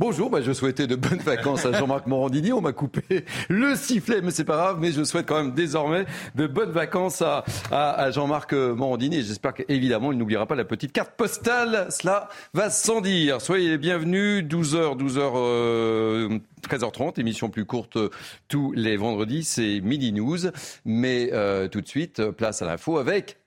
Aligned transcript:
Bonjour, 0.00 0.30
bah 0.30 0.40
je 0.40 0.52
souhaitais 0.52 0.86
de 0.86 0.94
bonnes 0.94 1.18
vacances 1.18 1.66
à 1.66 1.72
Jean-Marc 1.72 2.06
Morandini. 2.06 2.52
On 2.52 2.60
m'a 2.60 2.72
coupé 2.72 3.24
le 3.48 3.74
sifflet, 3.74 4.22
mais 4.22 4.30
c'est 4.30 4.44
pas 4.44 4.54
grave. 4.54 4.78
Mais 4.80 4.92
je 4.92 5.02
souhaite 5.02 5.26
quand 5.26 5.42
même 5.42 5.54
désormais 5.54 6.06
de 6.36 6.46
bonnes 6.46 6.70
vacances 6.70 7.20
à, 7.20 8.10
Jean-Marc 8.12 8.52
Morandini. 8.52 9.16
Et 9.16 9.22
j'espère 9.22 9.54
qu'évidemment, 9.54 10.12
il 10.12 10.18
n'oubliera 10.18 10.46
pas 10.46 10.54
la 10.54 10.64
petite 10.64 10.92
carte 10.92 11.16
postale. 11.16 11.88
Cela 11.90 12.28
va 12.54 12.70
sans 12.70 13.00
dire. 13.00 13.40
Soyez 13.40 13.70
les 13.70 13.78
bienvenus. 13.78 14.44
12h, 14.44 14.96
12h, 14.96 15.32
euh, 15.34 16.38
13h30, 16.62 17.18
émission 17.18 17.50
plus 17.50 17.64
courte 17.64 17.98
tous 18.46 18.70
les 18.76 18.96
vendredis. 18.96 19.42
C'est 19.42 19.80
Midi 19.80 20.12
News. 20.12 20.52
Mais 20.84 21.30
euh, 21.32 21.66
tout 21.66 21.80
de 21.80 21.88
suite, 21.88 22.30
place 22.30 22.62
à 22.62 22.66
l'info 22.66 22.98
avec 22.98 23.38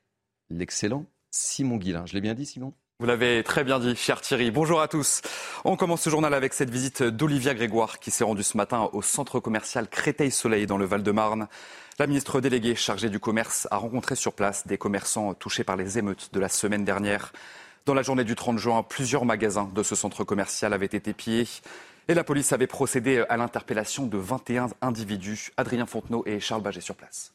l'excellent 0.49 1.05
Simon 1.29 1.77
Guillain. 1.77 2.05
Je 2.05 2.13
l'ai 2.13 2.21
bien 2.21 2.33
dit, 2.33 2.45
Simon? 2.45 2.73
Vous 3.01 3.07
l'avez 3.07 3.41
très 3.43 3.63
bien 3.63 3.79
dit, 3.79 3.95
cher 3.95 4.21
Thierry. 4.21 4.51
Bonjour 4.51 4.79
à 4.79 4.87
tous. 4.87 5.23
On 5.65 5.75
commence 5.75 6.03
ce 6.03 6.11
journal 6.11 6.35
avec 6.35 6.53
cette 6.53 6.69
visite 6.69 7.01
d'Olivia 7.01 7.55
Grégoire 7.55 7.97
qui 7.97 8.11
s'est 8.11 8.23
rendue 8.23 8.43
ce 8.43 8.55
matin 8.55 8.91
au 8.93 9.01
centre 9.01 9.39
commercial 9.39 9.89
Créteil-Soleil 9.89 10.67
dans 10.67 10.77
le 10.77 10.85
Val-de-Marne. 10.85 11.47
La 11.97 12.05
ministre 12.05 12.41
déléguée 12.41 12.75
chargée 12.75 13.09
du 13.09 13.19
commerce 13.19 13.67
a 13.71 13.77
rencontré 13.77 14.13
sur 14.13 14.33
place 14.33 14.67
des 14.67 14.77
commerçants 14.77 15.33
touchés 15.33 15.63
par 15.63 15.77
les 15.77 15.97
émeutes 15.97 16.29
de 16.31 16.39
la 16.39 16.47
semaine 16.47 16.85
dernière. 16.85 17.33
Dans 17.87 17.95
la 17.95 18.03
journée 18.03 18.23
du 18.23 18.35
30 18.35 18.59
juin, 18.59 18.83
plusieurs 18.83 19.25
magasins 19.25 19.71
de 19.73 19.81
ce 19.81 19.95
centre 19.95 20.23
commercial 20.23 20.71
avaient 20.71 20.85
été 20.85 21.11
pillés 21.13 21.47
et 22.07 22.13
la 22.13 22.23
police 22.23 22.53
avait 22.53 22.67
procédé 22.67 23.25
à 23.29 23.35
l'interpellation 23.35 24.05
de 24.05 24.19
21 24.19 24.67
individus. 24.81 25.49
Adrien 25.57 25.87
Fontenot 25.87 26.21
et 26.27 26.39
Charles 26.39 26.61
Baget 26.61 26.81
sur 26.81 26.93
place. 26.93 27.33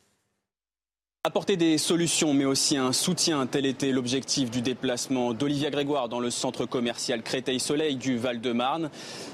Apporter 1.26 1.56
des 1.56 1.76
solutions, 1.76 2.34
mais 2.34 2.44
aussi 2.44 2.76
un 2.76 2.92
soutien, 2.92 3.46
tel 3.46 3.66
était 3.66 3.90
l'objectif 3.90 4.48
du 4.48 4.62
déplacement 4.62 5.34
d'Olivia 5.34 5.70
Grégoire 5.70 6.08
dans 6.08 6.20
le 6.20 6.30
centre 6.30 6.66
commercial 6.66 7.20
Créteil-Soleil 7.20 7.96
du 7.96 8.16
Val-de-Marne. 8.16 8.90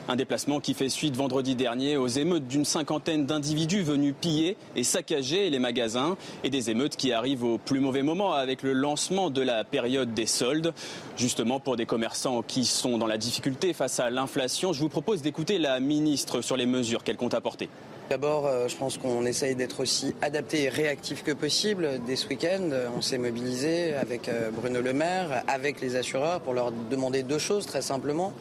Un 0.08 0.16
déplacement 0.16 0.58
qui 0.58 0.72
fait 0.72 0.88
suite 0.88 1.14
vendredi 1.16 1.54
dernier 1.54 1.98
aux 1.98 2.06
émeutes 2.06 2.48
d'une 2.48 2.64
cinquantaine 2.64 3.26
d'individus 3.26 3.82
venus 3.82 4.14
piller 4.18 4.56
et 4.74 4.84
saccager 4.84 5.50
les 5.50 5.58
magasins 5.58 6.16
et 6.44 6.48
des 6.48 6.70
émeutes 6.70 6.96
qui 6.96 7.12
arrivent 7.12 7.44
au 7.44 7.58
plus 7.58 7.80
mauvais 7.80 8.02
moment 8.02 8.32
avec 8.32 8.62
le 8.62 8.72
lancement 8.72 9.28
de 9.28 9.42
la 9.42 9.62
période 9.62 10.14
des 10.14 10.24
soldes. 10.24 10.72
Justement, 11.18 11.60
pour 11.60 11.76
des 11.76 11.84
commerçants 11.84 12.40
qui 12.40 12.64
sont 12.64 12.96
dans 12.96 13.06
la 13.06 13.18
difficulté 13.18 13.74
face 13.74 14.00
à 14.00 14.08
l'inflation, 14.08 14.72
je 14.72 14.80
vous 14.80 14.88
propose 14.88 15.20
d'écouter 15.20 15.58
la 15.58 15.78
ministre 15.78 16.40
sur 16.40 16.56
les 16.56 16.64
mesures 16.64 17.04
qu'elle 17.04 17.18
compte 17.18 17.34
apporter. 17.34 17.68
D'abord, 18.12 18.46
euh, 18.46 18.68
je 18.68 18.76
pense 18.76 18.98
qu'on 18.98 19.24
essaye 19.24 19.54
d'être 19.54 19.80
aussi 19.80 20.14
adapté 20.20 20.64
et 20.64 20.68
réactif 20.68 21.24
que 21.24 21.32
possible. 21.32 21.98
Dès 22.06 22.16
ce 22.16 22.28
week-end, 22.28 22.68
euh, 22.70 22.88
on 22.94 23.00
s'est 23.00 23.16
mobilisé 23.16 23.94
avec 23.94 24.28
euh, 24.28 24.50
Bruno 24.50 24.82
Le 24.82 24.92
Maire, 24.92 25.42
avec 25.48 25.80
les 25.80 25.96
assureurs, 25.96 26.42
pour 26.42 26.52
leur 26.52 26.72
demander 26.72 27.22
deux 27.22 27.38
choses 27.38 27.64
très 27.64 27.80
simplement. 27.80 28.34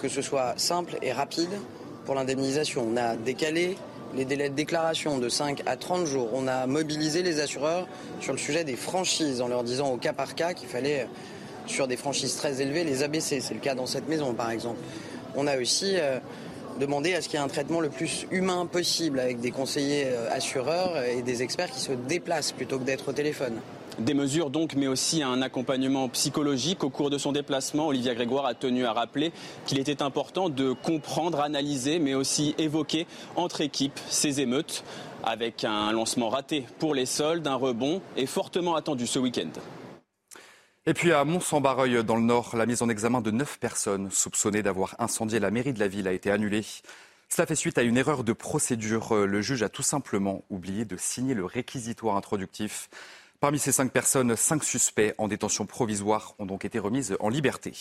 Que 0.00 0.08
ce 0.08 0.22
soit 0.22 0.54
simple 0.58 0.96
et 1.02 1.10
rapide 1.10 1.50
pour 2.04 2.14
l'indemnisation. 2.14 2.86
On 2.88 2.96
a 2.96 3.16
décalé 3.16 3.76
les 4.14 4.24
délais 4.24 4.48
de 4.48 4.54
déclaration 4.54 5.18
de 5.18 5.28
5 5.28 5.62
à 5.66 5.76
30 5.76 6.06
jours. 6.06 6.28
On 6.32 6.46
a 6.46 6.68
mobilisé 6.68 7.22
les 7.24 7.40
assureurs 7.40 7.88
sur 8.20 8.32
le 8.32 8.38
sujet 8.38 8.62
des 8.62 8.76
franchises 8.76 9.40
en 9.40 9.48
leur 9.48 9.64
disant 9.64 9.90
au 9.90 9.96
cas 9.96 10.12
par 10.12 10.36
cas 10.36 10.54
qu'il 10.54 10.68
fallait, 10.68 11.08
sur 11.66 11.88
des 11.88 11.96
franchises 11.96 12.36
très 12.36 12.62
élevées, 12.62 12.84
les 12.84 13.02
abaisser. 13.02 13.40
C'est 13.40 13.54
le 13.54 13.60
cas 13.60 13.74
dans 13.74 13.86
cette 13.86 14.08
maison, 14.08 14.34
par 14.34 14.52
exemple. 14.52 14.78
On 15.34 15.48
a 15.48 15.56
aussi 15.56 15.96
demander 16.78 17.14
à 17.14 17.22
ce 17.22 17.28
qu'il 17.28 17.38
y 17.38 17.42
ait 17.42 17.44
un 17.44 17.48
traitement 17.48 17.80
le 17.80 17.88
plus 17.88 18.26
humain 18.30 18.66
possible 18.66 19.20
avec 19.20 19.40
des 19.40 19.50
conseillers 19.50 20.06
euh, 20.06 20.30
assureurs 20.30 21.02
et 21.02 21.22
des 21.22 21.42
experts 21.42 21.70
qui 21.70 21.80
se 21.80 21.92
déplacent 21.92 22.52
plutôt 22.52 22.78
que 22.78 22.84
d'être 22.84 23.08
au 23.08 23.12
téléphone. 23.12 23.60
Des 23.98 24.14
mesures 24.14 24.48
donc, 24.48 24.74
mais 24.74 24.86
aussi 24.86 25.22
un 25.22 25.42
accompagnement 25.42 26.08
psychologique. 26.08 26.82
Au 26.82 26.88
cours 26.88 27.10
de 27.10 27.18
son 27.18 27.32
déplacement, 27.32 27.88
Olivia 27.88 28.14
Grégoire 28.14 28.46
a 28.46 28.54
tenu 28.54 28.86
à 28.86 28.92
rappeler 28.92 29.32
qu'il 29.66 29.78
était 29.78 30.02
important 30.02 30.48
de 30.48 30.72
comprendre, 30.72 31.40
analyser, 31.40 31.98
mais 31.98 32.14
aussi 32.14 32.54
évoquer 32.56 33.06
entre 33.36 33.60
équipes 33.60 34.00
ces 34.08 34.40
émeutes. 34.40 34.82
Avec 35.24 35.64
un 35.64 35.92
lancement 35.92 36.30
raté 36.30 36.64
pour 36.78 36.94
les 36.94 37.06
soldes, 37.06 37.46
un 37.46 37.54
rebond 37.54 38.00
est 38.16 38.26
fortement 38.26 38.76
attendu 38.76 39.06
ce 39.06 39.18
week-end. 39.18 39.50
Et 40.84 40.94
puis 40.94 41.12
à 41.12 41.24
Mont-Saint-Barreuil, 41.24 42.02
dans 42.02 42.16
le 42.16 42.22
Nord, 42.22 42.56
la 42.56 42.66
mise 42.66 42.82
en 42.82 42.88
examen 42.88 43.20
de 43.20 43.30
neuf 43.30 43.56
personnes 43.60 44.10
soupçonnées 44.10 44.64
d'avoir 44.64 44.96
incendié 44.98 45.38
la 45.38 45.52
mairie 45.52 45.72
de 45.72 45.78
la 45.78 45.86
ville 45.86 46.08
a 46.08 46.12
été 46.12 46.28
annulée. 46.28 46.64
Cela 47.28 47.46
fait 47.46 47.54
suite 47.54 47.78
à 47.78 47.82
une 47.82 47.96
erreur 47.96 48.24
de 48.24 48.32
procédure. 48.32 49.14
Le 49.14 49.40
juge 49.42 49.62
a 49.62 49.68
tout 49.68 49.84
simplement 49.84 50.42
oublié 50.50 50.84
de 50.84 50.96
signer 50.96 51.34
le 51.34 51.44
réquisitoire 51.44 52.16
introductif. 52.16 52.90
Parmi 53.38 53.60
ces 53.60 53.70
cinq 53.70 53.92
personnes, 53.92 54.34
cinq 54.34 54.64
suspects 54.64 55.14
en 55.18 55.28
détention 55.28 55.66
provisoire 55.66 56.34
ont 56.40 56.46
donc 56.46 56.64
été 56.64 56.80
remises 56.80 57.16
en 57.20 57.28
liberté. 57.28 57.72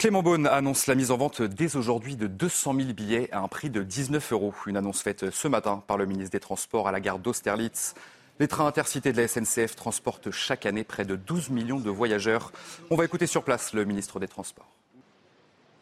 Clément 0.00 0.24
Beaune 0.24 0.48
annonce 0.48 0.88
la 0.88 0.96
mise 0.96 1.12
en 1.12 1.16
vente 1.16 1.42
dès 1.42 1.76
aujourd'hui 1.76 2.16
de 2.16 2.26
200 2.26 2.74
000 2.74 2.92
billets 2.92 3.32
à 3.32 3.38
un 3.38 3.48
prix 3.48 3.70
de 3.70 3.84
19 3.84 4.32
euros. 4.32 4.54
Une 4.66 4.76
annonce 4.76 5.00
faite 5.00 5.30
ce 5.30 5.46
matin 5.46 5.82
par 5.86 5.96
le 5.96 6.06
ministre 6.06 6.32
des 6.32 6.40
Transports 6.40 6.88
à 6.88 6.92
la 6.92 7.00
gare 7.00 7.20
d'Austerlitz. 7.20 7.94
Les 8.38 8.48
trains 8.48 8.66
intercités 8.66 9.14
de 9.14 9.22
la 9.22 9.28
SNCF 9.28 9.76
transportent 9.76 10.30
chaque 10.30 10.66
année 10.66 10.84
près 10.84 11.06
de 11.06 11.16
12 11.16 11.48
millions 11.48 11.80
de 11.80 11.88
voyageurs. 11.88 12.52
On 12.90 12.96
va 12.96 13.06
écouter 13.06 13.26
sur 13.26 13.42
place 13.42 13.72
le 13.72 13.86
ministre 13.86 14.20
des 14.20 14.28
Transports. 14.28 14.68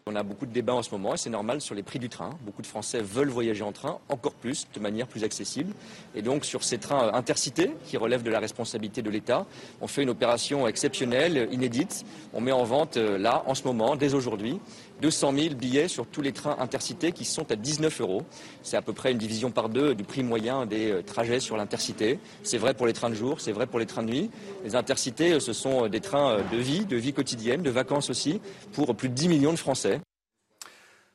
On 0.06 0.14
a 0.14 0.22
beaucoup 0.22 0.46
de 0.46 0.52
débats 0.52 0.74
en 0.74 0.82
ce 0.82 0.90
moment 0.90 1.14
et 1.14 1.16
c'est 1.16 1.30
normal 1.30 1.60
sur 1.60 1.74
les 1.74 1.82
prix 1.82 1.98
du 1.98 2.08
train. 2.08 2.30
Beaucoup 2.42 2.62
de 2.62 2.66
Français 2.66 3.00
veulent 3.00 3.30
voyager 3.30 3.64
en 3.64 3.72
train, 3.72 3.98
encore 4.08 4.34
plus, 4.34 4.68
de 4.72 4.78
manière 4.78 5.08
plus 5.08 5.24
accessible. 5.24 5.72
Et 6.14 6.22
donc 6.22 6.44
sur 6.44 6.62
ces 6.62 6.78
trains 6.78 7.12
intercités, 7.14 7.70
qui 7.86 7.96
relèvent 7.96 8.22
de 8.22 8.30
la 8.30 8.38
responsabilité 8.38 9.02
de 9.02 9.10
l'État, 9.10 9.46
on 9.80 9.88
fait 9.88 10.02
une 10.02 10.10
opération 10.10 10.68
exceptionnelle, 10.68 11.48
inédite. 11.50 12.04
On 12.34 12.40
met 12.40 12.52
en 12.52 12.64
vente 12.64 12.98
euh, 12.98 13.18
là, 13.18 13.42
en 13.46 13.54
ce 13.54 13.64
moment, 13.64 13.96
dès 13.96 14.14
aujourd'hui, 14.14 14.60
200 15.04 15.34
000 15.34 15.54
billets 15.54 15.86
sur 15.86 16.06
tous 16.06 16.22
les 16.22 16.32
trains 16.32 16.56
intercités 16.58 17.12
qui 17.12 17.26
sont 17.26 17.52
à 17.52 17.56
19 17.56 18.00
euros. 18.00 18.22
C'est 18.62 18.78
à 18.78 18.80
peu 18.80 18.94
près 18.94 19.12
une 19.12 19.18
division 19.18 19.50
par 19.50 19.68
deux 19.68 19.94
du 19.94 20.02
prix 20.02 20.22
moyen 20.22 20.64
des 20.64 20.90
euh, 20.90 21.02
trajets 21.02 21.40
sur 21.40 21.58
l'intercité. 21.58 22.18
C'est 22.42 22.56
vrai 22.56 22.72
pour 22.72 22.86
les 22.86 22.94
trains 22.94 23.10
de 23.10 23.14
jour, 23.14 23.38
c'est 23.38 23.52
vrai 23.52 23.66
pour 23.66 23.78
les 23.78 23.84
trains 23.84 24.02
de 24.02 24.08
nuit. 24.08 24.30
Les 24.64 24.76
intercités, 24.76 25.32
euh, 25.32 25.40
ce 25.40 25.52
sont 25.52 25.88
des 25.88 26.00
trains 26.00 26.38
de 26.50 26.56
vie, 26.56 26.86
de 26.86 26.96
vie 26.96 27.12
quotidienne, 27.12 27.60
de 27.60 27.68
vacances 27.68 28.08
aussi, 28.08 28.40
pour 28.72 28.96
plus 28.96 29.10
de 29.10 29.14
10 29.14 29.28
millions 29.28 29.52
de 29.52 29.58
Français. 29.58 30.00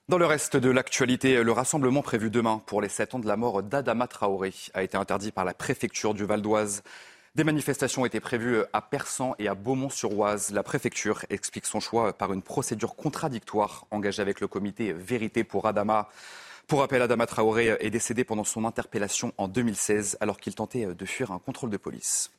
Dans 0.07 0.19
le 0.19 0.27
reste 0.27 0.55
de 0.55 0.69
l'actualité, 0.69 1.43
le 1.43 1.51
rassemblement 1.51 2.03
prévu 2.03 2.29
demain 2.29 2.61
pour 2.67 2.81
les 2.81 2.89
7 2.89 3.15
ans 3.15 3.19
de 3.19 3.27
la 3.27 3.37
mort 3.37 3.63
d'Adama 3.63 4.05
Traoré 4.05 4.53
a 4.75 4.83
été 4.83 4.97
interdit 4.97 5.31
par 5.31 5.45
la 5.45 5.55
préfecture 5.55 6.13
du 6.13 6.25
Val 6.25 6.43
d'Oise. 6.43 6.83
Des 7.35 7.43
manifestations 7.43 8.05
étaient 8.05 8.19
prévues 8.19 8.63
à 8.73 8.81
Persan 8.81 9.35
et 9.37 9.47
à 9.47 9.53
Beaumont-sur-Oise. 9.53 10.51
La 10.51 10.63
préfecture 10.63 11.25
explique 11.29 11.67
son 11.67 11.79
choix 11.79 12.11
par 12.13 12.33
une 12.33 12.41
procédure 12.41 12.95
contradictoire 12.95 13.85
engagée 13.91 14.21
avec 14.21 14.41
le 14.41 14.47
comité 14.47 14.93
Vérité 14.93 15.43
pour 15.43 15.67
Adama. 15.67 16.09
Pour 16.67 16.79
rappel, 16.79 17.01
Adama 17.01 17.27
Traoré 17.27 17.77
est 17.79 17.89
décédé 17.91 18.23
pendant 18.23 18.43
son 18.43 18.65
interpellation 18.65 19.33
en 19.37 19.47
2016 19.47 20.17
alors 20.21 20.39
qu'il 20.39 20.55
tentait 20.55 20.87
de 20.87 21.05
fuir 21.05 21.31
un 21.31 21.39
contrôle 21.39 21.69
de 21.69 21.77
police. 21.77 22.31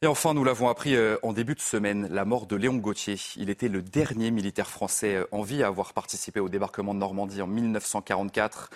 Et 0.00 0.06
enfin, 0.06 0.32
nous 0.32 0.44
l'avons 0.44 0.68
appris 0.68 0.94
euh, 0.94 1.16
en 1.24 1.32
début 1.32 1.56
de 1.56 1.60
semaine, 1.60 2.06
la 2.08 2.24
mort 2.24 2.46
de 2.46 2.54
Léon 2.54 2.76
Gauthier. 2.76 3.16
Il 3.34 3.50
était 3.50 3.68
le 3.68 3.82
dernier 3.82 4.30
militaire 4.30 4.70
français 4.70 5.16
euh, 5.16 5.24
en 5.32 5.42
vie 5.42 5.64
à 5.64 5.66
avoir 5.66 5.92
participé 5.92 6.38
au 6.38 6.48
débarquement 6.48 6.94
de 6.94 7.00
Normandie 7.00 7.42
en 7.42 7.48
1944. 7.48 8.70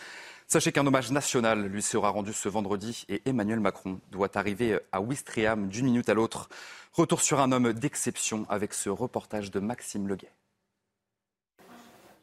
Sachez 0.53 0.71
qu'un 0.71 0.87
hommage 0.87 1.11
national 1.11 1.65
lui 1.65 1.81
sera 1.81 2.11
rendu 2.11 2.35
ce 2.35 2.47
vendredi 2.47 3.07
et 3.09 3.23
Emmanuel 3.25 3.59
Macron 3.59 4.01
doit 4.11 4.37
arriver 4.37 4.79
à 4.93 5.01
Ouistreham 5.01 5.71
d'une 5.71 5.87
minute 5.87 6.11
à 6.11 6.13
l'autre. 6.13 6.51
Retour 6.93 7.23
sur 7.23 7.41
un 7.41 7.53
homme 7.53 7.73
d'exception 7.73 8.45
avec 8.51 8.75
ce 8.75 8.91
reportage 8.91 9.51
de 9.51 9.61
Maxime 9.61 10.07
Leguet. 10.07 10.31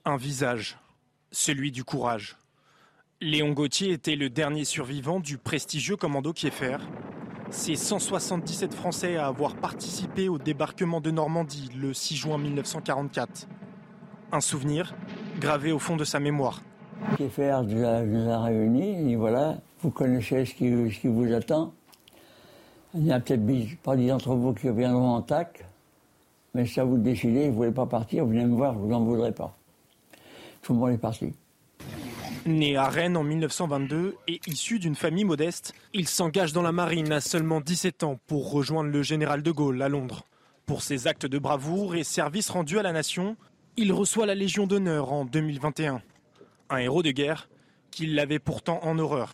Un 0.06 0.16
visage, 0.16 0.78
celui 1.32 1.72
du 1.72 1.84
courage. 1.84 2.38
Léon 3.20 3.54
Gauthier 3.54 3.94
était 3.94 4.16
le 4.16 4.30
dernier 4.30 4.64
survivant 4.64 5.20
du 5.20 5.40
prestigieux 5.40 5.96
commando 5.96 6.32
Kieffer, 6.32 6.78
c'est 7.50 7.76
177 7.76 8.76
Français 8.76 9.18
à 9.18 9.26
avoir 9.26 9.56
participé 9.56 10.30
au 10.30 10.38
débarquement 10.38 11.02
de 11.02 11.10
Normandie 11.10 11.72
le 11.76 11.96
6 11.96 12.16
juin 12.16 12.38
1944. 12.38 13.48
Un 14.32 14.40
souvenir 14.40 14.94
gravé 15.40 15.72
au 15.72 15.80
fond 15.80 15.98
de 15.98 16.04
sa 16.04 16.20
mémoire. 16.20 16.62
Kieffer 17.18 17.62
nous 17.64 18.30
a, 18.30 18.44
réunis, 18.44 19.12
et 19.12 19.16
voilà, 19.16 19.58
vous 19.82 19.92
connaissez 19.92 20.46
ce 20.46 20.54
qui, 20.54 21.08
vous 21.08 21.34
attend. 21.34 21.74
Il 22.94 23.02
n'y 23.02 23.12
a 23.12 23.20
peut-être 23.20 23.42
pas 23.84 23.96
d'entre 23.96 24.36
vous 24.36 24.54
qui 24.54 24.70
viendront 24.70 25.16
en 25.16 25.22
TAC, 25.22 25.66
mais 26.54 26.66
si 26.66 26.80
vous 26.80 26.98
décidez, 26.98 27.46
vous 27.46 27.52
ne 27.52 27.56
voulez 27.56 27.72
pas 27.72 27.86
partir, 27.86 28.26
vous 28.26 28.32
venez 28.32 28.46
me 28.46 28.56
voir, 28.56 28.74
vous 28.74 28.92
en 28.94 29.02
voudrais 29.02 29.32
pas. 29.32 29.56
Tout 30.62 30.74
le 30.74 30.80
monde 30.80 30.92
est 30.92 30.98
parti. 30.98 31.34
Né 32.46 32.78
à 32.78 32.90
Rennes 32.90 33.18
en 33.18 33.24
1922 33.24 34.16
et 34.28 34.40
issu 34.48 34.80
d'une 34.80 34.96
famille 34.96 35.26
modeste, 35.26 35.74
il 35.94 36.08
s'engage 36.08 36.54
dans 36.54 36.62
la 36.62 36.72
marine 36.72 37.12
à 37.12 37.22
seulement 37.22 37.62
17 37.62 38.04
ans 38.04 38.18
pour 38.28 38.52
rejoindre 38.52 38.90
le 38.90 39.04
général 39.04 39.44
de 39.44 39.52
Gaulle 39.52 39.82
à 39.82 39.90
Londres. 39.90 40.24
Pour 40.66 40.82
ses 40.82 41.08
actes 41.08 41.26
de 41.26 41.38
bravoure 41.38 41.96
et 41.96 42.04
services 42.04 42.50
rendus 42.50 42.80
à 42.80 42.84
la 42.84 42.94
nation, 42.94 43.36
il 43.78 43.92
reçoit 43.92 44.26
la 44.26 44.36
Légion 44.36 44.68
d'honneur 44.68 45.12
en 45.12 45.26
2021. 45.26 46.02
Un 46.70 46.78
héros 46.78 47.04
de 47.04 47.12
guerre 47.12 47.50
qu'il 47.92 48.16
l'avait 48.16 48.40
pourtant 48.40 48.80
en 48.84 49.00
horreur. 49.00 49.34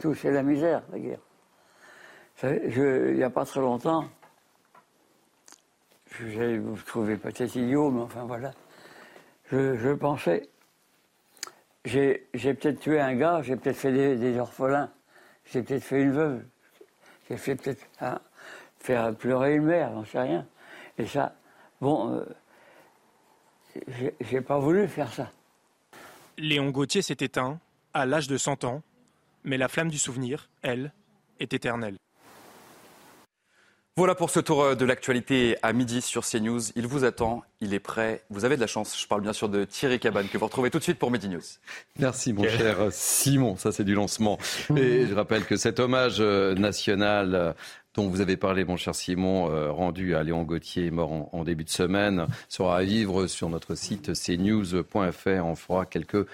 Tout, 0.00 0.14
c'est 0.14 0.30
la 0.30 0.42
misère, 0.42 0.82
la 0.92 0.98
guerre. 0.98 1.20
il 2.44 3.14
n'y 3.16 3.22
a 3.22 3.30
pas 3.30 3.44
très 3.44 3.60
longtemps, 3.60 4.08
je 6.20 6.58
vous 6.58 6.76
trouver 6.76 7.16
peut-être 7.16 7.56
idiot, 7.56 7.90
mais 7.90 8.02
enfin 8.02 8.24
voilà. 8.24 8.52
Je, 9.50 9.92
pensais, 9.94 10.48
j'ai 11.84 12.28
peut-être 12.32 12.80
tué 12.80 13.00
un 13.00 13.14
gars, 13.14 13.42
j'ai 13.42 13.56
peut-être 13.56 13.76
fait 13.76 13.92
des, 14.16 14.38
orphelins, 14.38 14.90
j'ai 15.44 15.62
peut-être 15.62 15.82
fait 15.82 16.00
une 16.00 16.12
veuve, 16.12 16.42
j'ai 17.28 17.36
fait 17.36 17.54
peut-être 17.56 17.86
faire 18.78 19.14
pleurer 19.14 19.56
une 19.56 19.64
mère, 19.64 19.92
j'en 19.92 20.04
sais 20.04 20.20
rien. 20.20 20.46
Et 20.96 21.06
ça, 21.06 21.34
bon, 21.80 22.14
euh, 22.14 22.24
j'ai 24.20 24.40
pas 24.40 24.58
voulu 24.58 24.88
faire 24.88 25.12
ça. 25.12 25.30
Léon 26.38 26.70
Gauthier 26.70 27.02
s'est 27.02 27.16
éteint 27.20 27.60
à 27.94 28.06
l'âge 28.06 28.28
de 28.28 28.36
100 28.36 28.64
ans, 28.64 28.82
mais 29.44 29.58
la 29.58 29.68
flamme 29.68 29.90
du 29.90 29.98
souvenir, 29.98 30.48
elle, 30.62 30.92
est 31.40 31.52
éternelle. 31.52 31.96
Voilà 33.94 34.14
pour 34.14 34.30
ce 34.30 34.40
tour 34.40 34.62
euh, 34.62 34.74
de 34.74 34.86
l'actualité 34.86 35.58
à 35.62 35.74
midi 35.74 36.00
sur 36.00 36.24
CNews. 36.24 36.60
Il 36.76 36.86
vous 36.86 37.04
attend, 37.04 37.42
il 37.60 37.74
est 37.74 37.78
prêt. 37.78 38.22
Vous 38.30 38.46
avez 38.46 38.56
de 38.56 38.62
la 38.62 38.66
chance. 38.66 38.98
Je 38.98 39.06
parle 39.06 39.20
bien 39.20 39.34
sûr 39.34 39.50
de 39.50 39.64
Thierry 39.64 40.00
Cabane 40.00 40.28
que 40.28 40.38
vous 40.38 40.46
retrouvez 40.46 40.70
tout 40.70 40.78
de 40.78 40.82
suite 40.82 40.98
pour 40.98 41.10
Midi 41.10 41.28
News. 41.28 41.42
Merci 41.98 42.32
mon 42.32 42.48
cher 42.48 42.88
Simon, 42.90 43.56
ça 43.56 43.70
c'est 43.70 43.84
du 43.84 43.94
lancement. 43.94 44.38
Et 44.74 45.04
je 45.06 45.14
rappelle 45.14 45.44
que 45.44 45.56
cet 45.56 45.78
hommage 45.78 46.16
euh, 46.20 46.54
national 46.54 47.34
euh, 47.34 47.52
dont 47.94 48.08
vous 48.08 48.20
avez 48.20 48.36
parlé, 48.36 48.64
mon 48.64 48.76
cher 48.76 48.94
Simon, 48.94 49.46
rendu 49.72 50.14
à 50.14 50.22
Léon 50.22 50.44
Gauthier, 50.44 50.90
mort 50.90 51.28
en, 51.34 51.44
début 51.44 51.64
de 51.64 51.70
semaine, 51.70 52.26
sera 52.48 52.78
à 52.78 52.82
vivre 52.82 53.26
sur 53.26 53.50
notre 53.50 53.74
site 53.74 54.12
cnews.fr. 54.14 55.44
On 55.44 55.54
fera 55.54 55.86
quelques 55.86 56.26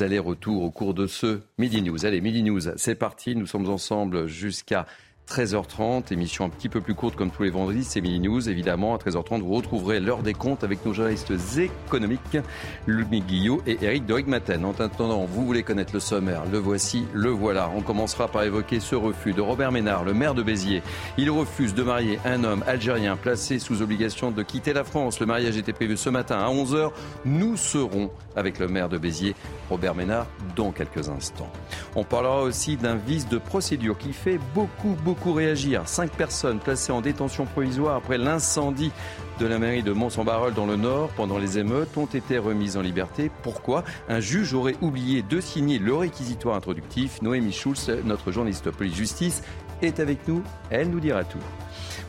allers-retours 0.00 0.62
au 0.62 0.70
cours 0.70 0.94
de 0.94 1.06
ce 1.06 1.40
Midi 1.56 1.82
News. 1.82 2.04
Allez, 2.04 2.20
Midi 2.20 2.42
News, 2.42 2.60
c'est 2.76 2.94
parti. 2.94 3.34
Nous 3.34 3.46
sommes 3.46 3.68
ensemble 3.68 4.26
jusqu'à 4.26 4.86
13h30, 5.28 6.10
émission 6.10 6.46
un 6.46 6.48
petit 6.48 6.70
peu 6.70 6.80
plus 6.80 6.94
courte 6.94 7.14
comme 7.14 7.30
tous 7.30 7.42
les 7.42 7.50
vendredis, 7.50 7.84
c'est 7.84 8.00
Mini 8.00 8.18
News 8.20 8.48
évidemment. 8.48 8.94
À 8.94 8.98
13h30, 8.98 9.42
vous 9.42 9.54
retrouverez 9.54 10.00
l'heure 10.00 10.22
des 10.22 10.32
comptes 10.32 10.64
avec 10.64 10.84
nos 10.86 10.94
journalistes 10.94 11.32
économiques, 11.58 12.38
Louis 12.86 13.20
Guillot 13.20 13.60
et 13.66 13.76
Eric 13.82 14.06
de 14.06 14.14
Rigmaten. 14.14 14.64
En 14.64 14.72
attendant, 14.72 15.26
vous 15.26 15.44
voulez 15.44 15.62
connaître 15.62 15.92
le 15.92 16.00
sommaire, 16.00 16.44
le 16.50 16.58
voici, 16.58 17.04
le 17.12 17.28
voilà. 17.28 17.70
On 17.76 17.82
commencera 17.82 18.28
par 18.28 18.42
évoquer 18.44 18.80
ce 18.80 18.94
refus 18.94 19.34
de 19.34 19.42
Robert 19.42 19.70
Ménard, 19.70 20.02
le 20.04 20.14
maire 20.14 20.32
de 20.32 20.42
Béziers. 20.42 20.82
Il 21.18 21.30
refuse 21.30 21.74
de 21.74 21.82
marier 21.82 22.18
un 22.24 22.42
homme 22.44 22.64
algérien 22.66 23.16
placé 23.16 23.58
sous 23.58 23.82
obligation 23.82 24.30
de 24.30 24.42
quitter 24.42 24.72
la 24.72 24.84
France. 24.84 25.20
Le 25.20 25.26
mariage 25.26 25.58
était 25.58 25.74
prévu 25.74 25.98
ce 25.98 26.08
matin 26.08 26.38
à 26.38 26.48
11h. 26.48 26.90
Nous 27.26 27.58
serons 27.58 28.10
avec 28.34 28.58
le 28.58 28.68
maire 28.68 28.88
de 28.88 28.96
Béziers, 28.96 29.34
Robert 29.68 29.94
Ménard, 29.94 30.26
dans 30.56 30.72
quelques 30.72 31.10
instants. 31.10 31.52
On 31.96 32.04
parlera 32.04 32.42
aussi 32.42 32.76
d'un 32.76 32.96
vice 32.96 33.28
de 33.28 33.36
procédure 33.36 33.98
qui 33.98 34.14
fait 34.14 34.38
beaucoup, 34.54 34.96
beaucoup 35.04 35.17
beaucoup 35.18 35.32
réagir. 35.32 35.82
Cinq 35.86 36.12
personnes 36.12 36.60
placées 36.60 36.92
en 36.92 37.00
détention 37.00 37.44
provisoire 37.44 37.96
après 37.96 38.18
l'incendie 38.18 38.92
de 39.40 39.46
la 39.46 39.58
mairie 39.58 39.82
de 39.82 39.92
Mont-Saint-Barreul 39.92 40.54
dans 40.54 40.66
le 40.66 40.76
Nord 40.76 41.10
pendant 41.16 41.38
les 41.38 41.58
émeutes 41.58 41.96
ont 41.96 42.06
été 42.06 42.38
remises 42.38 42.76
en 42.76 42.82
liberté. 42.82 43.28
Pourquoi? 43.42 43.82
Un 44.08 44.20
juge 44.20 44.54
aurait 44.54 44.76
oublié 44.80 45.22
de 45.22 45.40
signer 45.40 45.80
le 45.80 45.94
réquisitoire 45.96 46.54
introductif. 46.54 47.20
Noémie 47.20 47.52
Schulz, 47.52 47.90
notre 48.04 48.30
journaliste 48.30 48.70
police-justice, 48.70 49.42
est 49.82 49.98
avec 49.98 50.28
nous. 50.28 50.42
Elle 50.70 50.90
nous 50.90 51.00
dira 51.00 51.24
tout. 51.24 51.38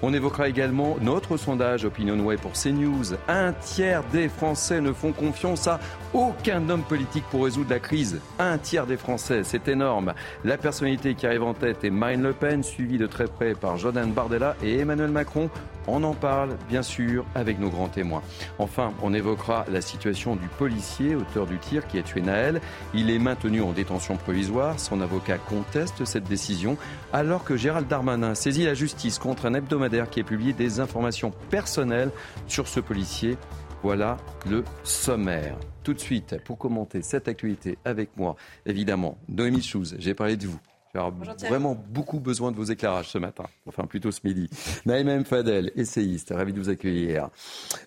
On 0.02 0.14
évoquera 0.14 0.48
également 0.48 0.98
notre 1.02 1.36
sondage 1.36 1.84
OpinionWay 1.84 2.38
pour 2.38 2.54
CNews. 2.54 3.16
Un 3.28 3.52
tiers 3.54 4.04
des 4.14 4.30
Français 4.30 4.80
ne 4.80 4.94
font 4.94 5.12
confiance 5.12 5.68
à 5.68 5.80
aucun 6.14 6.70
homme 6.70 6.84
politique 6.84 7.26
pour 7.30 7.44
résoudre 7.44 7.70
la 7.72 7.80
crise. 7.80 8.22
Un 8.40 8.58
tiers 8.58 8.86
des 8.86 8.98
Français, 8.98 9.42
c'est 9.44 9.68
énorme. 9.68 10.14
La 10.46 10.58
personnalité 10.58 11.16
qui 11.16 11.28
arrive 11.28 11.44
en 11.44 11.54
tête 11.54 11.84
est 11.84 11.90
Marine 11.90 12.24
Le 12.24 12.34
Pen, 12.34 12.64
suivie 12.64 12.98
de 12.98 13.08
très 13.08 13.28
près 13.28 13.54
par 13.54 13.78
Jordan 13.78 14.12
Bardella 14.12 14.56
et 14.64 14.80
Emmanuel 14.80 15.12
Macron. 15.12 15.50
On 15.92 16.04
en 16.04 16.14
parle, 16.14 16.56
bien 16.70 16.84
sûr, 16.84 17.26
avec 17.34 17.60
nos 17.60 17.70
grands 17.70 17.90
témoins. 17.90 18.22
Enfin, 18.60 18.94
on 19.02 19.12
évoquera 19.12 19.66
la 19.72 19.82
situation 19.82 20.36
du 20.36 20.48
policier, 20.48 21.16
auteur 21.16 21.48
du 21.48 21.58
tir, 21.58 21.88
qui 21.88 21.98
a 21.98 22.04
tué 22.04 22.22
Naël. 22.22 22.62
Il 22.94 23.10
est 23.10 23.18
maintenu 23.18 23.62
en 23.62 23.72
détention 23.72 24.16
provisoire. 24.16 24.80
Son 24.80 25.02
avocat 25.02 25.40
conteste 25.40 26.06
cette 26.06 26.26
décision, 26.26 26.78
alors 27.12 27.44
que 27.44 27.58
Gérald 27.58 27.88
Darmanin 27.88 28.36
saisit 28.36 28.66
la 28.66 28.76
justice 28.76 29.18
contre 29.18 29.48
un 29.48 29.56
hebdomadaire 29.56 30.12
qui 30.12 30.20
a 30.20 30.24
publié 30.24 30.54
des 30.54 30.80
informations 30.80 31.32
personnelles 31.50 32.12
sur 32.48 32.68
ce 32.68 32.80
policier. 32.80 33.38
Voilà 33.82 34.18
le 34.48 34.64
sommaire. 34.84 35.58
Tout 35.84 35.94
de 35.96 36.00
suite, 36.00 36.38
pour 36.44 36.60
commenter 36.60 37.02
cette 37.02 37.28
actualité 37.28 37.80
avec 37.84 38.16
moi, 38.16 38.36
évidemment, 38.66 39.18
Noémie 39.28 39.64
Chouz, 39.64 39.96
j'ai 39.98 40.14
parlé 40.14 40.38
de 40.38 40.46
vous. 40.46 40.60
J'ai 40.94 41.48
vraiment 41.48 41.76
beaucoup 41.76 42.20
besoin 42.20 42.52
de 42.52 42.58
vos 42.58 42.64
éclairages 42.64 43.10
ce 43.10 43.18
matin, 43.18 43.46
enfin 43.68 43.86
plutôt 43.86 44.12
ce 44.12 44.22
midi. 44.24 44.50
Naïm 44.86 45.24
Fadel, 45.24 45.72
essayiste, 45.76 46.34
ravi 46.36 46.54
de 46.54 46.60
vous 46.60 46.70
accueillir. 46.70 47.30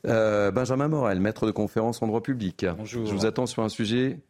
Euh, 0.07 0.51
Benjamin 0.51 0.89
Morel, 0.89 1.21
maître 1.21 1.47
de 1.47 1.51
conférence 1.51 2.03
en 2.03 2.07
droit 2.07 2.23
public. 2.23 2.65
Bonjour. 2.77 3.07
Je 3.07 3.15
vous 3.15 3.27
attends 3.27 3.47
sur 3.47 3.63
un 3.63 3.69
sujet 3.69 4.21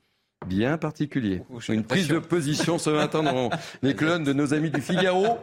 bien 0.46 0.78
particulier. 0.78 1.42
Une 1.68 1.84
prise 1.84 2.08
de 2.08 2.18
position 2.18 2.78
ce 2.78 2.90
matin 2.90 3.22
dans 3.22 3.50
les 3.82 3.94
colonnes 3.94 4.24
de 4.24 4.32
nos 4.32 4.54
amis 4.54 4.70
du 4.70 4.80
Figaro. 4.80 5.38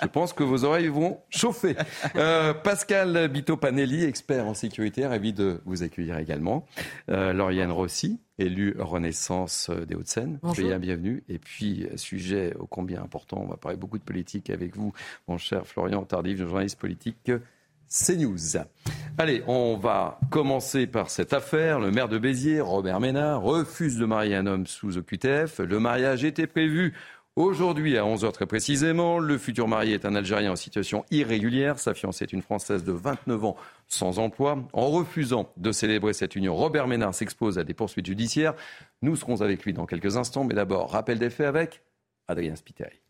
Je 0.00 0.06
pense 0.06 0.32
que 0.32 0.42
vos 0.42 0.64
oreilles 0.64 0.88
vont 0.88 1.20
chauffer. 1.30 1.76
Euh, 2.16 2.54
Pascal 2.54 3.28
Bito-Panelli, 3.28 4.04
expert 4.04 4.46
en 4.46 4.54
sécurité, 4.54 5.06
ravi 5.06 5.32
de 5.32 5.60
vous 5.64 5.82
accueillir 5.82 6.18
également. 6.18 6.66
Euh, 7.10 7.32
Lauriane 7.32 7.72
Rossi, 7.72 8.20
élue 8.38 8.76
Renaissance 8.78 9.70
des 9.70 9.94
Hauts-de-Seine. 9.94 10.38
Bienvenue. 10.78 11.24
Et 11.28 11.38
puis, 11.38 11.86
sujet 11.96 12.54
ô 12.58 12.66
combien 12.66 13.02
important, 13.02 13.40
on 13.40 13.48
va 13.48 13.56
parler 13.56 13.76
beaucoup 13.76 13.98
de 13.98 14.04
politique 14.04 14.50
avec 14.50 14.76
vous, 14.76 14.92
mon 15.28 15.38
cher 15.38 15.66
Florian 15.66 16.02
Tardif, 16.04 16.38
journaliste 16.38 16.78
politique 16.78 17.30
CNews. 17.94 18.58
Allez, 19.18 19.44
on 19.46 19.76
va 19.76 20.18
commencer 20.30 20.88
par 20.88 21.10
cette 21.10 21.32
affaire. 21.32 21.78
Le 21.78 21.92
maire 21.92 22.08
de 22.08 22.18
Béziers, 22.18 22.60
Robert 22.60 22.98
Ménard, 22.98 23.42
refuse 23.42 23.96
de 23.98 24.04
marier 24.04 24.34
un 24.34 24.46
homme 24.46 24.66
sous 24.66 24.98
OQTF. 24.98 25.60
Le 25.60 25.78
mariage 25.78 26.24
était 26.24 26.48
prévu 26.48 26.94
Aujourd'hui, 27.36 27.98
à 27.98 28.04
11h 28.04 28.30
très 28.30 28.46
précisément, 28.46 29.18
le 29.18 29.38
futur 29.38 29.66
marié 29.66 29.94
est 29.94 30.04
un 30.04 30.14
Algérien 30.14 30.52
en 30.52 30.56
situation 30.56 31.04
irrégulière. 31.10 31.80
Sa 31.80 31.92
fiancée 31.92 32.22
est 32.22 32.32
une 32.32 32.42
Française 32.42 32.84
de 32.84 32.92
29 32.92 33.44
ans 33.44 33.56
sans 33.88 34.20
emploi. 34.20 34.58
En 34.72 34.88
refusant 34.90 35.52
de 35.56 35.72
célébrer 35.72 36.12
cette 36.12 36.36
union, 36.36 36.54
Robert 36.54 36.86
Ménard 36.86 37.12
s'expose 37.12 37.58
à 37.58 37.64
des 37.64 37.74
poursuites 37.74 38.06
judiciaires. 38.06 38.54
Nous 39.02 39.16
serons 39.16 39.40
avec 39.40 39.64
lui 39.64 39.72
dans 39.72 39.84
quelques 39.84 40.16
instants, 40.16 40.44
mais 40.44 40.54
d'abord, 40.54 40.92
rappel 40.92 41.18
des 41.18 41.30
faits 41.30 41.48
avec 41.48 41.82
Adrien 42.28 42.54
Spiteri. 42.54 43.03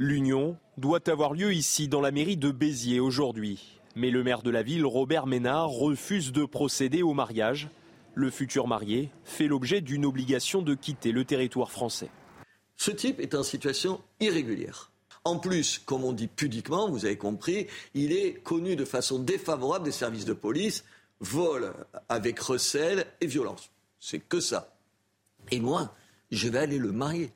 L'union 0.00 0.56
doit 0.76 1.08
avoir 1.08 1.34
lieu 1.34 1.52
ici 1.52 1.88
dans 1.88 2.00
la 2.00 2.12
mairie 2.12 2.36
de 2.36 2.52
Béziers 2.52 3.00
aujourd'hui. 3.00 3.80
Mais 3.96 4.12
le 4.12 4.22
maire 4.22 4.42
de 4.42 4.50
la 4.50 4.62
ville, 4.62 4.86
Robert 4.86 5.26
Ménard, 5.26 5.70
refuse 5.70 6.30
de 6.30 6.44
procéder 6.44 7.02
au 7.02 7.14
mariage. 7.14 7.68
Le 8.14 8.30
futur 8.30 8.68
marié 8.68 9.10
fait 9.24 9.48
l'objet 9.48 9.80
d'une 9.80 10.06
obligation 10.06 10.62
de 10.62 10.76
quitter 10.76 11.10
le 11.10 11.24
territoire 11.24 11.72
français. 11.72 12.10
Ce 12.76 12.92
type 12.92 13.18
est 13.18 13.34
en 13.34 13.42
situation 13.42 14.00
irrégulière. 14.20 14.92
En 15.24 15.40
plus, 15.40 15.80
comme 15.80 16.04
on 16.04 16.12
dit 16.12 16.28
pudiquement, 16.28 16.88
vous 16.88 17.04
avez 17.04 17.18
compris, 17.18 17.66
il 17.94 18.12
est 18.12 18.34
connu 18.34 18.76
de 18.76 18.84
façon 18.84 19.18
défavorable 19.18 19.84
des 19.84 19.90
services 19.90 20.24
de 20.24 20.32
police, 20.32 20.84
vol 21.18 21.74
avec 22.08 22.38
recel 22.38 23.04
et 23.20 23.26
violence. 23.26 23.72
C'est 23.98 24.20
que 24.20 24.38
ça. 24.38 24.76
Et 25.50 25.58
moi, 25.58 25.92
je 26.30 26.48
vais 26.48 26.60
aller 26.60 26.78
le 26.78 26.92
marier. 26.92 27.32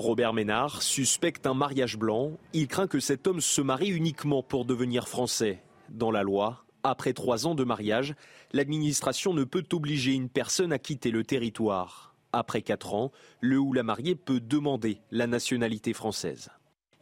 Robert 0.00 0.32
Ménard 0.32 0.82
suspecte 0.82 1.46
un 1.46 1.54
mariage 1.54 1.98
blanc. 1.98 2.32
Il 2.52 2.68
craint 2.68 2.86
que 2.86 3.00
cet 3.00 3.26
homme 3.26 3.40
se 3.40 3.60
marie 3.60 3.90
uniquement 3.90 4.42
pour 4.42 4.64
devenir 4.64 5.08
français. 5.08 5.62
Dans 5.90 6.10
la 6.10 6.22
loi, 6.22 6.64
après 6.82 7.12
trois 7.12 7.46
ans 7.46 7.54
de 7.54 7.64
mariage, 7.64 8.14
l'administration 8.52 9.34
ne 9.34 9.44
peut 9.44 9.64
obliger 9.72 10.12
une 10.12 10.30
personne 10.30 10.72
à 10.72 10.78
quitter 10.78 11.10
le 11.10 11.22
territoire. 11.22 12.14
Après 12.32 12.62
quatre 12.62 12.94
ans, 12.94 13.12
le 13.40 13.58
ou 13.58 13.72
la 13.72 13.82
mariée 13.82 14.14
peut 14.14 14.40
demander 14.40 15.00
la 15.10 15.26
nationalité 15.26 15.92
française. 15.92 16.48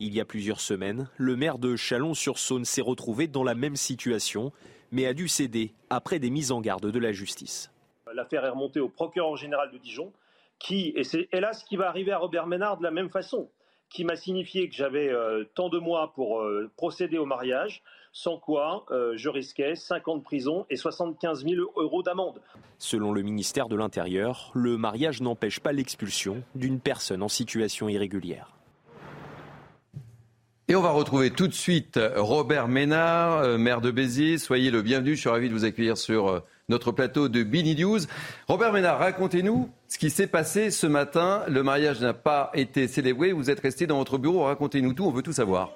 Il 0.01 0.15
y 0.15 0.21
a 0.21 0.25
plusieurs 0.25 0.61
semaines, 0.61 1.09
le 1.17 1.37
maire 1.37 1.59
de 1.59 1.77
Chalon-sur-Saône 1.77 2.65
s'est 2.65 2.83
retrouvé 2.83 3.27
dans 3.27 3.45
la 3.45 3.55
même 3.55 3.77
situation, 3.77 4.53
mais 4.91 5.07
a 5.07 5.15
dû 5.15 5.29
céder 5.29 5.73
après 5.91 6.19
des 6.19 6.31
mises 6.31 6.53
en 6.53 6.61
garde 6.61 6.91
de 6.91 6.99
la 6.99 7.13
justice. 7.13 7.71
L'affaire 8.13 8.45
est 8.45 8.51
remontée 8.51 8.81
au 8.81 8.89
procureur 8.89 9.37
général 9.37 9.71
de 9.71 9.79
Dijon, 9.79 10.13
qui, 10.59 10.93
et 10.97 11.05
c'est 11.05 11.29
hélas 11.33 11.61
ce 11.61 11.65
qui 11.65 11.77
va 11.77 11.89
arriver 11.89 12.13
à 12.13 12.19
Robert 12.19 12.47
Ménard 12.47 12.79
de 12.79 12.83
la 12.83 12.91
même 12.91 13.11
façon, 13.11 13.51
qui 13.91 14.05
m'a 14.05 14.17
signifié 14.17 14.69
que 14.69 14.75
j'avais 14.75 15.11
tant 15.55 15.69
de 15.69 15.79
mois 15.79 16.13
pour 16.15 16.45
procéder 16.77 17.17
au 17.17 17.25
mariage, 17.25 17.83
sans 18.13 18.37
quoi 18.37 18.85
je 18.91 19.29
risquais 19.31 19.77
5 19.77 20.09
ans 20.09 20.17
de 20.19 20.23
prison 20.23 20.67
et 20.69 20.77
75 20.77 21.47
000 21.47 21.73
euros 21.77 22.03
d'amende. 22.03 22.43
Selon 22.77 23.13
le 23.13 23.23
ministère 23.23 23.69
de 23.69 23.77
l'Intérieur, 23.77 24.51
le 24.55 24.77
mariage 24.77 25.23
n'empêche 25.23 25.61
pas 25.61 25.73
l'expulsion 25.73 26.43
d'une 26.55 26.81
personne 26.81 27.23
en 27.23 27.29
situation 27.29 27.89
irrégulière. 27.89 28.59
Et 30.71 30.77
on 30.77 30.83
va 30.83 30.91
retrouver 30.91 31.31
tout 31.31 31.49
de 31.49 31.55
suite 31.55 31.99
Robert 32.17 32.69
Ménard, 32.69 33.39
euh, 33.39 33.57
maire 33.57 33.81
de 33.81 33.91
Béziers. 33.91 34.37
Soyez 34.37 34.71
le 34.71 34.83
bienvenu, 34.83 35.15
je 35.15 35.21
suis 35.21 35.31
ravi 35.31 35.49
de 35.49 35.55
vous 35.55 35.65
accueillir 35.65 35.97
sur 35.97 36.29
euh, 36.29 36.41
notre 36.69 36.93
plateau 36.93 37.29
de 37.29 37.43
Bini 37.43 37.75
News. 37.75 38.01
Robert 38.47 38.73
Ménard, 38.73 38.99
racontez-nous 38.99 39.71
ce 39.89 39.97
qui 39.97 40.11
s'est 40.11 40.27
passé 40.27 40.71
ce 40.71 40.87
matin. 40.87 41.43
Le 41.49 41.63
mariage 41.63 42.01
n'a 42.01 42.13
pas 42.13 42.51
été 42.55 42.87
célébré, 42.89 43.33
vous 43.33 43.51
êtes 43.51 43.61
resté 43.61 43.87
dans 43.87 43.97
votre 43.97 44.19
bureau, 44.19 44.45
racontez-nous 44.45 44.93
tout, 44.93 45.05
on 45.05 45.11
veut 45.11 45.23
tout 45.23 45.33
savoir. 45.33 45.73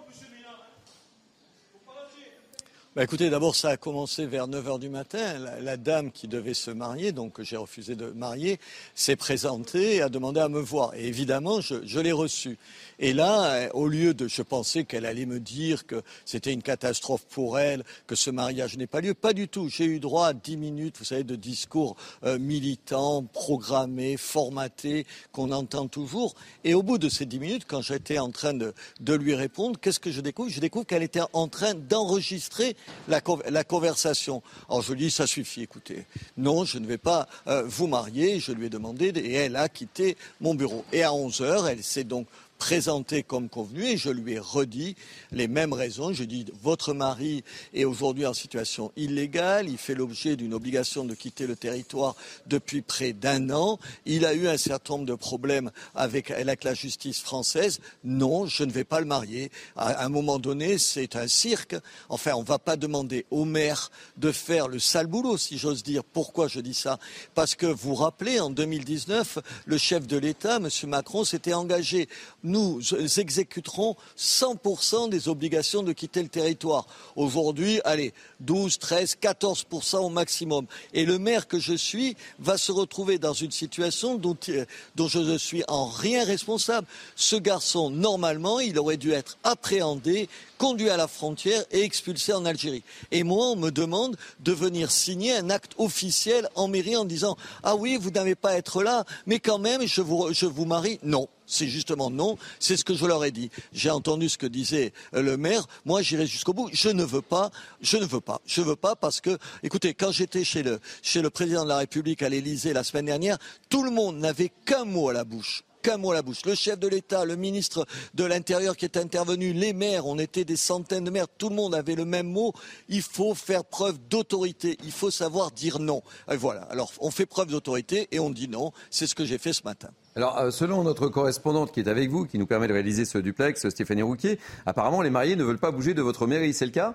Bah 2.94 3.04
écoutez, 3.04 3.30
d'abord, 3.30 3.56
ça 3.56 3.70
a 3.70 3.76
commencé 3.78 4.26
vers 4.26 4.48
9 4.48 4.66
h 4.66 4.78
du 4.78 4.90
matin. 4.90 5.38
La, 5.62 5.78
dame 5.78 6.12
qui 6.12 6.28
devait 6.28 6.52
se 6.52 6.70
marier, 6.70 7.12
donc 7.12 7.32
que 7.32 7.42
j'ai 7.42 7.56
refusé 7.56 7.96
de 7.96 8.08
marier, 8.08 8.60
s'est 8.94 9.16
présentée 9.16 9.96
et 9.96 10.02
a 10.02 10.10
demandé 10.10 10.40
à 10.40 10.50
me 10.50 10.60
voir. 10.60 10.94
Et 10.94 11.06
évidemment, 11.06 11.62
je, 11.62 11.76
je 11.86 12.00
l'ai 12.00 12.12
reçue. 12.12 12.58
Et 12.98 13.14
là, 13.14 13.70
au 13.72 13.88
lieu 13.88 14.12
de, 14.12 14.28
je 14.28 14.42
pensais 14.42 14.84
qu'elle 14.84 15.06
allait 15.06 15.24
me 15.24 15.40
dire 15.40 15.86
que 15.86 16.02
c'était 16.26 16.52
une 16.52 16.60
catastrophe 16.62 17.24
pour 17.30 17.58
elle, 17.58 17.82
que 18.06 18.14
ce 18.14 18.28
mariage 18.28 18.76
n'ait 18.76 18.86
pas 18.86 19.00
lieu, 19.00 19.14
pas 19.14 19.32
du 19.32 19.48
tout. 19.48 19.70
J'ai 19.70 19.86
eu 19.86 19.98
droit 19.98 20.26
à 20.26 20.32
10 20.34 20.58
minutes, 20.58 20.96
vous 20.98 21.06
savez, 21.06 21.24
de 21.24 21.34
discours 21.34 21.96
euh, 22.24 22.38
militants, 22.38 23.24
programmés, 23.24 24.18
formatés, 24.18 25.06
qu'on 25.32 25.50
entend 25.50 25.88
toujours. 25.88 26.34
Et 26.62 26.74
au 26.74 26.82
bout 26.82 26.98
de 26.98 27.08
ces 27.08 27.24
10 27.24 27.38
minutes, 27.38 27.64
quand 27.66 27.80
j'étais 27.80 28.18
en 28.18 28.30
train 28.30 28.52
de, 28.52 28.74
de 29.00 29.14
lui 29.14 29.34
répondre, 29.34 29.80
qu'est-ce 29.80 29.98
que 29.98 30.12
je 30.12 30.20
découvre? 30.20 30.50
Je 30.50 30.60
découvre 30.60 30.84
qu'elle 30.84 31.02
était 31.02 31.22
en 31.32 31.48
train 31.48 31.72
d'enregistrer 31.72 32.76
la, 33.08 33.64
conversation. 33.64 34.42
Alors 34.68 34.82
je 34.82 34.92
lui 34.92 35.00
dis, 35.00 35.10
ça 35.10 35.26
suffit, 35.26 35.62
écoutez. 35.62 36.06
Non, 36.36 36.64
je 36.64 36.78
ne 36.78 36.86
vais 36.86 36.98
pas 36.98 37.28
euh, 37.46 37.62
vous 37.66 37.86
marier. 37.86 38.40
Je 38.40 38.52
lui 38.52 38.66
ai 38.66 38.70
demandé 38.70 39.08
et 39.08 39.34
elle 39.34 39.56
a 39.56 39.68
quitté 39.68 40.16
mon 40.40 40.54
bureau. 40.54 40.84
Et 40.92 41.02
à 41.02 41.12
11 41.12 41.40
heures, 41.42 41.68
elle 41.68 41.82
s'est 41.82 42.04
donc 42.04 42.26
présenté 42.62 43.24
comme 43.24 43.48
convenu 43.48 43.82
et 43.82 43.96
je 43.96 44.08
lui 44.08 44.34
ai 44.34 44.38
redit 44.38 44.94
les 45.32 45.48
mêmes 45.48 45.72
raisons. 45.72 46.12
Je 46.12 46.22
dis 46.22 46.46
votre 46.62 46.94
mari 46.94 47.42
est 47.74 47.84
aujourd'hui 47.84 48.24
en 48.24 48.34
situation 48.34 48.92
illégale, 48.96 49.68
il 49.68 49.78
fait 49.78 49.96
l'objet 49.96 50.36
d'une 50.36 50.54
obligation 50.54 51.04
de 51.04 51.12
quitter 51.16 51.48
le 51.48 51.56
territoire 51.56 52.14
depuis 52.46 52.80
près 52.80 53.14
d'un 53.14 53.50
an, 53.50 53.80
il 54.06 54.24
a 54.24 54.34
eu 54.34 54.46
un 54.46 54.56
certain 54.56 54.94
nombre 54.94 55.06
de 55.06 55.16
problèmes 55.16 55.72
avec, 55.96 56.28
la 56.62 56.74
justice 56.74 57.20
française. 57.20 57.80
Non, 58.04 58.46
je 58.46 58.62
ne 58.62 58.70
vais 58.70 58.84
pas 58.84 59.00
le 59.00 59.06
marier. 59.06 59.50
À 59.74 60.04
un 60.04 60.08
moment 60.08 60.38
donné, 60.38 60.78
c'est 60.78 61.16
un 61.16 61.26
cirque. 61.26 61.74
Enfin, 62.08 62.34
on 62.36 62.42
ne 62.42 62.46
va 62.46 62.60
pas 62.60 62.76
demander 62.76 63.26
au 63.32 63.44
maire 63.44 63.90
de 64.18 64.30
faire 64.30 64.68
le 64.68 64.78
sale 64.78 65.08
boulot, 65.08 65.36
si 65.36 65.58
j'ose 65.58 65.82
dire. 65.82 66.04
Pourquoi 66.04 66.46
je 66.46 66.60
dis 66.60 66.74
ça? 66.74 67.00
Parce 67.34 67.56
que 67.56 67.66
vous 67.66 67.88
vous 67.88 67.94
rappelez, 67.96 68.38
en 68.38 68.50
2019, 68.50 69.38
le 69.64 69.78
chef 69.78 70.06
de 70.06 70.16
l'État, 70.16 70.58
M. 70.58 70.68
Macron, 70.86 71.24
s'était 71.24 71.54
engagé 71.54 72.08
nous 72.52 72.80
exécuterons 73.18 73.96
100% 74.18 75.08
des 75.08 75.28
obligations 75.28 75.82
de 75.82 75.92
quitter 75.92 76.22
le 76.22 76.28
territoire. 76.28 76.86
Aujourd'hui, 77.16 77.80
allez, 77.84 78.12
12, 78.40 78.78
13, 78.78 79.16
14% 79.22 79.96
au 79.96 80.10
maximum. 80.10 80.66
Et 80.92 81.06
le 81.06 81.18
maire 81.18 81.48
que 81.48 81.58
je 81.58 81.72
suis 81.72 82.14
va 82.38 82.58
se 82.58 82.70
retrouver 82.70 83.18
dans 83.18 83.32
une 83.32 83.50
situation 83.50 84.16
dont, 84.16 84.36
je 84.44 85.18
ne 85.18 85.38
suis 85.38 85.64
en 85.66 85.86
rien 85.86 86.24
responsable. 86.24 86.86
Ce 87.16 87.36
garçon, 87.36 87.88
normalement, 87.88 88.60
il 88.60 88.78
aurait 88.78 88.98
dû 88.98 89.12
être 89.12 89.38
appréhendé, 89.44 90.28
conduit 90.58 90.90
à 90.90 90.98
la 90.98 91.08
frontière 91.08 91.64
et 91.70 91.82
expulsé 91.82 92.34
en 92.34 92.44
Algérie. 92.44 92.84
Et 93.10 93.22
moi, 93.22 93.46
on 93.46 93.56
me 93.56 93.70
demande 93.70 94.16
de 94.40 94.52
venir 94.52 94.90
signer 94.90 95.34
un 95.34 95.48
acte 95.48 95.72
officiel 95.78 96.48
en 96.54 96.68
mairie 96.68 96.96
en 96.96 97.06
disant 97.06 97.36
Ah 97.62 97.76
oui, 97.76 97.96
vous 97.98 98.10
n'avez 98.10 98.34
pas 98.34 98.50
à 98.50 98.56
être 98.56 98.82
là, 98.82 99.04
mais 99.26 99.38
quand 99.38 99.58
même, 99.58 99.86
je 99.86 100.02
vous 100.02 100.64
marie. 100.66 101.00
Non 101.02 101.28
c'est 101.46 101.68
justement 101.68 102.10
non. 102.10 102.38
C'est 102.58 102.76
ce 102.76 102.84
que 102.84 102.94
je 102.94 103.06
leur 103.06 103.24
ai 103.24 103.30
dit. 103.30 103.50
J'ai 103.72 103.90
entendu 103.90 104.28
ce 104.28 104.38
que 104.38 104.46
disait 104.46 104.92
euh, 105.14 105.22
le 105.22 105.36
maire. 105.36 105.66
Moi, 105.84 106.02
j'irai 106.02 106.26
jusqu'au 106.26 106.52
bout. 106.52 106.68
Je 106.72 106.88
ne 106.88 107.04
veux 107.04 107.22
pas. 107.22 107.50
Je 107.80 107.96
ne 107.96 108.04
veux 108.04 108.20
pas. 108.20 108.40
Je 108.46 108.60
ne 108.60 108.66
veux 108.66 108.76
pas 108.76 108.96
parce 108.96 109.20
que, 109.20 109.36
écoutez, 109.62 109.94
quand 109.94 110.12
j'étais 110.12 110.44
chez 110.44 110.62
le, 110.62 111.30
président 111.30 111.64
de 111.64 111.68
la 111.68 111.78
République 111.78 112.22
à 112.22 112.28
l'Élysée 112.28 112.72
la 112.72 112.84
semaine 112.84 113.06
dernière, 113.06 113.38
tout 113.68 113.82
le 113.82 113.90
monde 113.90 114.18
n'avait 114.18 114.52
qu'un 114.64 114.84
mot 114.84 115.08
à 115.08 115.12
la 115.12 115.24
bouche 115.24 115.64
qu'un 115.82 115.96
mot 115.96 116.12
à 116.12 116.14
la 116.14 116.22
bouche. 116.22 116.44
Le 116.44 116.54
chef 116.54 116.78
de 116.78 116.86
l'État, 116.86 117.24
le 117.24 117.34
ministre 117.34 117.86
de 118.14 118.22
l'Intérieur 118.22 118.76
qui 118.76 118.84
est 118.84 118.96
intervenu, 118.96 119.52
les 119.52 119.72
maires, 119.72 120.06
on 120.06 120.16
était 120.16 120.44
des 120.44 120.54
centaines 120.54 121.02
de 121.02 121.10
maires, 121.10 121.26
tout 121.26 121.48
le 121.48 121.56
monde 121.56 121.74
avait 121.74 121.96
le 121.96 122.04
même 122.04 122.28
mot. 122.28 122.52
Il 122.88 123.02
faut 123.02 123.34
faire 123.34 123.64
preuve 123.64 123.98
d'autorité. 124.08 124.78
Il 124.84 124.92
faut 124.92 125.10
savoir 125.10 125.50
dire 125.50 125.80
non. 125.80 126.00
Voilà. 126.28 126.62
Alors, 126.70 126.92
on 127.00 127.10
fait 127.10 127.26
preuve 127.26 127.48
d'autorité 127.48 128.06
et 128.12 128.20
on 128.20 128.30
dit 128.30 128.46
non. 128.46 128.70
C'est 128.90 129.08
ce 129.08 129.16
que 129.16 129.24
j'ai 129.24 129.38
fait 129.38 129.52
ce 129.52 129.64
matin. 129.64 129.88
Alors, 130.14 130.38
euh, 130.38 130.50
selon 130.50 130.84
notre 130.84 131.08
correspondante 131.08 131.72
qui 131.72 131.80
est 131.80 131.88
avec 131.88 132.10
vous, 132.10 132.26
qui 132.26 132.38
nous 132.38 132.46
permet 132.46 132.68
de 132.68 132.74
réaliser 132.74 133.04
ce 133.06 133.16
duplex, 133.18 133.68
Stéphanie 133.70 134.02
Rouquier, 134.02 134.38
apparemment 134.66 135.00
les 135.00 135.10
mariés 135.10 135.36
ne 135.36 135.44
veulent 135.44 135.58
pas 135.58 135.70
bouger 135.70 135.94
de 135.94 136.02
votre 136.02 136.26
mairie, 136.26 136.52
c'est 136.52 136.66
le 136.66 136.72
cas? 136.72 136.94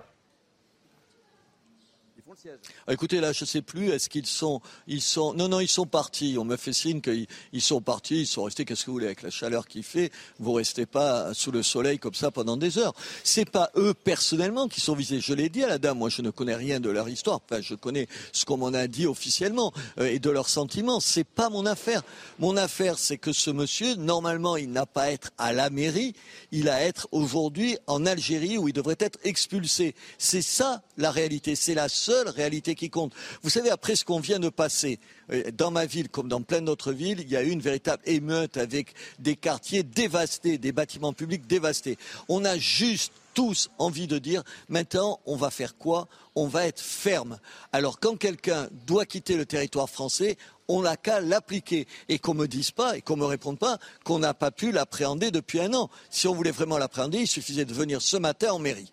Ah, 2.86 2.92
écoutez, 2.92 3.20
là, 3.20 3.32
je 3.32 3.42
ne 3.42 3.46
sais 3.46 3.62
plus, 3.62 3.90
est-ce 3.90 4.08
qu'ils 4.08 4.26
sont, 4.26 4.60
ils 4.86 5.02
sont, 5.02 5.34
non, 5.34 5.48
non, 5.48 5.60
ils 5.60 5.68
sont 5.68 5.86
partis. 5.86 6.36
On 6.38 6.44
me 6.44 6.56
fait 6.56 6.72
signe 6.72 7.00
qu'ils 7.00 7.26
sont 7.60 7.80
partis, 7.80 8.20
ils 8.20 8.26
sont 8.26 8.44
restés, 8.44 8.64
qu'est-ce 8.64 8.82
que 8.82 8.86
vous 8.86 8.94
voulez, 8.94 9.06
avec 9.06 9.22
la 9.22 9.30
chaleur 9.30 9.66
qu'il 9.66 9.82
fait, 9.82 10.12
vous 10.38 10.52
restez 10.52 10.86
pas 10.86 11.34
sous 11.34 11.50
le 11.50 11.62
soleil 11.62 11.98
comme 11.98 12.14
ça 12.14 12.30
pendant 12.30 12.56
des 12.56 12.78
heures. 12.78 12.94
C'est 13.24 13.48
pas 13.48 13.70
eux 13.76 13.92
personnellement 13.92 14.68
qui 14.68 14.80
sont 14.80 14.94
visés. 14.94 15.20
Je 15.20 15.34
l'ai 15.34 15.48
dit 15.48 15.64
à 15.64 15.68
la 15.68 15.78
dame, 15.78 15.98
moi, 15.98 16.10
je 16.10 16.22
ne 16.22 16.30
connais 16.30 16.54
rien 16.54 16.80
de 16.80 16.90
leur 16.90 17.08
histoire. 17.08 17.40
Enfin, 17.44 17.60
je 17.60 17.74
connais 17.74 18.06
ce 18.32 18.44
qu'on 18.44 18.56
m'en 18.56 18.68
a 18.68 18.86
dit 18.86 19.06
officiellement 19.06 19.72
euh, 19.98 20.06
et 20.06 20.18
de 20.18 20.30
leurs 20.30 20.48
sentiments. 20.48 21.00
C'est 21.00 21.24
pas 21.24 21.50
mon 21.50 21.66
affaire. 21.66 22.02
Mon 22.38 22.56
affaire, 22.56 22.98
c'est 22.98 23.18
que 23.18 23.32
ce 23.32 23.50
monsieur, 23.50 23.94
normalement, 23.96 24.56
il 24.56 24.70
n'a 24.70 24.86
pas 24.86 25.02
à 25.02 25.10
être 25.10 25.30
à 25.38 25.52
la 25.52 25.70
mairie, 25.70 26.14
il 26.52 26.68
a 26.68 26.76
à 26.76 26.80
être 26.82 27.08
aujourd'hui 27.10 27.78
en 27.86 28.06
Algérie 28.06 28.58
où 28.58 28.68
il 28.68 28.72
devrait 28.72 28.96
être 29.00 29.18
expulsé. 29.24 29.94
C'est 30.18 30.42
ça 30.42 30.82
la 30.96 31.10
réalité. 31.10 31.56
C'est 31.56 31.74
la 31.74 31.88
seule 31.88 32.27
réalité 32.30 32.74
qui 32.74 32.90
compte. 32.90 33.12
Vous 33.42 33.50
savez, 33.50 33.70
après 33.70 33.96
ce 33.96 34.04
qu'on 34.04 34.20
vient 34.20 34.38
de 34.38 34.48
passer, 34.48 34.98
euh, 35.32 35.50
dans 35.52 35.70
ma 35.70 35.86
ville 35.86 36.08
comme 36.08 36.28
dans 36.28 36.42
plein 36.42 36.62
d'autres 36.62 36.92
villes, 36.92 37.20
il 37.20 37.28
y 37.28 37.36
a 37.36 37.42
eu 37.42 37.50
une 37.50 37.60
véritable 37.60 38.02
émeute 38.06 38.56
avec 38.56 38.94
des 39.18 39.36
quartiers 39.36 39.82
dévastés, 39.82 40.58
des 40.58 40.72
bâtiments 40.72 41.12
publics 41.12 41.46
dévastés. 41.46 41.98
On 42.28 42.44
a 42.44 42.56
juste 42.58 43.12
tous 43.34 43.70
envie 43.78 44.08
de 44.08 44.18
dire 44.18 44.42
maintenant 44.68 45.20
on 45.24 45.36
va 45.36 45.50
faire 45.50 45.76
quoi? 45.76 46.08
On 46.34 46.48
va 46.48 46.66
être 46.66 46.80
ferme. 46.80 47.38
Alors 47.72 48.00
quand 48.00 48.16
quelqu'un 48.16 48.68
doit 48.86 49.06
quitter 49.06 49.36
le 49.36 49.46
territoire 49.46 49.88
français, 49.88 50.36
on 50.66 50.82
n'a 50.82 50.96
qu'à 50.96 51.20
l'appliquer 51.20 51.86
et 52.08 52.18
qu'on 52.18 52.34
me 52.34 52.46
dise 52.46 52.70
pas 52.70 52.96
et 52.96 53.00
qu'on 53.00 53.16
me 53.16 53.24
réponde 53.24 53.58
pas 53.58 53.78
qu'on 54.04 54.18
n'a 54.18 54.34
pas 54.34 54.50
pu 54.50 54.72
l'appréhender 54.72 55.30
depuis 55.30 55.60
un 55.60 55.72
an. 55.74 55.88
Si 56.10 56.26
on 56.26 56.34
voulait 56.34 56.50
vraiment 56.50 56.78
l'appréhender, 56.78 57.18
il 57.20 57.26
suffisait 57.26 57.64
de 57.64 57.74
venir 57.74 58.02
ce 58.02 58.16
matin 58.16 58.52
en 58.52 58.58
mairie. 58.58 58.92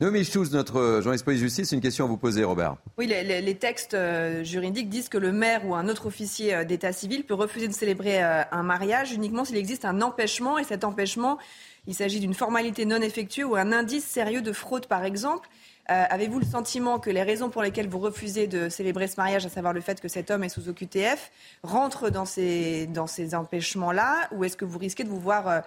Noémie 0.00 0.24
Schulz, 0.24 0.50
notre 0.50 0.98
journaliste 1.00 1.24
police-justice, 1.24 1.70
une 1.70 1.80
question 1.80 2.06
à 2.06 2.08
vous 2.08 2.16
poser, 2.16 2.42
Robert. 2.42 2.76
Oui, 2.98 3.06
les, 3.06 3.54
textes 3.54 3.94
euh, 3.94 4.42
juridiques 4.42 4.88
disent 4.88 5.08
que 5.08 5.18
le 5.18 5.30
maire 5.30 5.64
ou 5.64 5.76
un 5.76 5.88
autre 5.88 6.06
officier 6.06 6.52
euh, 6.52 6.64
d'état 6.64 6.92
civil 6.92 7.22
peut 7.22 7.34
refuser 7.34 7.68
de 7.68 7.72
célébrer 7.72 8.20
euh, 8.20 8.42
un 8.50 8.64
mariage 8.64 9.12
uniquement 9.12 9.44
s'il 9.44 9.56
existe 9.56 9.84
un 9.84 10.00
empêchement. 10.00 10.58
Et 10.58 10.64
cet 10.64 10.82
empêchement, 10.82 11.38
il 11.86 11.94
s'agit 11.94 12.18
d'une 12.18 12.34
formalité 12.34 12.86
non 12.86 13.00
effectuée 13.00 13.44
ou 13.44 13.54
un 13.54 13.70
indice 13.70 14.04
sérieux 14.04 14.42
de 14.42 14.52
fraude, 14.52 14.86
par 14.86 15.04
exemple. 15.04 15.48
Avez-vous 15.86 16.38
le 16.38 16.46
sentiment 16.46 16.98
que 16.98 17.10
les 17.10 17.22
raisons 17.22 17.50
pour 17.50 17.62
lesquelles 17.62 17.90
vous 17.90 17.98
refusez 17.98 18.46
de 18.46 18.70
célébrer 18.70 19.06
ce 19.06 19.16
mariage, 19.18 19.44
à 19.44 19.50
savoir 19.50 19.74
le 19.74 19.82
fait 19.82 20.00
que 20.00 20.08
cet 20.08 20.30
homme 20.30 20.42
est 20.42 20.48
sous 20.48 20.70
OQTF, 20.70 21.30
rentrent 21.62 22.08
dans 22.08 22.24
ces, 22.24 22.86
dans 22.86 23.06
ces 23.06 23.34
empêchements-là 23.34 24.30
Ou 24.32 24.44
est-ce 24.44 24.56
que 24.56 24.64
vous 24.64 24.78
risquez 24.78 25.04
de 25.04 25.10
vous 25.10 25.20
voir 25.20 25.62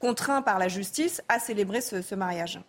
contraint 0.00 0.40
par 0.40 0.58
la 0.58 0.68
justice 0.68 1.22
à 1.28 1.38
célébrer 1.38 1.82
ce 1.82 2.14
mariage? 2.14 2.60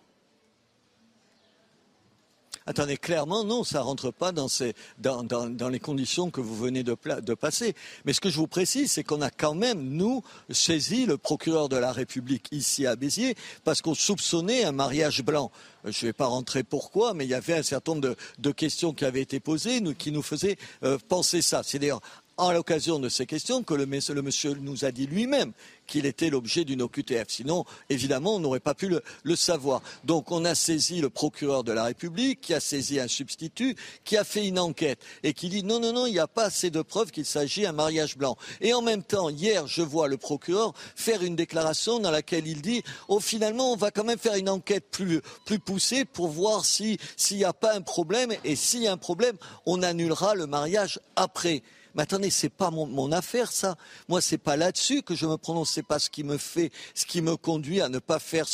Attendez, 2.65 2.97
clairement, 2.97 3.43
non, 3.43 3.63
ça 3.63 3.81
rentre 3.81 4.11
pas 4.11 4.31
dans, 4.31 4.47
ces, 4.47 4.73
dans, 4.97 5.23
dans, 5.23 5.49
dans, 5.49 5.69
les 5.69 5.79
conditions 5.79 6.31
que 6.31 6.41
vous 6.41 6.55
venez 6.55 6.83
de, 6.83 6.95
de 7.21 7.33
passer. 7.33 7.75
Mais 8.05 8.13
ce 8.13 8.21
que 8.21 8.29
je 8.29 8.37
vous 8.37 8.47
précise, 8.47 8.91
c'est 8.91 9.03
qu'on 9.03 9.21
a 9.21 9.29
quand 9.29 9.53
même, 9.53 9.81
nous, 9.81 10.23
saisi 10.49 11.05
le 11.05 11.17
procureur 11.17 11.67
de 11.67 11.75
la 11.75 11.91
République 11.91 12.47
ici 12.51 12.87
à 12.87 12.95
Béziers, 12.95 13.35
parce 13.63 13.81
qu'on 13.81 13.95
soupçonnait 13.95 14.63
un 14.63 14.71
mariage 14.71 15.23
blanc. 15.23 15.51
Euh, 15.85 15.91
je 15.91 16.05
ne 16.05 16.09
vais 16.09 16.13
pas 16.13 16.25
rentrer 16.25 16.63
pourquoi, 16.63 17.13
mais 17.13 17.25
il 17.25 17.29
y 17.29 17.33
avait 17.33 17.55
un 17.55 17.63
certain 17.63 17.93
nombre 17.93 18.09
de, 18.09 18.15
de 18.39 18.51
questions 18.51 18.93
qui 18.93 19.05
avaient 19.05 19.21
été 19.21 19.39
posées, 19.39 19.81
nous, 19.81 19.93
qui 19.93 20.11
nous 20.11 20.21
faisaient 20.21 20.57
euh, 20.83 20.97
penser 21.09 21.41
ça. 21.41 21.61
C'est 21.63 21.79
d'ailleurs 21.79 22.01
à 22.37 22.53
l'occasion 22.53 22.99
de 22.99 23.09
ces 23.09 23.25
questions 23.25 23.63
que 23.63 23.73
le, 23.73 23.85
monsieur 23.85 24.53
nous 24.55 24.85
a 24.85 24.91
dit 24.91 25.05
lui-même 25.05 25.53
qu'il 25.85 26.05
était 26.05 26.29
l'objet 26.29 26.63
d'une 26.65 26.81
OQTF. 26.81 27.25
Sinon, 27.27 27.65
évidemment, 27.89 28.35
on 28.35 28.39
n'aurait 28.39 28.59
pas 28.59 28.73
pu 28.73 28.89
le, 29.23 29.35
savoir. 29.35 29.81
Donc, 30.03 30.31
on 30.31 30.45
a 30.45 30.55
saisi 30.55 31.01
le 31.01 31.09
procureur 31.09 31.63
de 31.63 31.71
la 31.71 31.83
République, 31.83 32.41
qui 32.41 32.53
a 32.53 32.59
saisi 32.59 32.99
un 32.99 33.07
substitut, 33.07 33.75
qui 34.03 34.17
a 34.17 34.23
fait 34.23 34.47
une 34.47 34.59
enquête 34.59 34.99
et 35.23 35.33
qui 35.33 35.49
dit 35.49 35.63
non, 35.63 35.79
non, 35.79 35.93
non, 35.93 36.05
il 36.05 36.13
n'y 36.13 36.19
a 36.19 36.27
pas 36.27 36.45
assez 36.45 36.69
de 36.69 36.81
preuves 36.81 37.11
qu'il 37.11 37.25
s'agit 37.25 37.63
d'un 37.63 37.71
mariage 37.73 38.17
blanc. 38.17 38.37
Et 38.61 38.73
en 38.73 38.81
même 38.81 39.03
temps, 39.03 39.29
hier, 39.29 39.67
je 39.67 39.81
vois 39.81 40.07
le 40.07 40.17
procureur 40.17 40.73
faire 40.95 41.23
une 41.23 41.35
déclaration 41.35 41.99
dans 41.99 42.11
laquelle 42.11 42.47
il 42.47 42.61
dit 42.61 42.83
oh, 43.07 43.19
finalement, 43.19 43.73
on 43.73 43.75
va 43.75 43.91
quand 43.91 44.03
même 44.03 44.19
faire 44.19 44.35
une 44.35 44.49
enquête 44.49 44.85
plus 44.89 45.59
poussée 45.59 46.05
pour 46.05 46.29
voir 46.29 46.65
s'il 46.65 46.97
n'y 47.31 47.43
a 47.43 47.53
pas 47.53 47.75
un 47.75 47.81
problème 47.81 48.33
et 48.43 48.55
s'il 48.55 48.83
y 48.83 48.87
a 48.87 48.91
un 48.91 48.97
problème, 48.97 49.37
on 49.65 49.83
annulera 49.83 50.35
le 50.35 50.47
mariage 50.47 50.99
après. 51.15 51.61
Mais 51.95 52.03
attendez, 52.03 52.29
c'est 52.29 52.49
pas 52.49 52.71
mon, 52.71 53.11
affaire, 53.11 53.51
ça. 53.51 53.75
Moi, 54.07 54.21
c'est 54.21 54.37
pas 54.37 54.55
là-dessus 54.55 55.03
que 55.03 55.15
je 55.15 55.25
me 55.25 55.37
prononce. 55.37 55.71
C'est 55.71 55.85
pas 55.85 55.99
ce 55.99 56.09
qui 56.09 56.23
me 56.23 56.37
fait, 56.37 56.71
ce 56.95 57.05
qui 57.05 57.21
me 57.21 57.37
conduit 57.37 57.81
à 57.81 57.89
ne 57.89 57.99
pas 57.99 58.19
faire 58.19 58.45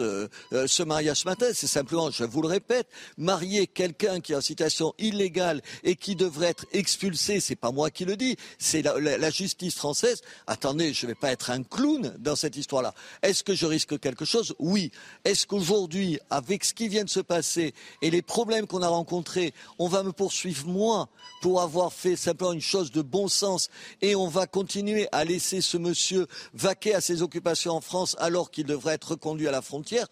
euh, 0.00 0.28
ce 0.66 0.82
mariage 0.82 1.18
ce 1.18 1.28
matin. 1.28 1.46
C'est 1.52 1.66
simplement, 1.66 2.10
je 2.10 2.24
vous 2.24 2.42
le 2.42 2.48
répète, 2.48 2.86
marier 3.18 3.66
quelqu'un 3.66 4.20
qui 4.20 4.32
est 4.32 4.36
en 4.36 4.40
situation 4.40 4.94
illégale 4.98 5.62
et 5.82 5.96
qui 5.96 6.14
devrait 6.14 6.48
être 6.48 6.66
expulsé. 6.72 7.40
C'est 7.40 7.56
pas 7.56 7.72
moi 7.72 7.90
qui 7.90 8.04
le 8.04 8.16
dis. 8.16 8.36
C'est 8.58 8.82
la, 8.82 8.98
la, 8.98 9.30
justice 9.30 9.74
française. 9.74 10.20
Attendez, 10.46 10.92
je 10.92 11.06
vais 11.06 11.14
pas 11.14 11.32
être 11.32 11.50
un 11.50 11.62
clown 11.62 12.14
dans 12.18 12.36
cette 12.36 12.56
histoire-là. 12.56 12.94
Est-ce 13.22 13.42
que 13.42 13.54
je 13.54 13.66
risque 13.66 13.98
quelque 13.98 14.24
chose? 14.24 14.54
Oui. 14.58 14.92
Est-ce 15.24 15.46
qu'aujourd'hui, 15.46 16.20
avec 16.30 16.64
ce 16.64 16.74
qui 16.74 16.88
vient 16.88 17.04
de 17.04 17.10
se 17.10 17.20
passer 17.20 17.74
et 18.00 18.10
les 18.10 18.22
problèmes 18.22 18.66
qu'on 18.66 18.82
a 18.82 18.88
rencontrés, 18.88 19.54
on 19.78 19.88
va 19.88 20.02
me 20.02 20.12
poursuivre 20.12 20.66
moi 20.66 21.08
pour 21.40 21.60
avoir 21.60 21.92
fait 21.92 22.11
simplement 22.16 22.52
une 22.52 22.60
chose 22.60 22.92
de 22.92 23.02
bon 23.02 23.28
sens 23.28 23.68
et 24.00 24.14
on 24.14 24.28
va 24.28 24.46
continuer 24.46 25.08
à 25.12 25.24
laisser 25.24 25.60
ce 25.60 25.76
monsieur 25.76 26.26
vaquer 26.54 26.94
à 26.94 27.00
ses 27.00 27.22
occupations 27.22 27.72
en 27.72 27.80
France 27.80 28.16
alors 28.18 28.50
qu'il 28.50 28.66
devrait 28.66 28.94
être 28.94 29.12
reconduit 29.12 29.48
à 29.48 29.52
la 29.52 29.62
frontière, 29.62 30.06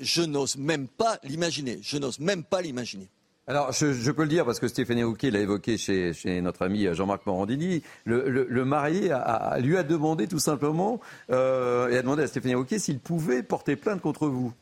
je 0.00 0.22
n'ose 0.22 0.56
même 0.56 0.88
pas 0.88 1.18
l'imaginer. 1.24 1.78
Je 1.82 1.98
n'ose 1.98 2.18
même 2.18 2.44
pas 2.44 2.62
l'imaginer. 2.62 3.08
Alors, 3.48 3.72
je, 3.72 4.10
peux 4.12 4.22
le 4.22 4.28
dire 4.28 4.44
parce 4.44 4.60
que 4.60 4.68
Stéphanie 4.68 5.02
Rouquet 5.02 5.32
l'a 5.32 5.40
évoqué 5.40 5.76
chez, 5.76 6.40
notre 6.42 6.62
ami 6.62 6.86
Jean-Marc 6.94 7.26
Morandini. 7.26 7.82
Le, 8.04 8.64
marié 8.64 9.12
lui 9.58 9.76
a 9.76 9.82
demandé 9.82 10.28
tout 10.28 10.38
simplement 10.38 11.00
euh, 11.30 11.88
et 11.88 11.98
a 11.98 12.02
demandé 12.02 12.22
à 12.22 12.28
Stéphanie 12.28 12.54
Rouquet 12.54 12.78
s'il 12.78 13.00
pouvait 13.00 13.42
porter 13.42 13.74
plainte 13.74 14.00
contre 14.00 14.28
vous. 14.28 14.52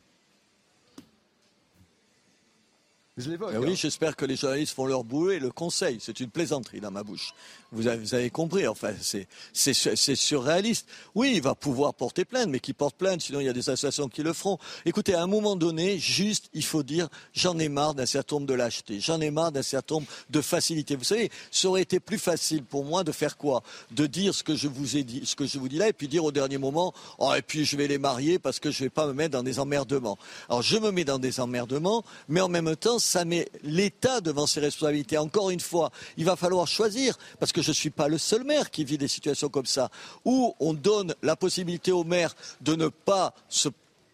Je 3.21 3.31
l'évoque. 3.31 3.55
Oui, 3.59 3.73
hein. 3.73 3.75
j'espère 3.77 4.17
que 4.17 4.25
les 4.25 4.37
journalistes 4.37 4.75
font 4.75 4.87
leur 4.87 5.05
boulot 5.05 5.33
et 5.33 5.39
le 5.39 5.51
conseil. 5.51 5.99
C'est 6.01 6.21
une 6.21 6.31
plaisanterie 6.31 6.81
dans 6.81 6.91
ma 6.91 7.03
bouche. 7.03 7.35
Vous 7.73 7.87
avez, 7.87 8.31
compris, 8.31 8.67
enfin, 8.67 8.93
c'est 9.03 10.15
surréaliste. 10.17 10.89
Oui, 11.15 11.35
il 11.37 11.43
va 11.43 11.55
pouvoir 11.55 11.95
porter 11.95 12.25
plainte, 12.25 12.49
mais 12.49 12.59
qui 12.59 12.73
porte 12.73 12.97
plainte, 12.97 13.21
sinon 13.21 13.39
il 13.39 13.47
y 13.47 13.49
a 13.49 13.53
des 13.53 13.71
associations 13.71 14.09
qui 14.09 14.25
le 14.25 14.33
feront. 14.33 14.59
Écoutez, 14.87 15.15
à 15.15 15.23
un 15.23 15.29
moment 15.29 15.55
donné, 15.55 15.99
juste, 15.99 16.51
il 16.53 16.65
faut 16.65 16.83
dire, 16.83 17.09
j'en 17.33 17.57
ai 17.61 17.69
marre 17.69 17.95
d'un 17.95 18.07
certain 18.07 18.37
nombre 18.37 18.49
de 18.49 18.55
lâcheté, 18.55 18.99
j'en 18.99 19.21
ai 19.21 19.31
marre 19.31 19.53
d'un 19.53 19.63
certain 19.63 19.97
nombre 19.97 20.09
de 20.31 20.41
facilité. 20.41 20.97
Vous 20.97 21.05
savez, 21.05 21.31
ça 21.53 21.69
aurait 21.69 21.83
été 21.83 22.01
plus 22.01 22.19
facile 22.19 22.65
pour 22.65 22.85
moi 22.85 23.05
de 23.05 23.13
faire 23.13 23.37
quoi? 23.37 23.63
De 23.93 24.07
dire 24.07 24.35
ce 24.35 24.43
que 24.43 24.57
je 24.57 24.67
vous 24.67 24.97
ai 24.97 25.05
dit, 25.05 25.23
ce 25.25 25.37
que 25.37 25.47
je 25.47 25.59
vous 25.61 25.69
dis 25.69 25.79
là, 25.79 25.89
et 25.89 25.93
puis 25.93 26.09
dire 26.09 26.25
au 26.25 26.33
dernier 26.33 26.59
moment, 26.59 26.93
oh, 27.19 27.33
et 27.35 27.43
puis 27.43 27.65
je 27.65 27.77
vais 27.77 27.87
les 27.87 27.99
marier 27.99 28.41
parce 28.41 28.59
que 28.59 28.73
je 28.73 28.83
vais 28.83 28.91
pas 28.91 29.07
me 29.07 29.13
mettre 29.13 29.31
dans 29.31 29.45
des 29.45 29.61
emmerdements. 29.61 30.19
Alors 30.49 30.63
je 30.63 30.77
me 30.77 30.91
mets 30.91 31.05
dans 31.05 31.21
des 31.21 31.39
emmerdements, 31.39 32.05
mais 32.29 32.41
en 32.41 32.49
même 32.49 32.75
temps, 32.75 32.99
ça 33.11 33.25
met 33.25 33.49
l'État 33.63 34.21
devant 34.21 34.47
ses 34.47 34.61
responsabilités. 34.61 35.19
Encore 35.19 35.51
une 35.51 35.61
fois, 35.61 35.91
il 36.17 36.25
va 36.25 36.37
falloir 36.37 36.67
choisir, 36.67 37.19
parce 37.39 37.53
que 37.53 37.61
je 37.61 37.71
ne 37.71 37.75
suis 37.75 37.91
pas 37.91 38.09
le 38.09 38.19
seul 38.19 38.45
maire 38.45 38.71
qui 38.71 38.85
vit 38.85 38.99
des 38.99 39.09
situations 39.09 39.49
comme 39.49 39.67
ça, 39.67 39.91
où 40.25 40.55
on 40.61 40.73
donne 40.75 41.15
la 41.23 41.37
possibilité 41.37 41.91
au 41.93 42.05
maire 42.05 42.35
de 42.61 42.75
ne 42.77 42.89
pas 42.89 43.35
se 43.49 43.69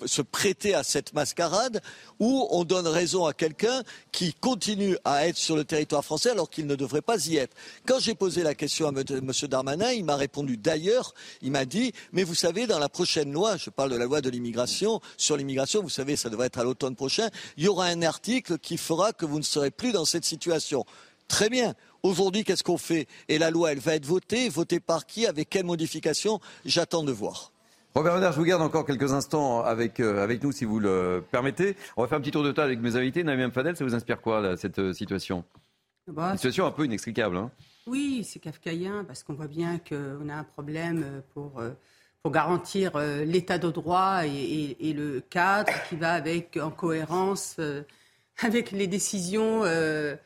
se 0.04 0.22
prêter 0.22 0.74
à 0.74 0.82
cette 0.82 1.14
mascarade 1.14 1.80
ou 2.18 2.46
on 2.50 2.64
donne 2.64 2.86
raison 2.86 3.26
à 3.26 3.32
quelqu'un 3.32 3.82
qui 4.12 4.34
continue 4.34 4.96
à 5.04 5.26
être 5.26 5.36
sur 5.36 5.56
le 5.56 5.64
territoire 5.64 6.04
français 6.04 6.30
alors 6.30 6.50
qu'il 6.50 6.66
ne 6.66 6.74
devrait 6.74 7.02
pas 7.02 7.26
y 7.26 7.36
être. 7.36 7.56
Quand 7.86 7.98
j'ai 7.98 8.14
posé 8.14 8.42
la 8.42 8.54
question 8.54 8.86
à 8.86 8.90
M. 8.90 9.32
Darmanin, 9.48 9.92
il 9.92 10.04
m'a 10.04 10.16
répondu 10.16 10.56
d'ailleurs, 10.56 11.14
il 11.42 11.50
m'a 11.50 11.64
dit, 11.64 11.92
mais 12.12 12.24
vous 12.24 12.34
savez, 12.34 12.66
dans 12.66 12.78
la 12.78 12.88
prochaine 12.88 13.32
loi, 13.32 13.56
je 13.56 13.70
parle 13.70 13.90
de 13.90 13.96
la 13.96 14.04
loi 14.04 14.20
de 14.20 14.30
l'immigration, 14.30 15.00
sur 15.16 15.36
l'immigration, 15.36 15.82
vous 15.82 15.88
savez, 15.88 16.16
ça 16.16 16.28
devrait 16.28 16.48
être 16.48 16.58
à 16.58 16.64
l'automne 16.64 16.96
prochain, 16.96 17.28
il 17.56 17.64
y 17.64 17.68
aura 17.68 17.86
un 17.86 18.02
article 18.02 18.58
qui 18.58 18.76
fera 18.76 19.12
que 19.12 19.24
vous 19.24 19.38
ne 19.38 19.44
serez 19.44 19.70
plus 19.70 19.92
dans 19.92 20.04
cette 20.04 20.24
situation. 20.24 20.84
Très 21.28 21.48
bien. 21.50 21.74
Aujourd'hui, 22.02 22.44
qu'est-ce 22.44 22.62
qu'on 22.62 22.78
fait? 22.78 23.08
Et 23.28 23.38
la 23.38 23.50
loi, 23.50 23.72
elle 23.72 23.80
va 23.80 23.96
être 23.96 24.06
votée. 24.06 24.48
Votée 24.48 24.78
par 24.78 25.06
qui? 25.06 25.26
Avec 25.26 25.50
quelle 25.50 25.64
modification? 25.64 26.40
J'attends 26.64 27.02
de 27.02 27.10
voir. 27.10 27.50
Robert 27.96 28.16
Renard, 28.16 28.32
je 28.32 28.38
vous 28.38 28.44
garde 28.44 28.60
encore 28.60 28.84
quelques 28.84 29.14
instants 29.14 29.64
avec, 29.64 30.00
euh, 30.00 30.22
avec 30.22 30.42
nous, 30.42 30.52
si 30.52 30.66
vous 30.66 30.78
le 30.78 31.24
permettez. 31.30 31.76
On 31.96 32.02
va 32.02 32.08
faire 32.08 32.18
un 32.18 32.20
petit 32.20 32.30
tour 32.30 32.42
de 32.42 32.52
table 32.52 32.66
avec 32.66 32.80
mes 32.80 32.94
invités. 32.94 33.24
Naïm 33.24 33.50
Fadel, 33.50 33.74
ça 33.74 33.84
vous 33.84 33.94
inspire 33.94 34.20
quoi, 34.20 34.54
cette 34.58 34.78
euh, 34.78 34.92
situation? 34.92 35.44
Bah, 36.06 36.32
Une 36.32 36.36
situation 36.36 36.66
un 36.66 36.72
peu 36.72 36.84
inextricable. 36.84 37.38
Hein 37.38 37.50
oui, 37.86 38.22
c'est 38.22 38.38
kafkaïen, 38.38 39.04
parce 39.04 39.22
qu'on 39.22 39.32
voit 39.32 39.46
bien 39.46 39.78
qu'on 39.78 40.28
a 40.28 40.34
un 40.34 40.44
problème 40.44 41.22
pour, 41.32 41.58
euh, 41.58 41.70
pour 42.22 42.32
garantir 42.32 42.98
l'état 43.24 43.56
de 43.56 43.70
droit 43.70 44.26
et, 44.26 44.76
et, 44.78 44.92
le 44.92 45.22
cadre 45.30 45.72
qui 45.88 45.96
va 45.96 46.12
avec, 46.12 46.58
en 46.58 46.70
cohérence 46.70 47.58
avec 48.42 48.72
les 48.72 48.86
décisions 48.86 49.62
euh, 49.64 50.16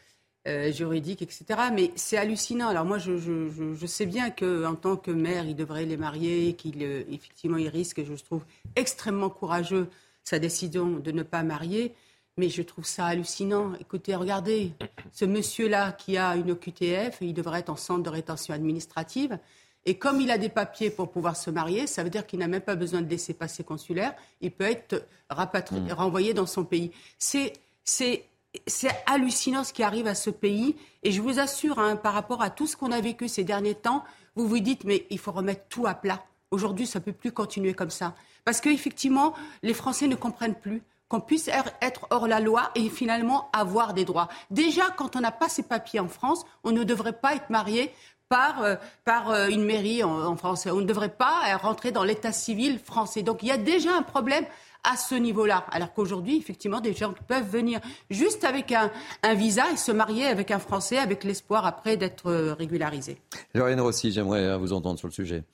juridique, 0.47 1.23
etc. 1.23 1.45
Mais 1.73 1.91
c'est 1.97 2.17
hallucinant. 2.17 2.69
Alors 2.69 2.85
moi, 2.85 2.99
je, 2.99 3.17
je, 3.19 3.87
sais 3.87 4.07
bien 4.07 4.31
qu'en 4.31 4.75
tant 4.75 4.97
que 4.97 5.11
maire, 5.11 5.45
il 5.45 5.55
devrait 5.55 5.85
les 5.85 5.97
marier, 5.97 6.55
qu'il 6.55 6.83
euh, 6.83 7.03
effectivement 7.11 7.59
il 7.59 7.69
risque, 7.69 8.03
je 8.03 8.25
trouve 8.25 8.45
extrêmement 8.77 9.29
courageux 9.31 9.89
sa 10.25 10.39
décision 10.39 10.93
de 10.93 11.11
ne 11.11 11.23
pas 11.23 11.43
marier. 11.43 11.95
Mais 12.37 12.49
je 12.49 12.63
trouve 12.63 12.87
ça 12.87 13.07
hallucinant. 13.07 13.75
Écoutez, 13.81 14.15
regardez, 14.15 14.73
ce 15.13 15.27
monsieur-là 15.27 15.93
qui 15.93 16.17
a 16.17 16.37
une 16.37 16.53
OQTF, 16.53 17.19
il 17.21 17.35
devrait 17.35 17.61
être 17.61 17.71
en 17.71 17.77
centre 17.77 18.03
de 18.03 18.09
rétention 18.09 18.55
administrative. 18.55 19.39
Et 19.85 19.99
comme 19.99 20.21
il 20.21 20.31
a 20.31 20.39
des 20.39 20.49
papiers 20.49 20.91
pour 20.91 21.11
pouvoir 21.11 21.37
se 21.37 21.51
marier, 21.51 21.87
ça 21.87 22.03
veut 22.03 22.11
dire 22.11 22.27
qu'il 22.27 22.39
n'a 22.39 22.49
même 22.49 22.61
pas 22.63 22.77
besoin 22.77 23.03
de 23.03 23.11
laisser 23.11 23.35
passer 23.35 23.65
consulaire. 23.65 24.15
Il 24.41 24.53
peut 24.53 24.65
être 24.65 25.05
mmh. 25.31 25.93
renvoyé 25.93 26.33
dans 26.33 26.47
son 26.47 26.65
pays. 26.65 26.93
C'est, 27.19 27.53
c'est 27.85 28.25
c'est 28.67 28.95
hallucinant 29.07 29.65
ce 29.65 29.73
qui 29.73 29.83
arrive 29.83 30.07
à 30.07 30.15
ce 30.15 30.31
pays. 30.31 30.77
Et 31.03 31.13
je 31.13 31.21
vous 31.21 31.39
assure, 31.39 31.79
hein, 31.79 31.97
par 31.97 32.15
rapport 32.15 32.43
à 32.43 32.51
tout 32.51 32.67
ce 32.67 32.77
qu'on 32.77 32.93
a 32.93 33.01
vécu 33.01 33.29
ces 33.29 33.45
derniers 33.45 33.75
temps, 33.75 34.05
vous 34.35 34.47
vous 34.47 34.61
dites, 34.61 34.85
mais 34.85 35.07
il 35.11 35.19
faut 35.19 35.33
remettre 35.33 35.67
tout 35.69 35.87
à 35.87 35.95
plat. 35.95 36.23
Aujourd'hui, 36.51 36.87
ça 36.87 36.99
ne 36.99 37.05
peut 37.05 37.13
plus 37.13 37.33
continuer 37.33 37.75
comme 37.75 37.91
ça. 37.91 38.15
Parce 38.45 38.61
qu'effectivement, 38.61 39.35
les 39.63 39.75
Français 39.75 40.09
ne 40.09 40.17
comprennent 40.17 40.55
plus 40.55 40.83
qu'on 41.09 41.21
puisse 41.21 41.49
er, 41.49 41.63
être 41.83 42.07
hors 42.11 42.29
la 42.29 42.41
loi 42.41 42.71
et 42.75 42.89
finalement 42.89 43.51
avoir 43.53 43.95
des 43.95 44.05
droits. 44.05 44.29
Déjà, 44.51 44.91
quand 44.97 45.17
on 45.17 45.21
n'a 45.21 45.33
pas 45.33 45.49
ses 45.49 45.65
papiers 45.65 46.01
en 46.01 46.09
France, 46.09 46.45
on 46.65 46.73
ne 46.73 46.85
devrait 46.85 47.13
pas 47.13 47.35
être 47.35 47.51
marié 47.51 47.93
par, 48.29 48.63
euh, 48.63 48.77
par 49.05 49.31
euh, 49.31 49.49
une 49.49 49.65
mairie 49.65 50.05
en, 50.05 50.25
en, 50.25 50.37
France. 50.37 50.67
On 50.67 50.81
ne 50.81 50.87
devrait 50.87 51.09
pas 51.09 51.57
rentrer 51.57 51.91
dans 51.91 52.05
l'état 52.05 52.33
civil 52.33 52.79
français. 52.79 53.23
Donc 53.23 53.43
il 53.43 53.49
y 53.49 53.53
a 53.53 53.59
déjà 53.59 53.95
un 53.95 54.03
problème 54.03 54.47
à 54.85 54.97
ce 54.97 55.15
niveau-là. 55.15 55.67
Alors 55.71 55.93
qu'aujourd'hui, 55.93 56.37
effectivement, 56.37 56.81
des 56.81 56.95
gens 56.95 57.15
peuvent 57.29 57.49
venir 57.49 57.81
juste 58.11 58.45
avec 58.45 58.73
un, 58.73 58.91
visa 59.35 59.71
et 59.73 59.77
se 59.77 59.93
marier 59.93 60.27
avec 60.27 60.51
un 60.51 60.59
Français 60.59 60.99
avec 60.99 61.25
l'espoir 61.25 61.67
après 61.67 61.97
d'être 61.97 62.27
euh, 62.31 62.55
régularisé. 62.55 63.19
Lauriane 63.55 63.81
Rossi, 63.81 64.13
j'aimerais 64.13 64.45
euh, 64.45 64.57
vous 64.57 64.73
entendre 64.73 64.99
sur 64.99 65.09
le 65.09 65.13
sujet 65.13 65.45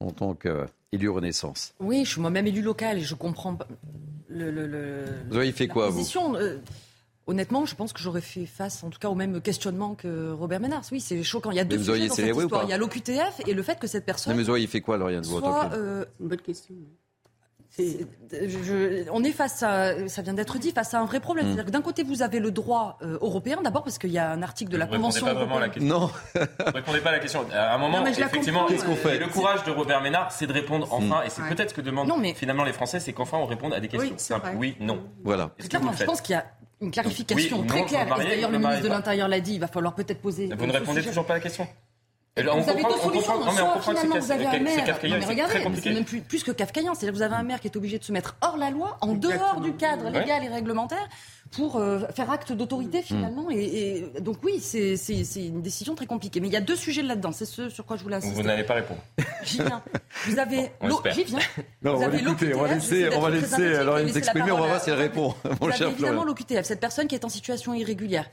en 0.00 0.10
tant 0.10 0.34
qu'élu 0.34 1.08
Renaissance. 1.08 1.74
Oui, 1.80 2.04
je 2.04 2.10
suis 2.10 2.20
moi-même 2.20 2.46
élu 2.46 2.62
local 2.62 2.98
et 2.98 3.02
je 3.02 3.14
comprends 3.14 3.56
le. 4.28 4.50
le, 4.50 5.04
vous 5.30 5.36
avez 5.36 5.52
fait 5.52 5.68
quoi, 5.68 5.88
vous 5.90 6.04
euh, 6.36 6.58
Honnêtement, 7.28 7.66
je 7.66 7.76
pense 7.76 7.92
que 7.92 8.00
j'aurais 8.00 8.20
fait 8.20 8.46
face, 8.46 8.82
en 8.82 8.90
tout 8.90 8.98
cas, 8.98 9.08
au 9.08 9.14
même 9.14 9.40
questionnement 9.40 9.94
que 9.94 10.32
Robert 10.32 10.58
Ménard. 10.58 10.82
Oui, 10.90 11.00
c'est 11.00 11.22
choquant. 11.22 11.52
Il 11.52 11.56
y 11.56 11.60
a 11.60 11.64
deux 11.64 11.78
sujets 11.78 12.08
dans 12.08 12.14
cette 12.14 12.36
histoire. 12.36 12.64
Il 12.64 12.70
y 12.70 12.72
a 12.72 12.78
l'OQTF 12.78 13.42
et 13.46 13.54
le 13.54 13.62
fait 13.62 13.78
que 13.78 13.86
cette 13.86 14.04
personne. 14.04 14.34
mais 14.36 14.42
vous 14.42 14.50
auriez 14.50 14.66
fait 14.66 14.80
quoi, 14.80 14.96
Lauriane 14.96 15.22
soit, 15.22 15.70
Une 16.20 16.28
bonne 16.28 16.40
question 16.40 16.74
on 17.80 19.24
est 19.24 19.32
face 19.32 19.62
à, 19.62 20.08
ça 20.08 20.22
vient 20.22 20.34
d'être 20.34 20.58
dit, 20.58 20.72
face 20.72 20.94
à 20.94 21.00
un 21.00 21.06
vrai 21.06 21.20
problème. 21.20 21.46
Hmm. 21.46 21.48
C'est-à-dire 21.48 21.66
que 21.66 21.70
d'un 21.70 21.82
côté, 21.82 22.02
vous 22.02 22.22
avez 22.22 22.38
le 22.38 22.50
droit 22.50 22.98
euh, 23.02 23.18
européen, 23.20 23.60
d'abord 23.62 23.82
parce 23.82 23.98
qu'il 23.98 24.10
y 24.10 24.18
a 24.18 24.30
un 24.30 24.42
article 24.42 24.70
de 24.70 24.76
la 24.76 24.86
vous 24.86 24.92
Convention. 24.92 25.26
Pas 25.26 25.34
vraiment 25.34 25.56
à 25.56 25.60
la 25.60 25.68
question. 25.68 25.98
Non. 25.98 26.10
vous 26.34 26.72
répondez 26.74 27.00
pas 27.00 27.10
à 27.10 27.12
la 27.12 27.18
question. 27.18 27.46
À 27.52 27.74
un 27.74 27.78
moment, 27.78 28.06
effectivement, 28.06 28.66
qu'est-ce 28.66 28.84
qu'on 28.84 28.96
fait 28.96 29.18
Le 29.18 29.28
courage 29.28 29.64
de 29.64 29.70
Robert 29.70 30.02
Ménard, 30.02 30.32
c'est 30.32 30.46
de 30.46 30.52
répondre 30.52 30.86
enfin, 30.90 31.22
et 31.24 31.30
c'est 31.30 31.42
peut-être 31.42 31.70
ce 31.70 31.74
que 31.74 31.80
demandent 31.80 32.12
finalement 32.34 32.64
les 32.64 32.72
Français, 32.72 33.00
c'est 33.00 33.12
qu'enfin 33.12 33.38
on 33.38 33.46
réponde 33.46 33.72
à 33.74 33.80
des 33.80 33.88
questions 33.88 34.18
simples. 34.18 34.50
Oui, 34.56 34.76
non. 34.80 35.02
Voilà. 35.24 35.50
Clairement, 35.68 35.92
je 35.92 36.04
pense 36.04 36.20
qu'il 36.20 36.34
y 36.34 36.38
a 36.38 36.44
une 36.80 36.90
clarification 36.90 37.64
très 37.64 37.84
claire. 37.84 38.06
D'ailleurs, 38.16 38.50
le 38.50 38.58
ministre 38.58 38.82
de 38.82 38.88
l'Intérieur 38.88 39.28
l'a 39.28 39.40
dit, 39.40 39.54
il 39.54 39.60
va 39.60 39.68
falloir 39.68 39.94
peut-être 39.94 40.20
poser. 40.20 40.48
Vous 40.54 40.66
ne 40.66 40.72
répondez 40.72 41.02
toujours 41.02 41.24
pas 41.24 41.34
à 41.34 41.36
la 41.36 41.42
question 41.42 41.66
vous 42.36 42.70
avez 42.70 42.82
deux 42.82 42.98
solutions. 43.02 43.42
Soit 43.42 43.80
finalement 43.80 44.18
vous 44.18 44.32
avez 44.32 44.46
un 44.46 44.58
maire, 44.58 44.98
mais 45.02 45.24
regardez, 45.24 45.54
c'est 45.82 45.92
même 45.92 46.04
plus, 46.04 46.20
plus 46.20 46.42
que 46.42 46.50
kafkaïen. 46.50 46.94
C'est-à-dire 46.94 47.12
que 47.12 47.16
vous 47.16 47.22
avez 47.22 47.34
un 47.34 47.42
maire 47.42 47.60
qui 47.60 47.68
est 47.68 47.76
obligé 47.76 47.98
de 47.98 48.04
se 48.04 48.12
mettre 48.12 48.36
hors 48.40 48.56
la 48.56 48.70
loi, 48.70 48.96
en 49.02 49.14
dehors 49.14 49.60
du 49.60 49.74
cadre 49.74 50.08
légal 50.08 50.44
et 50.44 50.48
réglementaire, 50.48 51.08
pour 51.50 51.76
euh, 51.76 52.00
faire 52.14 52.30
acte 52.30 52.52
d'autorité 52.52 53.00
hmm. 53.00 53.04
finalement. 53.04 53.48
Et, 53.50 54.06
donc 54.20 54.38
oui, 54.42 54.60
c'est 54.60 54.96
une 55.36 55.60
décision 55.60 55.94
très 55.94 56.06
compliquée. 56.06 56.40
Mais 56.40 56.48
il 56.48 56.52
y 56.52 56.56
a 56.56 56.62
deux 56.62 56.76
sujets 56.76 57.02
là-dedans. 57.02 57.32
C'est 57.32 57.44
ce 57.44 57.68
sur 57.68 57.84
quoi 57.84 57.96
je 57.96 58.02
voulais 58.02 58.16
insister. 58.16 58.40
Vous 58.40 58.46
n'allez 58.46 58.64
pas 58.64 58.74
répondre. 58.74 59.00
J'y 59.44 59.58
viens. 59.58 59.82
Vous 60.26 60.38
avez 60.38 60.70
j'y 61.12 61.24
viens. 61.24 61.38
Non, 61.82 61.94
on 61.94 61.98
va 61.98 62.08
l'écouter. 62.08 62.54
On 62.54 62.62
va 62.62 62.74
laisser, 62.74 63.08
on 63.14 63.20
va 63.20 63.30
laisser 63.30 63.84
Laurine 63.84 64.08
s'exprimer. 64.08 64.52
On 64.52 64.58
va 64.58 64.66
voir 64.68 64.80
si 64.80 64.90
elle 64.90 64.96
répond. 64.96 65.34
Vous 65.60 65.68
avez 65.68 65.86
évidemment 65.86 66.24
l'OQTF, 66.24 66.64
cette 66.64 66.80
personne 66.80 67.08
qui 67.08 67.14
est 67.14 67.24
en 67.24 67.28
situation 67.28 67.74
irrégulière. 67.74 68.30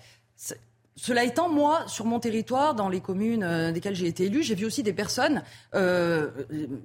Cela 1.01 1.23
étant, 1.23 1.47
moi, 1.47 1.83
sur 1.87 2.05
mon 2.05 2.19
territoire, 2.19 2.75
dans 2.75 2.89
les 2.89 2.99
communes 2.99 3.43
euh, 3.43 3.71
desquelles 3.71 3.95
j'ai 3.95 4.07
été 4.07 4.25
élu, 4.25 4.43
j'ai 4.43 4.55
vu 4.55 4.65
aussi 4.65 4.83
des 4.83 4.91
personnes 4.91 5.43
euh, 5.73 6.29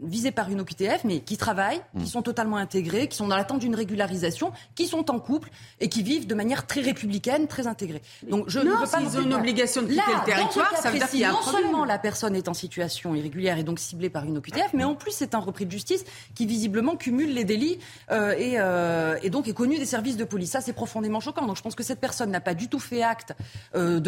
visées 0.02 0.30
par 0.30 0.50
une 0.50 0.60
OQTF, 0.60 1.02
mais 1.02 1.20
qui 1.20 1.36
travaillent, 1.36 1.82
qui 1.96 2.04
mmh. 2.04 2.06
sont 2.06 2.22
totalement 2.22 2.56
intégrées, 2.56 3.08
qui 3.08 3.16
sont 3.16 3.26
dans 3.26 3.36
l'attente 3.36 3.58
d'une 3.58 3.74
régularisation, 3.74 4.52
qui 4.76 4.86
sont 4.86 5.10
en 5.10 5.18
couple 5.18 5.50
et 5.80 5.88
qui 5.88 6.04
vivent 6.04 6.28
de 6.28 6.34
manière 6.34 6.66
très 6.66 6.80
républicaine, 6.80 7.48
très 7.48 7.66
intégrée. 7.66 8.02
Donc 8.28 8.44
je 8.48 8.60
ne 8.60 8.70
veux 8.70 8.86
pas. 8.88 9.00
Ils 9.00 9.18
ont 9.18 9.22
une 9.22 9.34
obligation 9.34 9.82
de 9.82 9.88
quitter 9.88 10.02
le 10.06 10.24
territoire. 10.24 10.76
Ça 10.76 10.90
veut 10.90 10.98
dire 10.98 11.10
qu'il 11.10 11.20
y 11.20 11.24
a 11.24 11.32
non 11.32 11.42
seulement 11.42 11.84
la 11.84 11.98
personne 11.98 12.36
est 12.36 12.48
en 12.48 12.54
situation 12.54 13.14
irrégulière 13.16 13.58
et 13.58 13.64
donc 13.64 13.80
ciblée 13.80 14.10
par 14.10 14.24
une 14.24 14.38
OQTF, 14.38 14.74
mais 14.74 14.84
en 14.84 14.94
plus 14.94 15.12
c'est 15.12 15.34
un 15.34 15.40
repris 15.40 15.66
de 15.66 15.72
justice 15.72 16.04
qui 16.36 16.46
visiblement 16.46 16.96
cumule 16.96 17.34
les 17.34 17.44
délits 17.44 17.78
euh, 18.12 18.32
et, 18.38 18.54
euh, 18.58 19.18
et, 19.22 19.30
donc 19.30 19.48
est 19.48 19.54
connu 19.54 19.76
des 19.78 19.86
services 19.86 20.16
de 20.16 20.24
police. 20.24 20.52
Ça 20.52 20.60
c'est 20.60 20.72
profondément 20.72 21.18
choquant. 21.18 21.46
Donc 21.46 21.56
je 21.56 21.62
pense 21.62 21.74
que 21.74 21.82
cette 21.82 22.00
personne 22.00 22.30
n'a 22.30 22.40
pas 22.40 22.54
du 22.54 22.68
tout 22.68 22.78
fait 22.78 23.02
acte. 23.02 23.34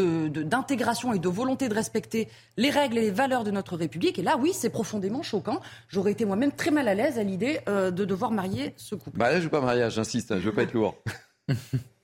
D'intégration 0.02 1.12
et 1.12 1.18
de 1.18 1.28
volonté 1.28 1.68
de 1.68 1.74
respecter 1.74 2.28
les 2.56 2.70
règles 2.70 2.98
et 2.98 3.02
les 3.02 3.10
valeurs 3.10 3.44
de 3.44 3.50
notre 3.50 3.76
République. 3.76 4.18
Et 4.18 4.22
là, 4.22 4.36
oui, 4.36 4.52
c'est 4.52 4.70
profondément 4.70 5.22
choquant. 5.22 5.60
J'aurais 5.88 6.12
été 6.12 6.24
moi-même 6.24 6.52
très 6.52 6.70
mal 6.70 6.88
à 6.88 6.94
l'aise 6.94 7.18
à 7.18 7.22
l'idée 7.22 7.60
euh, 7.68 7.90
de 7.90 8.04
devoir 8.04 8.30
marier 8.30 8.74
ce 8.76 8.94
couple. 8.94 9.18
Bah 9.18 9.30
là, 9.30 9.38
je 9.38 9.44
veux 9.44 9.50
pas 9.50 9.60
mariage, 9.60 9.94
j'insiste, 9.94 10.32
hein, 10.32 10.38
je 10.38 10.44
veux 10.44 10.52
pas 10.52 10.62
être 10.62 10.74
lourd. 10.74 10.96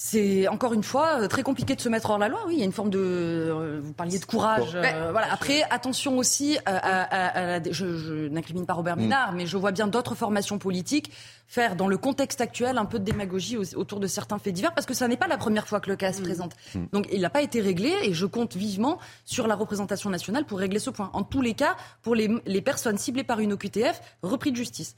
C'est 0.00 0.46
encore 0.46 0.74
une 0.74 0.84
fois 0.84 1.22
euh, 1.22 1.26
très 1.26 1.42
compliqué 1.42 1.74
de 1.74 1.80
se 1.80 1.88
mettre 1.88 2.10
hors 2.10 2.18
la 2.18 2.28
loi. 2.28 2.38
Oui, 2.46 2.54
il 2.54 2.58
y 2.60 2.62
a 2.62 2.64
une 2.64 2.72
forme 2.72 2.88
de. 2.88 3.00
Euh, 3.00 3.80
vous 3.82 3.92
parliez 3.92 4.20
de 4.20 4.24
courage. 4.24 4.76
Euh, 4.76 5.10
voilà. 5.10 5.26
Après, 5.32 5.64
attention 5.70 6.18
aussi. 6.18 6.56
À, 6.66 7.60
je, 7.68 8.28
n'incrimine 8.28 8.64
pas 8.64 8.74
Robert 8.74 8.96
mm. 8.96 9.00
Ménard, 9.00 9.32
mais 9.32 9.46
je 9.46 9.56
vois 9.56 9.72
bien 9.72 9.88
d'autres 9.88 10.14
formations 10.14 10.56
politiques 10.60 11.10
faire, 11.48 11.74
dans 11.74 11.88
le 11.88 11.98
contexte 11.98 12.40
actuel, 12.40 12.78
un 12.78 12.84
peu 12.84 13.00
de 13.00 13.04
démagogie 13.04 13.56
autour 13.56 13.98
de 13.98 14.06
certains 14.06 14.38
faits 14.38 14.54
divers, 14.54 14.72
parce 14.72 14.86
que 14.86 14.94
ça 14.94 15.08
n'est 15.08 15.16
pas 15.16 15.26
la 15.26 15.36
première 15.36 15.66
fois 15.66 15.80
que 15.80 15.90
le 15.90 15.96
cas 15.96 16.12
se 16.12 16.20
mm. 16.20 16.24
présente. 16.24 16.52
Mm. 16.76 16.84
Donc, 16.92 17.08
il 17.12 17.22
n'a 17.22 17.30
pas 17.30 17.42
été 17.42 17.60
réglé, 17.60 17.92
et 18.04 18.14
je 18.14 18.26
compte 18.26 18.54
vivement 18.54 18.98
sur 19.24 19.48
la 19.48 19.56
représentation 19.56 20.10
nationale 20.10 20.44
pour 20.44 20.60
régler 20.60 20.78
ce 20.78 20.90
point. 20.90 21.10
En 21.12 21.24
tous 21.24 21.40
les 21.40 21.54
cas, 21.54 21.76
pour 22.02 22.14
les, 22.14 22.30
les 22.46 22.60
personnes 22.60 22.98
ciblées 22.98 23.24
par 23.24 23.40
une 23.40 23.52
OQTF, 23.52 24.00
repris 24.22 24.52
de 24.52 24.56
justice. 24.56 24.94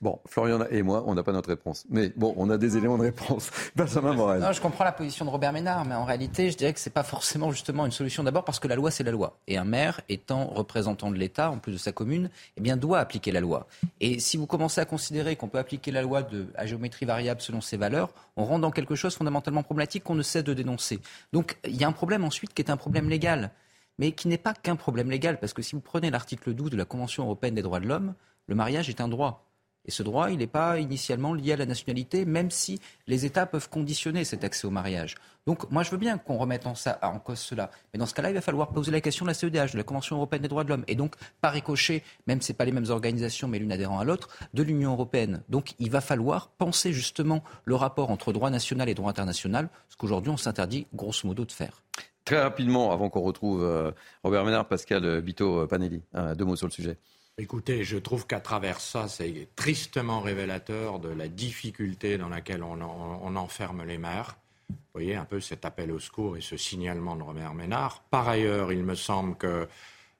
Bon, 0.00 0.18
Florian 0.26 0.64
et 0.70 0.82
moi, 0.82 1.04
on 1.06 1.14
n'a 1.14 1.22
pas 1.22 1.32
notre 1.32 1.48
réponse. 1.48 1.84
Mais 1.90 2.12
bon, 2.16 2.34
on 2.36 2.50
a 2.50 2.58
des 2.58 2.76
éléments 2.76 2.98
de 2.98 3.02
réponse. 3.02 3.50
Benjamin 3.76 4.14
Morel. 4.14 4.40
Non, 4.40 4.52
je 4.52 4.60
comprends 4.60 4.84
la 4.84 4.92
position 4.92 5.24
de 5.24 5.30
Robert 5.30 5.52
Ménard, 5.52 5.84
mais 5.84 5.94
en 5.94 6.04
réalité, 6.04 6.50
je 6.50 6.56
dirais 6.56 6.72
que 6.72 6.80
ce 6.80 6.88
n'est 6.88 6.92
pas 6.92 7.02
forcément 7.02 7.50
justement 7.50 7.86
une 7.86 7.92
solution 7.92 8.22
d'abord 8.22 8.44
parce 8.44 8.60
que 8.60 8.68
la 8.68 8.76
loi, 8.76 8.90
c'est 8.90 9.04
la 9.04 9.10
loi. 9.10 9.38
Et 9.46 9.56
un 9.56 9.64
maire, 9.64 10.00
étant 10.08 10.46
représentant 10.46 11.10
de 11.10 11.16
l'État, 11.16 11.50
en 11.50 11.58
plus 11.58 11.72
de 11.72 11.78
sa 11.78 11.92
commune, 11.92 12.30
eh 12.56 12.60
bien, 12.60 12.76
doit 12.76 12.98
appliquer 12.98 13.32
la 13.32 13.40
loi. 13.40 13.66
Et 14.00 14.18
si 14.18 14.36
vous 14.36 14.46
commencez 14.46 14.80
à 14.80 14.84
considérer 14.84 15.36
qu'on 15.36 15.48
peut 15.48 15.58
appliquer 15.58 15.90
la 15.90 16.02
loi 16.02 16.22
de, 16.22 16.46
à 16.54 16.66
géométrie 16.66 17.06
variable 17.06 17.40
selon 17.40 17.60
ses 17.60 17.76
valeurs, 17.76 18.10
on 18.36 18.44
rentre 18.44 18.62
dans 18.62 18.70
quelque 18.70 18.94
chose 18.94 19.14
fondamentalement 19.14 19.62
problématique 19.62 20.04
qu'on 20.04 20.14
ne 20.14 20.22
cesse 20.22 20.44
de 20.44 20.54
dénoncer. 20.54 21.00
Donc, 21.32 21.58
il 21.66 21.76
y 21.76 21.84
a 21.84 21.88
un 21.88 21.92
problème 21.92 22.24
ensuite 22.24 22.54
qui 22.54 22.62
est 22.62 22.70
un 22.70 22.76
problème 22.76 23.08
légal 23.08 23.50
mais 23.98 24.12
qui 24.12 24.28
n'est 24.28 24.38
pas 24.38 24.54
qu'un 24.54 24.76
problème 24.76 25.10
légal, 25.10 25.38
parce 25.38 25.52
que 25.52 25.62
si 25.62 25.74
vous 25.74 25.80
prenez 25.80 26.10
l'article 26.10 26.54
12 26.54 26.70
de 26.70 26.76
la 26.76 26.84
Convention 26.84 27.24
européenne 27.24 27.54
des 27.54 27.62
droits 27.62 27.80
de 27.80 27.86
l'homme, 27.86 28.14
le 28.46 28.54
mariage 28.54 28.88
est 28.88 29.00
un 29.00 29.08
droit. 29.08 29.44
Et 29.84 29.90
ce 29.90 30.02
droit, 30.02 30.30
il 30.30 30.38
n'est 30.38 30.46
pas 30.46 30.78
initialement 30.78 31.34
lié 31.34 31.52
à 31.52 31.56
la 31.56 31.66
nationalité, 31.66 32.24
même 32.24 32.50
si 32.50 32.80
les 33.06 33.24
États 33.24 33.46
peuvent 33.46 33.68
conditionner 33.68 34.24
cet 34.24 34.44
accès 34.44 34.66
au 34.66 34.70
mariage. 34.70 35.16
Donc 35.46 35.68
moi, 35.72 35.82
je 35.82 35.90
veux 35.90 35.96
bien 35.96 36.18
qu'on 36.18 36.36
remette 36.36 36.66
en, 36.66 37.18
cause 37.18 37.38
cela. 37.40 37.70
Mais 37.92 37.98
dans 37.98 38.06
ce 38.06 38.14
cas-là, 38.14 38.30
il 38.30 38.34
va 38.34 38.40
falloir 38.40 38.68
poser 38.68 38.92
la 38.92 39.00
question 39.00 39.24
de 39.24 39.30
la 39.30 39.34
CEDH, 39.34 39.72
de 39.72 39.76
la 39.76 39.82
Convention 39.82 40.16
européenne 40.16 40.42
des 40.42 40.48
droits 40.48 40.62
de 40.62 40.68
l'homme. 40.68 40.84
Et 40.86 40.94
donc, 40.94 41.16
par 41.40 41.52
ricochet, 41.52 42.04
même 42.28 42.40
si 42.40 42.48
ce 42.48 42.52
pas 42.52 42.64
les 42.64 42.70
mêmes 42.70 42.90
organisations, 42.90 43.48
mais 43.48 43.58
l'une 43.58 43.72
adhérent 43.72 43.98
à 43.98 44.04
l'autre, 44.04 44.28
de 44.54 44.62
l'Union 44.62 44.92
européenne. 44.92 45.42
Donc 45.48 45.74
il 45.80 45.90
va 45.90 46.00
falloir 46.00 46.48
penser 46.48 46.92
justement 46.92 47.42
le 47.64 47.74
rapport 47.74 48.10
entre 48.10 48.32
droit 48.32 48.50
national 48.50 48.88
et 48.88 48.94
droit 48.94 49.10
international, 49.10 49.68
ce 49.88 49.96
qu'aujourd'hui 49.96 50.30
on 50.30 50.36
s'interdit 50.36 50.86
grosso 50.94 51.26
modo 51.26 51.44
de 51.44 51.52
faire. 51.52 51.82
Très 52.24 52.40
rapidement, 52.40 52.92
avant 52.92 53.10
qu'on 53.10 53.22
retrouve 53.22 53.64
euh, 53.64 53.90
Robert 54.22 54.44
Ménard, 54.44 54.68
Pascal 54.68 55.20
Bito 55.22 55.66
Panelli, 55.66 56.02
deux 56.36 56.44
mots 56.44 56.54
sur 56.54 56.68
le 56.68 56.72
sujet. 56.72 56.98
Écoutez, 57.38 57.82
je 57.82 57.96
trouve 57.96 58.26
qu'à 58.26 58.40
travers 58.40 58.78
ça, 58.78 59.08
c'est 59.08 59.48
tristement 59.56 60.20
révélateur 60.20 60.98
de 60.98 61.08
la 61.08 61.28
difficulté 61.28 62.18
dans 62.18 62.28
laquelle 62.28 62.62
on, 62.62 63.36
enferme 63.36 63.84
les 63.86 63.96
maires. 63.96 64.36
Vous 64.68 64.76
voyez 64.92 65.16
un 65.16 65.24
peu 65.24 65.40
cet 65.40 65.64
appel 65.64 65.92
au 65.92 65.98
secours 65.98 66.36
et 66.36 66.42
ce 66.42 66.58
signalement 66.58 67.16
de 67.16 67.22
Robert 67.22 67.54
Ménard. 67.54 68.02
Par 68.10 68.28
ailleurs, 68.28 68.70
il 68.70 68.84
me 68.84 68.94
semble 68.94 69.36
que 69.36 69.66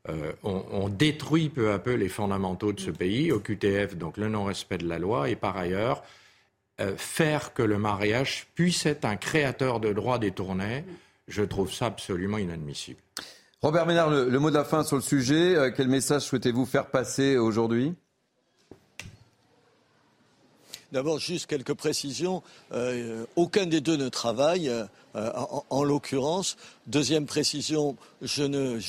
euh, 0.09 0.33
on, 0.43 0.89
détruit 0.89 1.51
peu 1.51 1.73
à 1.73 1.79
peu 1.79 1.95
les 1.95 2.09
fondamentaux 2.09 2.73
de 2.73 2.81
ce 2.81 2.91
pays, 2.91 3.31
au 3.31 3.41
QTF, 3.41 3.95
donc 3.97 4.17
le 4.17 4.31
non-respect 4.31 4.79
de 4.79 4.89
la 4.89 4.99
loi, 4.99 5.29
et 5.29 5.37
par 5.37 5.59
ailleurs, 5.59 6.03
euh, 6.81 6.97
faire 6.97 7.53
que 7.53 7.63
le 7.63 7.77
mariage 7.77 8.47
puisse 8.55 8.87
être 8.87 9.05
un 9.05 9.17
créateur 9.17 9.81
de 9.81 9.93
droits 9.93 10.19
détournés, 10.19 10.85
je 11.29 11.43
trouve 11.43 11.71
ça 11.71 11.87
absolument 11.87 12.39
inadmissible. 12.39 13.01
Robert 13.63 13.87
Ménard, 13.87 14.11
le, 14.11 14.39
mot 14.41 14.51
de 14.51 14.57
la 14.57 14.65
fin 14.65 14.83
sur 14.83 14.97
le 14.97 15.03
sujet. 15.03 15.55
Euh, 15.55 15.71
quel 15.71 15.87
message 15.87 16.23
souhaitez-vous 16.23 16.67
faire 16.67 16.87
passer 16.87 17.37
aujourd'hui? 17.37 17.95
D'abord, 20.91 21.21
juste 21.21 21.47
quelques 21.47 21.75
précisions. 21.75 22.43
Euh, 22.73 23.25
aucun 23.37 23.67
des 23.67 23.81
deux 23.81 23.97
ne 23.97 24.09
travaille. 24.09 24.69
Euh, 25.15 25.31
en, 25.69 25.85
l'occurrence. 25.85 26.57
Deuxième 26.87 27.27
précision, 27.27 27.97
je, 28.23 28.45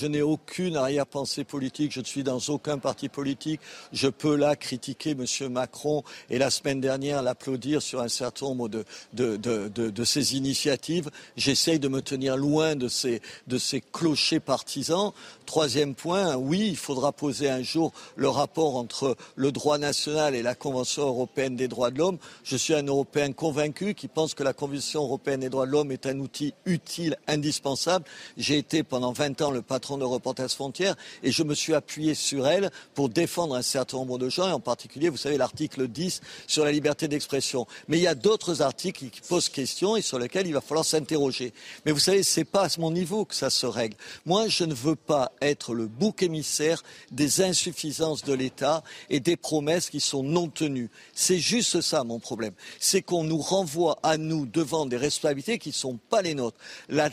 n'ai 0.05 0.21
aucune 0.21 0.77
arrière-pensée 0.77 1.43
politique, 1.43 1.91
je 1.91 1.99
ne 1.99 2.05
suis 2.05 2.23
dans 2.23 2.39
aucun 2.47 2.77
parti 2.77 3.09
politique. 3.09 3.59
Je 3.91 4.07
peux 4.07 4.35
là 4.35 4.55
critiquer 4.55 5.11
M. 5.11 5.25
Macron 5.51 6.03
et 6.29 6.37
la 6.37 6.49
semaine 6.49 6.79
dernière 6.79 7.21
l'applaudir 7.21 7.81
sur 7.81 7.99
un 7.99 8.07
certain 8.07 8.45
nombre 8.47 8.69
de, 8.69 8.85
de, 9.11 9.35
de, 9.35 9.67
de 9.67 10.03
ses 10.05 10.37
initiatives. 10.37 11.11
J'essaye 11.35 11.77
de 11.77 11.89
me 11.89 12.01
tenir 12.01 12.37
loin 12.37 12.77
de 12.77 12.87
ces, 12.87 13.21
de 13.47 13.57
ces 13.57 13.81
clochers 13.81 14.39
partisans. 14.39 15.11
Troisième 15.45 15.93
point, 15.93 16.35
oui, 16.37 16.69
il 16.69 16.77
faudra 16.77 17.11
poser 17.11 17.49
un 17.49 17.63
jour 17.63 17.91
le 18.15 18.29
rapport 18.29 18.77
entre 18.77 19.17
le 19.35 19.51
droit 19.51 19.77
national 19.77 20.35
et 20.35 20.41
la 20.41 20.55
Convention 20.55 21.03
européenne 21.03 21.57
des 21.57 21.67
droits 21.67 21.91
de 21.91 21.97
l'homme. 21.97 22.17
Je 22.45 22.55
suis 22.55 22.73
un 22.73 22.85
Européen 22.85 23.33
convaincu 23.33 23.93
qui 23.93 24.07
pense 24.07 24.33
que 24.33 24.43
la 24.43 24.53
Convention 24.53 25.03
européenne 25.03 25.41
des 25.41 25.49
droits 25.49 25.65
de 25.65 25.71
l'homme 25.71 25.91
est 25.91 26.05
un 26.05 26.12
un 26.13 26.19
outil 26.19 26.53
utile, 26.65 27.17
indispensable. 27.27 28.05
J'ai 28.37 28.57
été 28.57 28.83
pendant 28.83 29.11
20 29.11 29.41
ans 29.41 29.51
le 29.51 29.61
patron 29.61 29.97
de 29.97 30.03
Reporters 30.03 30.51
Frontières 30.51 30.95
et 31.23 31.31
je 31.31 31.43
me 31.43 31.55
suis 31.55 31.73
appuyé 31.73 32.13
sur 32.13 32.47
elle 32.47 32.71
pour 32.93 33.09
défendre 33.09 33.55
un 33.55 33.61
certain 33.61 33.97
nombre 33.97 34.17
de 34.17 34.29
gens, 34.29 34.47
et 34.47 34.51
en 34.51 34.59
particulier, 34.59 35.09
vous 35.09 35.17
savez, 35.17 35.37
l'article 35.37 35.87
10 35.87 36.21
sur 36.47 36.65
la 36.65 36.71
liberté 36.71 37.07
d'expression. 37.07 37.67
Mais 37.87 37.97
il 37.97 38.03
y 38.03 38.07
a 38.07 38.15
d'autres 38.15 38.61
articles 38.61 39.09
qui 39.09 39.21
posent 39.21 39.49
question 39.49 39.95
et 39.95 40.01
sur 40.01 40.19
lesquels 40.19 40.47
il 40.47 40.53
va 40.53 40.61
falloir 40.61 40.85
s'interroger. 40.85 41.53
Mais 41.85 41.91
vous 41.91 41.99
savez, 41.99 42.23
c'est 42.23 42.45
pas 42.45 42.65
à 42.65 42.69
mon 42.79 42.91
niveau 42.91 43.25
que 43.25 43.35
ça 43.35 43.49
se 43.49 43.65
règle. 43.65 43.95
Moi, 44.25 44.47
je 44.47 44.63
ne 44.63 44.73
veux 44.73 44.95
pas 44.95 45.31
être 45.41 45.73
le 45.73 45.87
bouc 45.87 46.23
émissaire 46.23 46.83
des 47.11 47.41
insuffisances 47.41 48.23
de 48.23 48.33
l'État 48.33 48.83
et 49.09 49.19
des 49.19 49.35
promesses 49.37 49.89
qui 49.89 49.99
sont 49.99 50.23
non 50.23 50.47
tenues. 50.47 50.89
C'est 51.13 51.39
juste 51.39 51.81
ça 51.81 52.03
mon 52.03 52.19
problème. 52.19 52.53
C'est 52.79 53.01
qu'on 53.01 53.23
nous 53.23 53.39
renvoie 53.39 53.99
à 54.03 54.17
nous 54.17 54.45
devant 54.45 54.85
des 54.85 54.97
responsabilités 54.97 55.59
qui 55.59 55.71
sont 55.71 55.99
pas 56.09 56.21
les 56.21 56.33
nôtres. 56.33 56.57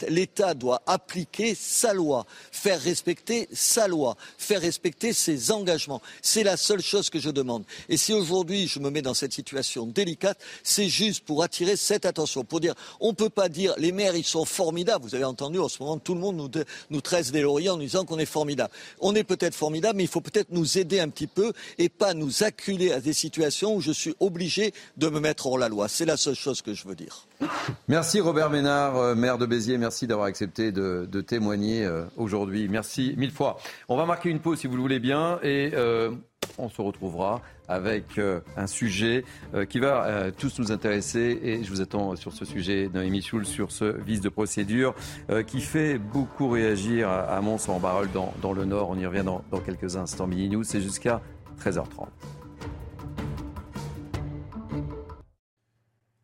L'État 0.08 0.54
doit 0.54 0.82
appliquer 0.86 1.54
sa 1.54 1.94
loi, 1.94 2.26
faire 2.50 2.80
respecter 2.80 3.48
sa 3.52 3.88
loi, 3.88 4.16
faire 4.38 4.60
respecter 4.60 5.12
ses 5.12 5.50
engagements. 5.50 6.02
C'est 6.22 6.42
la 6.42 6.56
seule 6.56 6.82
chose 6.82 7.10
que 7.10 7.18
je 7.18 7.30
demande. 7.30 7.64
Et 7.88 7.96
si 7.96 8.12
aujourd'hui 8.12 8.66
je 8.66 8.78
me 8.78 8.90
mets 8.90 9.02
dans 9.02 9.14
cette 9.14 9.32
situation 9.32 9.86
délicate, 9.86 10.38
c'est 10.62 10.88
juste 10.88 11.24
pour 11.24 11.42
attirer 11.42 11.76
cette 11.76 12.06
attention, 12.06 12.44
pour 12.44 12.60
dire 12.60 12.74
on 13.00 13.08
ne 13.08 13.14
peut 13.14 13.30
pas 13.30 13.48
dire 13.48 13.74
les 13.78 13.92
maires 13.92 14.16
ils 14.16 14.24
sont 14.24 14.44
formidables. 14.44 15.04
Vous 15.04 15.14
avez 15.14 15.24
entendu 15.24 15.58
en 15.58 15.68
ce 15.68 15.82
moment 15.82 15.98
tout 15.98 16.14
le 16.14 16.20
monde 16.20 16.36
nous, 16.36 16.50
nous 16.90 17.00
tresse 17.00 17.32
des 17.32 17.42
lauriers 17.42 17.70
en 17.70 17.76
nous 17.76 17.84
disant 17.84 18.04
qu'on 18.04 18.18
est 18.18 18.26
formidable. 18.26 18.72
On 19.00 19.14
est 19.14 19.24
peut-être 19.24 19.54
formidable, 19.54 19.96
mais 19.96 20.04
il 20.04 20.08
faut 20.08 20.20
peut-être 20.20 20.50
nous 20.50 20.78
aider 20.78 21.00
un 21.00 21.08
petit 21.08 21.26
peu 21.26 21.52
et 21.78 21.88
pas 21.88 22.14
nous 22.14 22.42
acculer 22.42 22.92
à 22.92 23.00
des 23.00 23.12
situations 23.12 23.74
où 23.74 23.80
je 23.80 23.92
suis 23.92 24.14
obligé 24.20 24.72
de 24.96 25.08
me 25.08 25.20
mettre 25.20 25.46
hors 25.46 25.58
la 25.58 25.68
loi. 25.68 25.88
C'est 25.88 26.04
la 26.04 26.16
seule 26.16 26.34
chose 26.34 26.62
que 26.62 26.74
je 26.74 26.86
veux 26.86 26.94
dire. 26.94 27.26
Merci 27.88 28.20
Robert 28.20 28.50
Ménard, 28.50 28.79
euh, 28.88 29.14
maire 29.14 29.38
de 29.38 29.46
Béziers. 29.46 29.78
Merci 29.78 30.06
d'avoir 30.06 30.26
accepté 30.26 30.72
de, 30.72 31.06
témoigner 31.20 31.84
euh, 31.84 32.04
aujourd'hui. 32.16 32.68
Merci 32.68 33.14
mille 33.16 33.30
fois. 33.30 33.58
On 33.88 33.96
va 33.96 34.06
marquer 34.06 34.30
une 34.30 34.40
pause 34.40 34.58
si 34.58 34.66
vous 34.66 34.76
le 34.76 34.82
voulez 34.82 34.98
bien. 34.98 35.38
Et 35.42 35.72
euh, 35.74 36.10
on 36.58 36.68
se 36.68 36.80
retrouvera 36.80 37.40
avec 37.68 38.18
un 38.56 38.66
sujet 38.66 39.24
qui 39.68 39.78
va 39.78 40.32
tous 40.36 40.58
nous 40.58 40.72
intéresser. 40.72 41.38
Et 41.42 41.62
je 41.62 41.70
vous 41.70 41.80
attends 41.80 42.16
sur 42.16 42.32
ce 42.32 42.44
sujet, 42.44 42.90
Noémie 42.92 43.22
Schul, 43.22 43.46
sur 43.46 43.70
ce 43.70 43.84
vice 43.84 44.20
de 44.20 44.28
procédure 44.28 44.94
qui 45.46 45.60
fait 45.60 45.98
beaucoup 45.98 46.48
réagir 46.48 47.08
à, 47.08 47.40
Mons-en-Barœul 47.40 48.10
dans, 48.12 48.34
dans, 48.42 48.52
le 48.52 48.64
Nord. 48.64 48.90
On 48.90 48.98
y 48.98 49.06
revient 49.06 49.22
dans, 49.24 49.44
dans 49.52 49.60
quelques 49.60 49.96
instants. 49.96 50.26
Mini 50.26 50.48
News, 50.48 50.64
c'est 50.64 50.80
jusqu'à 50.80 51.20
13h30. 51.62 52.08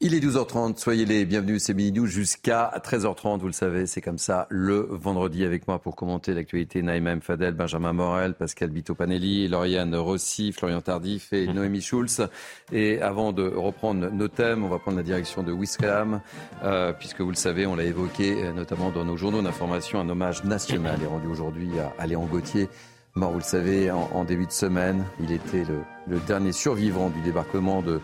Il 0.08 0.14
est 0.14 0.20
12h30, 0.20 0.78
soyez 0.78 1.04
les 1.04 1.24
bienvenus, 1.24 1.64
c'est 1.64 1.74
Midi 1.74 1.98
jusqu'à 2.06 2.72
13h30, 2.80 3.40
vous 3.40 3.48
le 3.48 3.52
savez, 3.52 3.86
c'est 3.86 4.00
comme 4.00 4.18
ça 4.18 4.46
le 4.50 4.86
vendredi 4.88 5.44
avec 5.44 5.66
moi 5.66 5.80
pour 5.80 5.96
commenter 5.96 6.32
l'actualité 6.32 6.80
Naïma 6.80 7.18
Fadel, 7.20 7.54
Benjamin 7.54 7.92
Morel, 7.92 8.34
Pascal 8.34 8.70
Bito-Panelli, 8.70 9.48
Lauriane 9.48 9.96
Rossi, 9.96 10.52
Florian 10.52 10.80
Tardif 10.80 11.32
et 11.32 11.48
mhm. 11.48 11.54
Noémie 11.54 11.80
Schulz. 11.80 12.28
Et 12.70 13.02
avant 13.02 13.32
de 13.32 13.48
reprendre 13.48 14.08
nos 14.08 14.28
thèmes, 14.28 14.62
on 14.62 14.68
va 14.68 14.78
prendre 14.78 14.96
la 14.96 15.02
direction 15.02 15.42
de 15.42 15.50
Wiscam, 15.50 16.20
euh, 16.62 16.92
puisque 16.92 17.20
vous 17.20 17.30
le 17.30 17.34
savez, 17.34 17.66
on 17.66 17.74
l'a 17.74 17.82
évoqué 17.82 18.44
euh, 18.44 18.52
notamment 18.52 18.90
dans 18.90 19.04
nos 19.04 19.16
journaux 19.16 19.42
d'information, 19.42 19.98
un 19.98 20.08
hommage 20.08 20.44
national 20.44 21.02
est 21.02 21.06
rendu 21.06 21.26
aujourd'hui 21.26 21.70
à, 21.98 22.06
Léon 22.06 22.26
Gauthier. 22.26 22.68
Mort, 23.16 23.32
vous 23.32 23.38
le 23.38 23.44
savez, 23.44 23.90
en, 23.90 24.24
début 24.24 24.46
de 24.46 24.52
semaine, 24.52 25.04
il 25.20 25.32
était 25.32 25.64
le 26.06 26.18
dernier 26.26 26.52
survivant 26.52 27.08
du 27.08 27.20
débarquement 27.22 27.82
de, 27.82 28.00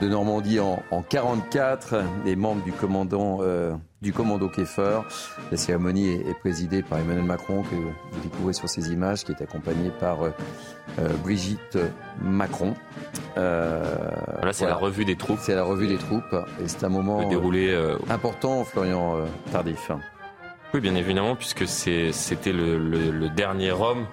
de 0.00 0.08
Normandie 0.08 0.60
en, 0.60 0.82
en 0.90 1.02
44, 1.02 2.02
les 2.24 2.36
membres 2.36 2.62
du 2.62 2.72
commandant 2.72 3.38
euh, 3.40 3.74
du 4.02 4.12
commando 4.12 4.48
Keffer. 4.48 5.00
La 5.50 5.56
cérémonie 5.56 6.08
est, 6.08 6.38
présidée 6.40 6.82
par 6.82 6.98
Emmanuel 6.98 7.24
Macron 7.24 7.62
que 7.62 7.74
vous 7.74 8.20
découvrez 8.22 8.52
sur 8.52 8.68
ces 8.68 8.92
images, 8.92 9.24
qui 9.24 9.32
est 9.32 9.42
accompagné 9.42 9.90
par 10.00 10.22
euh, 10.22 10.30
euh, 10.98 11.08
Brigitte 11.22 11.78
Macron. 12.20 12.74
Là, 13.36 14.52
c'est 14.52 14.66
la 14.66 14.76
revue 14.76 15.04
des 15.04 15.16
troupes. 15.16 15.38
C'est 15.40 15.54
la 15.54 15.64
revue 15.64 15.88
des 15.88 15.98
troupes 15.98 16.36
et 16.62 16.68
c'est 16.68 16.84
un 16.84 16.88
moment 16.88 17.28
déroulé, 17.28 17.74
important, 18.08 18.64
Florian 18.64 19.16
Tardif. 19.50 19.90
Oui, 20.74 20.80
bien 20.80 20.96
évidemment, 20.96 21.36
puisque 21.36 21.68
c'était 21.68 22.52
le, 22.52 23.28
dernier 23.28 23.70
homme 23.70 24.06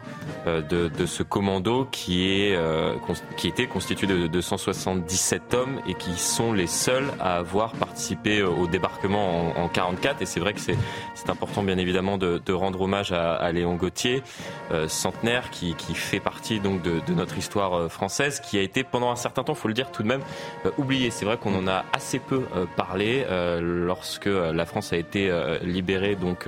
euh, 0.46 0.62
de, 0.62 1.06
ce 1.08 1.24
commando 1.24 1.88
qui, 1.92 2.44
est, 2.44 2.56
euh, 2.56 2.94
qui 3.36 3.48
était 3.48 3.66
constitué 3.66 4.06
de, 4.06 4.28
277 4.28 5.56
hommes 5.56 5.82
et 5.88 5.96
qui 5.96 6.12
sont 6.20 6.54
les 6.54 6.68
seuls 6.68 7.08
à 7.20 7.38
avoir 7.38 7.72
participé 7.74 8.44
au 8.44 8.68
débarquement 8.68 9.40
en, 9.58 9.70
1944. 9.70 10.22
Et 10.22 10.28
c'est 10.28 10.40
vrai 10.40 10.54
que 10.54 10.60
c'est 10.60 10.78
important, 11.30 11.64
bien 11.64 11.80
évidemment, 11.80 12.20
de, 12.20 12.54
rendre 12.54 12.82
hommage 12.82 13.12
à, 13.12 13.52
Léon 13.52 13.74
Gauthier, 13.74 14.22
euh, 14.72 14.88
centenaire, 14.88 15.50
qui, 15.50 15.74
fait 15.96 16.20
partie 16.20 16.60
donc 16.60 16.84
de, 16.84 17.02
notre 17.12 17.40
histoire 17.40 17.92
française, 17.92 18.40
qui 18.40 18.60
a 18.60 18.62
été 18.62 18.84
pendant 18.84 19.10
un 19.10 19.16
certain 19.16 19.44
temps, 19.44 19.56
faut 19.56 19.68
le 19.68 19.74
dire 19.74 19.92
tout 19.92 20.04
de 20.04 20.08
même, 20.08 20.22
oublié. 20.78 21.10
C'est 21.10 21.26
vrai 21.26 21.38
qu'on 21.38 21.56
en 21.56 21.68
a 21.68 21.86
assez 21.92 22.20
peu 22.20 22.44
parlé 22.76 23.26
lorsque 23.60 24.28
la 24.28 24.66
France 24.68 24.94
a 24.94 24.98
été 24.98 25.32
libérée 25.64 26.16
donc 26.16 26.48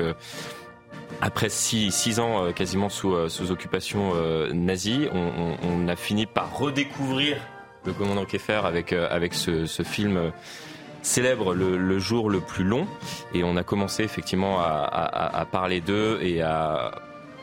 après 1.22 1.50
six, 1.50 2.20
ans 2.20 2.46
euh, 2.46 2.52
quasiment 2.52 2.90
sous, 2.90 3.14
euh, 3.14 3.30
occupation 3.50 4.12
euh, 4.16 4.52
nazie, 4.52 5.08
on, 5.14 5.88
a 5.88 5.96
fini 5.96 6.26
par 6.26 6.58
redécouvrir 6.58 7.38
le 7.86 7.94
commandant 7.94 8.26
Keffer 8.26 8.62
avec, 8.64 8.94
avec 8.94 9.34
ce, 9.34 9.66
film 9.84 10.32
célèbre 11.02 11.54
le, 11.54 12.00
jour 12.00 12.30
le 12.30 12.40
plus 12.40 12.64
long. 12.64 12.88
Et 13.34 13.44
on 13.44 13.58
a 13.58 13.64
commencé 13.64 14.04
effectivement 14.04 14.60
à, 14.62 15.46
parler 15.52 15.82
d'eux 15.82 16.20
et 16.22 16.42
à, 16.42 17.02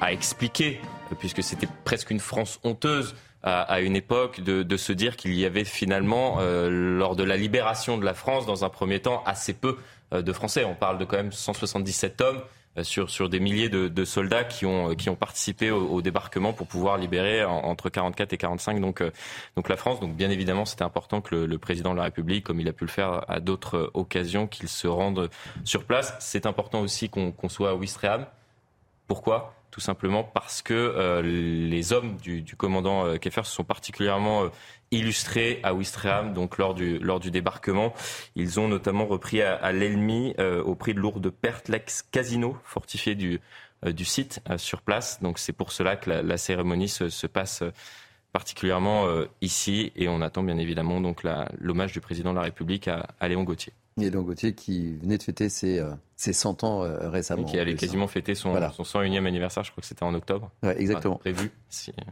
expliquer, 0.08 0.80
puisque 1.18 1.42
c'était 1.42 1.68
presque 1.84 2.10
une 2.10 2.20
France 2.20 2.58
honteuse 2.64 3.14
à, 3.42 3.80
une 3.82 3.96
époque, 3.96 4.40
de 4.40 4.76
se 4.78 4.92
dire 4.92 5.16
qu'il 5.16 5.34
y 5.34 5.44
avait 5.44 5.64
finalement, 5.64 6.38
lors 6.40 7.16
de 7.16 7.22
la 7.24 7.36
libération 7.36 7.98
de 7.98 8.04
la 8.06 8.14
France, 8.14 8.46
dans 8.46 8.64
un 8.64 8.70
premier 8.70 9.00
temps, 9.00 9.22
assez 9.26 9.52
peu 9.52 9.76
de 10.12 10.32
Français. 10.32 10.64
On 10.64 10.74
parle 10.74 10.98
de 10.98 11.04
quand 11.04 11.16
même 11.16 11.32
177 11.32 12.20
hommes 12.20 12.42
euh, 12.78 12.84
sur, 12.84 13.10
sur 13.10 13.28
des 13.28 13.40
milliers 13.40 13.68
de, 13.68 14.04
soldats 14.04 14.44
qui 14.44 14.64
ont, 14.64 14.94
qui 14.94 15.10
ont 15.10 15.16
participé 15.16 15.72
au, 15.72 16.00
débarquement 16.02 16.52
pour 16.52 16.68
pouvoir 16.68 16.98
libérer 16.98 17.44
entre 17.44 17.90
44 17.90 18.32
et 18.32 18.36
45 18.36 18.80
donc, 18.80 19.00
euh, 19.00 19.10
donc 19.56 19.68
la 19.68 19.76
France. 19.76 19.98
Donc 19.98 20.14
bien 20.14 20.30
évidemment, 20.30 20.64
c'était 20.64 20.84
important 20.84 21.20
que 21.20 21.34
le, 21.34 21.58
président 21.58 21.92
de 21.92 21.96
la 21.96 22.04
République, 22.04 22.44
comme 22.44 22.60
il 22.60 22.68
a 22.68 22.72
pu 22.72 22.84
le 22.84 22.90
faire 22.90 23.24
à 23.28 23.40
d'autres 23.40 23.90
occasions, 23.94 24.46
qu'il 24.46 24.68
se 24.68 24.86
rende 24.86 25.30
sur 25.64 25.84
place. 25.84 26.14
C'est 26.20 26.46
important 26.46 26.80
aussi 26.80 27.08
qu'on 27.08 27.34
soit 27.48 27.70
à 27.70 27.74
Ouistreham. 27.74 28.26
Pourquoi? 29.08 29.54
Tout 29.72 29.80
simplement 29.80 30.22
parce 30.22 30.62
que 30.62 30.74
euh, 30.74 31.22
les 31.22 31.92
hommes 31.92 32.16
du, 32.18 32.42
du 32.42 32.54
commandant 32.54 33.04
euh, 33.04 33.16
Keffer 33.16 33.44
se 33.44 33.52
sont 33.52 33.64
particulièrement 33.64 34.44
illustrés 34.90 35.60
à 35.62 35.74
Ouistreham, 35.74 36.32
donc 36.32 36.58
lors 36.58 36.74
du, 36.74 36.98
lors 36.98 37.20
du 37.20 37.30
débarquement. 37.30 37.94
Ils 38.34 38.58
ont 38.58 38.68
notamment 38.68 39.06
repris 39.06 39.40
à, 39.42 39.72
l'ennemi, 39.72 40.34
euh, 40.38 40.62
au 40.62 40.74
prix 40.74 40.94
de 40.94 41.00
lourdes 41.00 41.30
pertes, 41.30 41.68
l'ex-casino 41.68 42.56
fortifié 42.64 43.14
du, 43.14 43.40
euh, 43.84 43.92
du 43.92 44.04
site 44.04 44.40
euh, 44.50 44.58
sur 44.58 44.82
place. 44.82 45.20
Donc 45.22 45.38
c'est 45.38 45.52
pour 45.52 45.72
cela 45.72 45.96
que 45.96 46.10
la, 46.10 46.36
cérémonie 46.36 46.88
se, 46.88 47.08
se, 47.08 47.26
passe 47.26 47.62
particulièrement 48.32 49.06
ici 49.40 49.92
et 49.96 50.08
on 50.08 50.20
attend 50.20 50.44
bien 50.44 50.56
évidemment 50.56 51.00
donc 51.00 51.24
l'hommage 51.58 51.92
du 51.92 52.00
président 52.00 52.30
de 52.30 52.36
la 52.36 52.42
République 52.44 52.86
à, 52.86 53.28
Léon 53.28 53.42
Gauthier. 53.42 53.72
Et 54.00 54.08
Léon 54.08 54.22
Gauthier 54.22 54.54
qui 54.54 54.94
venait 54.98 55.18
de 55.18 55.22
fêter 55.22 55.48
ses, 55.48 55.84
ses 56.14 56.32
100 56.32 56.62
ans 56.62 56.84
récemment. 57.10 57.42
qui 57.42 57.58
allait 57.58 57.74
quasiment 57.74 58.06
fêter 58.06 58.36
son, 58.36 58.54
son 58.70 58.82
101e 58.84 59.26
anniversaire, 59.26 59.64
je 59.64 59.72
crois 59.72 59.82
que 59.82 59.88
c'était 59.88 60.04
en 60.04 60.14
octobre. 60.14 60.48
exactement. 60.62 61.16
prévu 61.16 61.50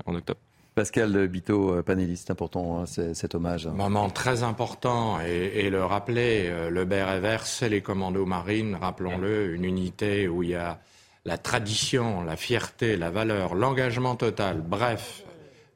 en 0.07 0.17
octobre. 0.17 0.41
Pascal 0.79 1.27
Bito, 1.27 1.75
euh, 1.75 1.83
panéliste, 1.83 2.31
important 2.31 2.79
hein, 2.79 2.85
cet 2.87 3.35
hommage. 3.35 3.67
Moment 3.67 4.11
très 4.11 4.45
important 4.45 5.19
et, 5.21 5.71
le 5.71 5.85
rappeler, 5.85 6.45
euh, 6.47 6.71
le 6.71 6.83
Evers, 6.83 7.45
c'est 7.47 7.69
les 7.69 7.81
commandos 7.81 8.25
marines, 8.27 8.77
rappelons-le, 8.81 9.55
une 9.55 9.65
unité 9.65 10.29
où 10.29 10.45
il 10.45 10.51
y 10.51 10.55
a 10.55 10.79
la 11.25 11.37
tradition, 11.37 12.23
la 12.23 12.37
fierté, 12.37 12.97
la 12.97 13.11
valeur, 13.11 13.57
l'engagement 13.57 14.15
total, 14.15 14.63
bref, 14.65 15.25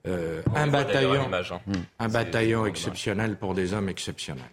euh, 0.07 0.41
un 0.55 0.69
bataillon, 0.69 1.29
hein. 1.33 1.73
un 1.99 2.09
bataillon 2.09 2.65
exceptionnel 2.65 3.37
pour 3.37 3.55
des 3.55 3.75
hommes 3.75 3.89
exceptionnels. 3.89 4.45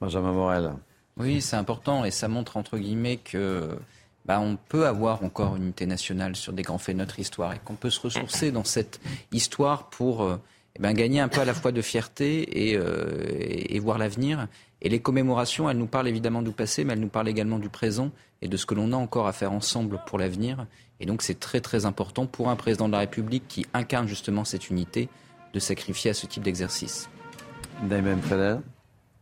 Benjamin 0.00 0.32
Morel. 0.32 0.72
Oui, 1.16 1.40
c'est 1.40 1.54
important 1.54 2.04
et 2.04 2.10
ça 2.10 2.26
montre 2.26 2.56
entre 2.56 2.76
guillemets 2.76 3.18
que 3.18 3.78
bah, 4.24 4.40
on 4.40 4.56
peut 4.56 4.86
avoir 4.86 5.22
encore 5.22 5.56
une 5.56 5.64
unité 5.64 5.86
nationale 5.86 6.34
sur 6.34 6.52
des 6.52 6.62
grands 6.62 6.78
faits 6.78 6.96
de 6.96 7.00
notre 7.00 7.18
histoire 7.18 7.52
et 7.52 7.60
qu'on 7.64 7.74
peut 7.74 7.90
se 7.90 8.00
ressourcer 8.00 8.50
dans 8.52 8.64
cette 8.64 9.00
histoire 9.32 9.90
pour 9.90 10.22
euh, 10.22 10.40
eh 10.76 10.82
ben, 10.82 10.92
gagner 10.94 11.20
un 11.20 11.28
peu 11.28 11.40
à 11.40 11.44
la 11.44 11.54
fois 11.54 11.72
de 11.72 11.82
fierté 11.82 12.70
et, 12.70 12.76
euh, 12.76 13.22
et, 13.28 13.78
voir 13.78 13.98
l'avenir. 13.98 14.48
Et 14.80 14.88
les 14.88 14.98
commémorations, 14.98 15.68
elles 15.68 15.76
nous 15.76 15.86
parlent 15.86 16.08
évidemment 16.08 16.42
du 16.42 16.52
passé, 16.52 16.84
mais 16.84 16.94
elles 16.94 17.00
nous 17.00 17.08
parlent 17.08 17.28
également 17.28 17.58
du 17.58 17.68
présent 17.68 18.10
et 18.40 18.48
de 18.48 18.56
ce 18.56 18.66
que 18.66 18.74
l'on 18.74 18.92
a 18.92 18.96
encore 18.96 19.26
à 19.26 19.32
faire 19.32 19.52
ensemble 19.52 20.00
pour 20.06 20.18
l'avenir. 20.18 20.66
Et 21.00 21.06
donc 21.06 21.22
c'est 21.22 21.38
très 21.38 21.60
très 21.60 21.84
important 21.84 22.26
pour 22.26 22.48
un 22.48 22.56
président 22.56 22.86
de 22.86 22.92
la 22.92 23.00
République 23.00 23.44
qui 23.46 23.66
incarne 23.74 24.08
justement 24.08 24.44
cette 24.44 24.70
unité 24.70 25.08
de 25.52 25.58
sacrifier 25.60 26.10
à 26.10 26.14
ce 26.14 26.26
type 26.26 26.42
d'exercice. 26.42 27.08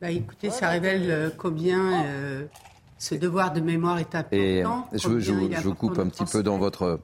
Bah, 0.01 0.11
écoutez, 0.11 0.51
ça 0.51 0.69
révèle 0.69 1.11
euh, 1.11 1.31
combien 1.37 2.05
ce 3.03 3.17
devoir 3.17 3.53
de 3.53 3.61
mémoire 3.61 3.99
est 3.99 4.15
important. 4.15 4.87
Et 4.93 4.99
je, 4.99 5.19
je, 5.19 5.33
je 5.61 5.69
coupe 5.71 5.99
un 5.99 6.09
petit 6.09 6.25
peu 6.25 6.45
dans 6.45 6.57
votre 6.57 7.01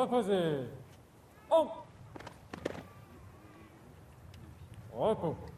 vai 0.00 0.08
fazer. 0.08 0.68
Um. 1.50 1.68
Ótimo. 4.92 5.49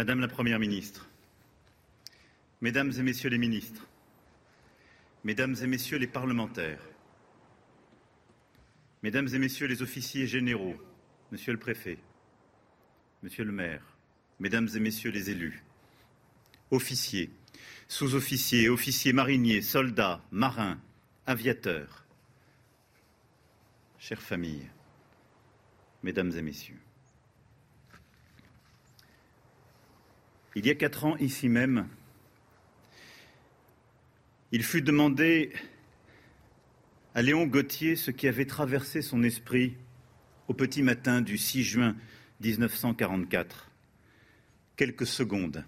Madame 0.00 0.20
la 0.20 0.28
Première 0.28 0.58
ministre, 0.58 1.10
Mesdames 2.62 2.90
et 2.98 3.02
Messieurs 3.02 3.28
les 3.28 3.36
ministres, 3.36 3.86
Mesdames 5.24 5.54
et 5.62 5.66
Messieurs 5.66 5.98
les 5.98 6.06
parlementaires, 6.06 6.80
Mesdames 9.02 9.28
et 9.34 9.38
Messieurs 9.38 9.66
les 9.66 9.82
officiers 9.82 10.26
généraux, 10.26 10.76
Monsieur 11.32 11.52
le 11.52 11.58
Préfet, 11.58 11.98
Monsieur 13.22 13.44
le 13.44 13.52
maire, 13.52 13.82
Mesdames 14.38 14.70
et 14.74 14.80
Messieurs 14.80 15.10
les 15.10 15.28
élus, 15.28 15.62
officiers, 16.70 17.28
sous-officiers, 17.86 18.70
officiers 18.70 19.12
mariniers, 19.12 19.60
soldats, 19.60 20.22
marins, 20.30 20.80
aviateurs, 21.26 22.06
chères 23.98 24.22
familles, 24.22 24.70
Mesdames 26.02 26.32
et 26.34 26.40
Messieurs. 26.40 26.80
Il 30.56 30.66
y 30.66 30.70
a 30.70 30.74
quatre 30.74 31.04
ans, 31.04 31.16
ici 31.18 31.48
même, 31.48 31.88
il 34.50 34.64
fut 34.64 34.82
demandé 34.82 35.52
à 37.14 37.22
Léon 37.22 37.46
Gauthier 37.46 37.94
ce 37.94 38.10
qui 38.10 38.26
avait 38.26 38.46
traversé 38.46 39.00
son 39.00 39.22
esprit 39.22 39.76
au 40.48 40.54
petit 40.54 40.82
matin 40.82 41.20
du 41.20 41.38
6 41.38 41.62
juin 41.62 41.96
1944, 42.40 43.70
quelques 44.74 45.06
secondes 45.06 45.64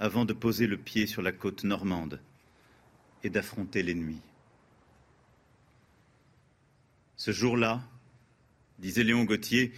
avant 0.00 0.24
de 0.24 0.32
poser 0.32 0.66
le 0.66 0.78
pied 0.78 1.06
sur 1.06 1.22
la 1.22 1.30
côte 1.30 1.62
normande 1.62 2.20
et 3.22 3.30
d'affronter 3.30 3.84
l'ennemi. 3.84 4.20
Ce 7.16 7.30
jour-là, 7.30 7.84
disait 8.80 9.04
Léon 9.04 9.22
Gauthier, 9.22 9.72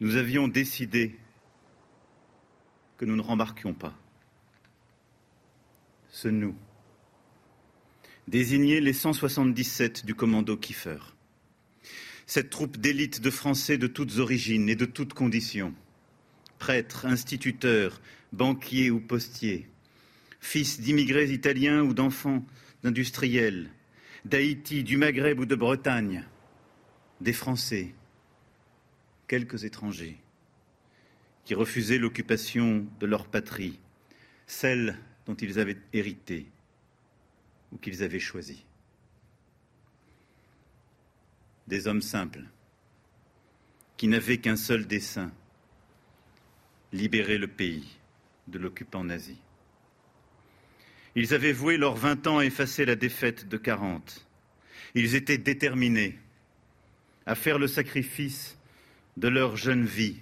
nous 0.00 0.16
avions 0.16 0.48
décidé 0.48 1.18
que 2.96 3.04
nous 3.04 3.16
ne 3.16 3.22
rembarquions 3.22 3.74
pas. 3.74 3.94
Ce 6.08 6.28
nous, 6.28 6.56
désigner 8.26 8.80
les 8.80 8.92
177 8.92 10.06
du 10.06 10.14
commando 10.14 10.56
Kiefer. 10.56 10.98
Cette 12.26 12.50
troupe 12.50 12.78
d'élite 12.78 13.20
de 13.20 13.30
Français 13.30 13.78
de 13.78 13.86
toutes 13.86 14.18
origines 14.18 14.68
et 14.68 14.76
de 14.76 14.86
toutes 14.86 15.14
conditions, 15.14 15.74
prêtres, 16.58 17.06
instituteurs, 17.06 18.00
banquiers 18.32 18.90
ou 18.90 18.98
postiers, 18.98 19.68
fils 20.40 20.80
d'immigrés 20.80 21.30
italiens 21.30 21.82
ou 21.82 21.94
d'enfants 21.94 22.44
d'industriels, 22.82 23.70
d'Haïti, 24.24 24.82
du 24.82 24.96
Maghreb 24.96 25.38
ou 25.38 25.46
de 25.46 25.54
Bretagne, 25.54 26.24
des 27.20 27.32
Français, 27.32 27.94
quelques 29.28 29.64
étrangers 29.64 30.18
qui 31.46 31.54
refusaient 31.54 31.98
l'occupation 31.98 32.84
de 32.98 33.06
leur 33.06 33.28
patrie, 33.28 33.78
celle 34.48 34.98
dont 35.26 35.36
ils 35.36 35.60
avaient 35.60 35.78
hérité 35.92 36.50
ou 37.72 37.78
qu'ils 37.78 38.02
avaient 38.02 38.18
choisi. 38.18 38.64
Des 41.68 41.86
hommes 41.86 42.02
simples, 42.02 42.42
qui 43.96 44.08
n'avaient 44.08 44.38
qu'un 44.38 44.56
seul 44.56 44.86
dessein, 44.86 45.32
libérer 46.92 47.38
le 47.38 47.48
pays 47.48 47.96
de 48.48 48.58
l'occupant 48.58 49.04
nazi. 49.04 49.38
Ils 51.14 51.32
avaient 51.32 51.52
voué 51.52 51.76
leurs 51.76 51.96
vingt 51.96 52.26
ans 52.26 52.38
à 52.38 52.44
effacer 52.44 52.84
la 52.84 52.96
défaite 52.96 53.48
de 53.48 53.56
40. 53.56 54.26
Ils 54.94 55.14
étaient 55.14 55.38
déterminés 55.38 56.18
à 57.24 57.36
faire 57.36 57.58
le 57.58 57.68
sacrifice 57.68 58.58
de 59.16 59.28
leur 59.28 59.56
jeune 59.56 59.84
vie 59.84 60.16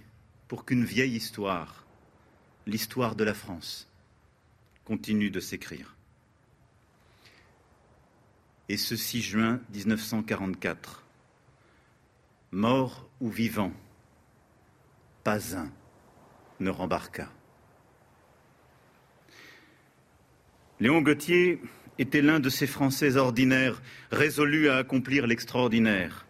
pour 0.55 0.65
qu'une 0.65 0.85
vieille 0.85 1.17
histoire, 1.17 1.85
l'histoire 2.65 3.17
de 3.17 3.25
la 3.25 3.35
France, 3.35 3.91
continue 4.85 5.29
de 5.29 5.41
s'écrire. 5.41 5.97
Et 8.69 8.77
ce 8.77 8.95
6 8.95 9.21
juin 9.21 9.61
1944, 9.73 11.03
mort 12.53 13.09
ou 13.21 13.31
vivant, 13.31 13.73
pas 15.25 15.57
un 15.57 15.73
ne 16.61 16.71
rembarqua. 16.71 17.29
Léon 20.79 21.03
Gauthier 21.03 21.61
était 21.99 22.23
l'un 22.23 22.39
de 22.39 22.49
ces 22.49 22.69
Français 22.69 23.17
ordinaires, 23.17 23.83
résolus 24.13 24.69
à 24.69 24.77
accomplir 24.77 25.27
l'extraordinaire 25.27 26.25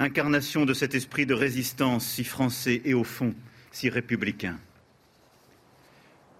incarnation 0.00 0.64
de 0.64 0.72
cet 0.72 0.94
esprit 0.94 1.26
de 1.26 1.34
résistance 1.34 2.06
si 2.06 2.24
français 2.24 2.80
et 2.86 2.94
au 2.94 3.04
fond 3.04 3.34
si 3.70 3.88
républicain. 3.88 4.58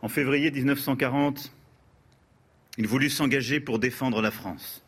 En 0.02 0.08
février 0.08 0.50
1940, 0.50 1.52
il 2.78 2.86
voulut 2.86 3.10
s'engager 3.10 3.60
pour 3.60 3.78
défendre 3.78 4.22
la 4.22 4.30
France. 4.30 4.84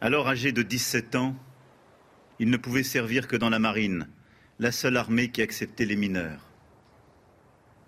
Alors 0.00 0.28
âgé 0.28 0.52
de 0.52 0.62
17 0.62 1.14
ans, 1.14 1.36
il 2.38 2.50
ne 2.50 2.56
pouvait 2.56 2.82
servir 2.82 3.28
que 3.28 3.36
dans 3.36 3.50
la 3.50 3.58
marine, 3.58 4.08
la 4.58 4.72
seule 4.72 4.96
armée 4.96 5.30
qui 5.30 5.42
acceptait 5.42 5.84
les 5.84 5.96
mineurs. 5.96 6.48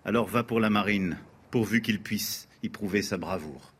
Alors 0.05 0.29
va 0.29 0.45
pour 0.45 0.61
la 0.61 0.71
marine, 0.71 1.19
pourvu 1.51 1.81
qu'il 1.81 2.01
puisse 2.01 2.49
y 2.63 2.69
prouver 2.69 3.03
sa 3.03 3.17
bravoure. 3.17 3.73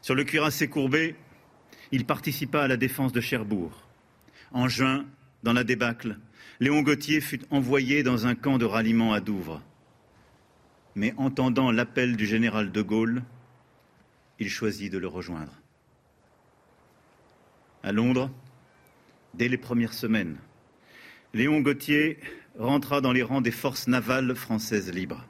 Sur 0.00 0.14
le 0.14 0.24
cuirassé 0.24 0.68
courbé, 0.68 1.16
il 1.92 2.04
participa 2.04 2.62
à 2.62 2.68
la 2.68 2.76
défense 2.76 3.12
de 3.12 3.20
Cherbourg. 3.20 3.88
En 4.52 4.68
juin, 4.68 5.06
dans 5.42 5.52
la 5.52 5.64
débâcle, 5.64 6.18
Léon 6.60 6.82
Gauthier 6.82 7.20
fut 7.20 7.40
envoyé 7.50 8.02
dans 8.04 8.26
un 8.26 8.36
camp 8.36 8.58
de 8.58 8.64
ralliement 8.64 9.12
à 9.12 9.20
Douvres. 9.20 9.60
Mais 10.94 11.12
entendant 11.16 11.72
l'appel 11.72 12.16
du 12.16 12.26
général 12.26 12.70
de 12.70 12.82
Gaulle, 12.82 13.24
il 14.38 14.48
choisit 14.48 14.92
de 14.92 14.98
le 14.98 15.08
rejoindre. 15.08 15.52
À 17.82 17.90
Londres, 17.90 18.30
dès 19.34 19.48
les 19.48 19.58
premières 19.58 19.92
semaines, 19.92 20.36
Léon 21.32 21.60
Gauthier 21.60 22.20
rentra 22.56 23.00
dans 23.00 23.12
les 23.12 23.24
rangs 23.24 23.40
des 23.40 23.50
forces 23.50 23.88
navales 23.88 24.36
françaises 24.36 24.92
libres. 24.92 25.26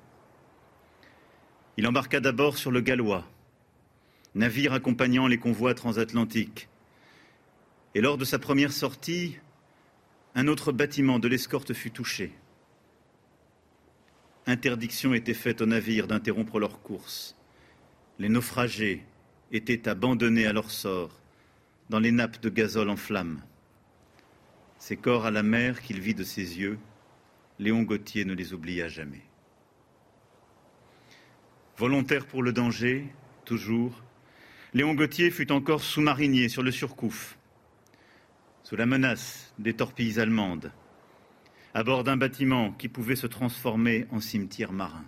Il 1.78 1.86
embarqua 1.86 2.20
d'abord 2.20 2.58
sur 2.58 2.70
le 2.70 2.82
Gallois, 2.82 3.26
navire 4.34 4.74
accompagnant 4.74 5.26
les 5.26 5.38
convois 5.38 5.74
transatlantiques. 5.74 6.68
Et 7.94 8.02
lors 8.02 8.18
de 8.18 8.26
sa 8.26 8.38
première 8.38 8.72
sortie, 8.72 9.38
un 10.34 10.48
autre 10.48 10.72
bâtiment 10.72 11.18
de 11.18 11.28
l'escorte 11.28 11.72
fut 11.74 11.90
touché. 11.90 12.32
Interdiction 14.46 15.14
était 15.14 15.32
faite 15.32 15.60
aux 15.60 15.66
navires 15.66 16.06
d'interrompre 16.06 16.58
leur 16.58 16.82
course. 16.82 17.36
Les 18.18 18.28
naufragés 18.28 19.04
étaient 19.52 19.88
abandonnés 19.88 20.46
à 20.46 20.52
leur 20.52 20.70
sort 20.70 21.20
dans 21.88 22.00
les 22.00 22.10
nappes 22.10 22.40
de 22.40 22.48
gazole 22.48 22.90
en 22.90 22.96
flammes. 22.96 23.42
Ces 24.78 24.96
corps 24.96 25.24
à 25.24 25.30
la 25.30 25.42
mer 25.42 25.80
qu'il 25.80 26.00
vit 26.00 26.14
de 26.14 26.24
ses 26.24 26.58
yeux, 26.58 26.78
Léon 27.58 27.82
Gauthier 27.82 28.24
ne 28.24 28.34
les 28.34 28.52
oublia 28.52 28.88
jamais. 28.88 29.22
Volontaire 31.76 32.26
pour 32.26 32.42
le 32.42 32.52
danger, 32.52 33.06
toujours, 33.44 34.02
Léon 34.74 34.94
Gauthier 34.94 35.30
fut 35.30 35.52
encore 35.52 35.82
sous-marinier 35.82 36.48
sur 36.48 36.62
le 36.62 36.72
Surcouf, 36.72 37.38
sous 38.74 38.78
la 38.78 38.86
menace 38.86 39.54
des 39.60 39.72
torpilles 39.72 40.18
allemandes, 40.18 40.72
à 41.74 41.84
bord 41.84 42.02
d'un 42.02 42.16
bâtiment 42.16 42.72
qui 42.72 42.88
pouvait 42.88 43.14
se 43.14 43.28
transformer 43.28 44.08
en 44.10 44.18
cimetière 44.18 44.72
marin. 44.72 45.04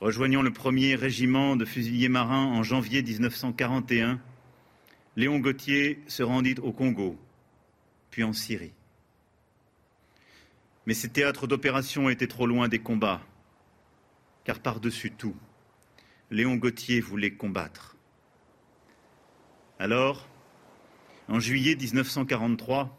Rejoignant 0.00 0.42
le 0.42 0.52
premier 0.52 0.96
régiment 0.96 1.54
de 1.54 1.64
fusiliers 1.64 2.08
marins 2.08 2.46
en 2.46 2.64
janvier 2.64 3.04
1941, 3.04 4.20
Léon 5.14 5.38
Gauthier 5.38 6.02
se 6.08 6.24
rendit 6.24 6.56
au 6.60 6.72
Congo, 6.72 7.16
puis 8.10 8.24
en 8.24 8.32
Syrie. 8.32 8.74
Mais 10.86 10.94
ces 10.94 11.10
théâtres 11.10 11.46
d'opération 11.46 12.10
étaient 12.10 12.26
trop 12.26 12.48
loin 12.48 12.66
des 12.66 12.80
combats, 12.80 13.22
car 14.42 14.58
par-dessus 14.58 15.12
tout, 15.12 15.36
Léon 16.32 16.56
Gauthier 16.56 17.00
voulait 17.00 17.34
combattre. 17.34 17.96
Alors, 19.78 20.26
en 21.28 21.40
juillet 21.40 21.76
1943, 21.76 22.98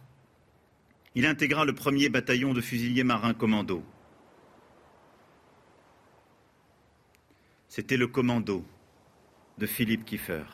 il 1.15 1.26
intégra 1.26 1.65
le 1.65 1.74
premier 1.74 2.09
bataillon 2.09 2.53
de 2.53 2.61
fusiliers 2.61 3.03
marins 3.03 3.34
commando. 3.34 3.84
C'était 7.67 7.97
le 7.97 8.07
commando 8.07 8.65
de 9.57 9.65
Philippe 9.65 10.05
Kiefer, 10.05 10.45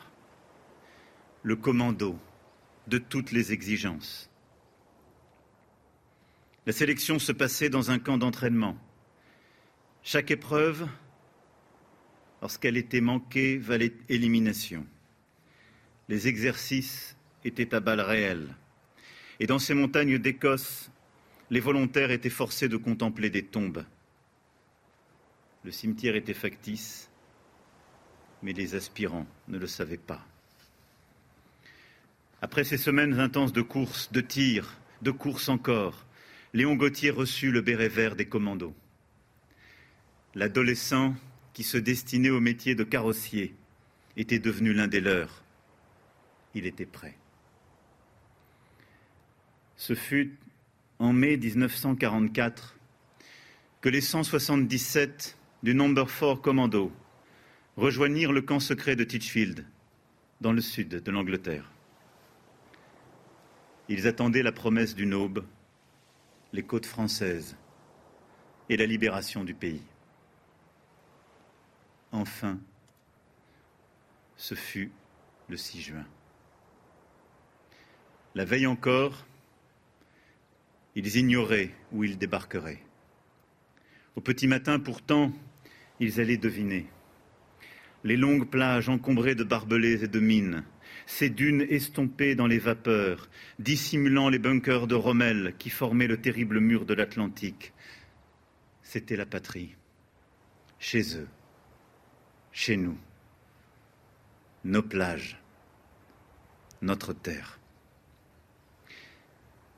le 1.42 1.56
commando 1.56 2.18
de 2.86 2.98
toutes 2.98 3.32
les 3.32 3.52
exigences. 3.52 4.30
La 6.66 6.72
sélection 6.72 7.18
se 7.18 7.32
passait 7.32 7.70
dans 7.70 7.90
un 7.90 7.98
camp 7.98 8.18
d'entraînement. 8.18 8.76
Chaque 10.02 10.30
épreuve, 10.30 10.86
lorsqu'elle 12.42 12.76
était 12.76 13.00
manquée, 13.00 13.56
valait 13.56 13.94
élimination. 14.08 14.86
Les 16.08 16.28
exercices 16.28 17.16
étaient 17.44 17.74
à 17.74 17.80
balles 17.80 18.00
réelles. 18.00 18.54
Et 19.38 19.46
dans 19.46 19.58
ces 19.58 19.74
montagnes 19.74 20.18
d'Écosse, 20.18 20.90
les 21.50 21.60
volontaires 21.60 22.10
étaient 22.10 22.30
forcés 22.30 22.68
de 22.68 22.76
contempler 22.76 23.30
des 23.30 23.44
tombes. 23.44 23.84
Le 25.64 25.70
cimetière 25.70 26.16
était 26.16 26.34
factice, 26.34 27.10
mais 28.42 28.52
les 28.52 28.74
aspirants 28.74 29.26
ne 29.48 29.58
le 29.58 29.66
savaient 29.66 29.96
pas. 29.96 30.24
Après 32.42 32.64
ces 32.64 32.78
semaines 32.78 33.20
intenses 33.20 33.52
de 33.52 33.62
courses, 33.62 34.10
de 34.12 34.20
tirs, 34.20 34.78
de 35.02 35.10
courses 35.10 35.48
encore, 35.48 36.06
Léon 36.54 36.74
Gauthier 36.74 37.10
reçut 37.10 37.50
le 37.50 37.60
béret 37.60 37.88
vert 37.88 38.16
des 38.16 38.26
commandos. 38.26 38.74
L'adolescent 40.34 41.14
qui 41.52 41.62
se 41.62 41.76
destinait 41.76 42.30
au 42.30 42.40
métier 42.40 42.74
de 42.74 42.84
carrossier 42.84 43.54
était 44.16 44.38
devenu 44.38 44.72
l'un 44.72 44.88
des 44.88 45.00
leurs. 45.00 45.42
Il 46.54 46.66
était 46.66 46.86
prêt. 46.86 47.19
Ce 49.80 49.94
fut 49.94 50.36
en 50.98 51.14
mai 51.14 51.38
1944 51.38 52.76
que 53.80 53.88
les 53.88 54.02
177 54.02 55.38
du 55.62 55.74
Number 55.74 56.06
4 56.06 56.42
Commando 56.42 56.92
rejoignirent 57.78 58.32
le 58.32 58.42
camp 58.42 58.60
secret 58.60 58.94
de 58.94 59.04
Titchfield, 59.04 59.64
dans 60.42 60.52
le 60.52 60.60
sud 60.60 60.90
de 60.90 61.10
l'Angleterre. 61.10 61.72
Ils 63.88 64.06
attendaient 64.06 64.42
la 64.42 64.52
promesse 64.52 64.94
d'une 64.94 65.14
aube, 65.14 65.46
les 66.52 66.62
côtes 66.62 66.84
françaises 66.84 67.56
et 68.68 68.76
la 68.76 68.84
libération 68.84 69.44
du 69.44 69.54
pays. 69.54 69.86
Enfin, 72.12 72.60
ce 74.36 74.54
fut 74.54 74.92
le 75.48 75.56
6 75.56 75.80
juin. 75.80 76.06
La 78.34 78.44
veille 78.44 78.66
encore, 78.66 79.24
ils 81.00 81.16
ignoraient 81.16 81.70
où 81.92 82.04
ils 82.04 82.18
débarqueraient. 82.18 82.82
Au 84.16 84.20
petit 84.20 84.46
matin, 84.46 84.78
pourtant, 84.78 85.32
ils 85.98 86.20
allaient 86.20 86.36
deviner 86.36 86.86
les 88.04 88.16
longues 88.16 88.48
plages 88.48 88.88
encombrées 88.88 89.34
de 89.34 89.44
barbelés 89.44 90.04
et 90.04 90.08
de 90.08 90.20
mines, 90.20 90.64
ces 91.06 91.30
dunes 91.30 91.66
estompées 91.68 92.34
dans 92.34 92.46
les 92.46 92.58
vapeurs, 92.58 93.28
dissimulant 93.58 94.28
les 94.28 94.38
bunkers 94.38 94.86
de 94.86 94.94
Rommel 94.94 95.54
qui 95.58 95.70
formaient 95.70 96.06
le 96.06 96.20
terrible 96.20 96.60
mur 96.60 96.86
de 96.86 96.94
l'Atlantique. 96.94 97.72
C'était 98.82 99.16
la 99.16 99.26
patrie, 99.26 99.76
chez 100.78 101.16
eux, 101.16 101.28
chez 102.52 102.76
nous, 102.76 102.98
nos 104.64 104.82
plages, 104.82 105.38
notre 106.82 107.12
terre. 107.12 107.59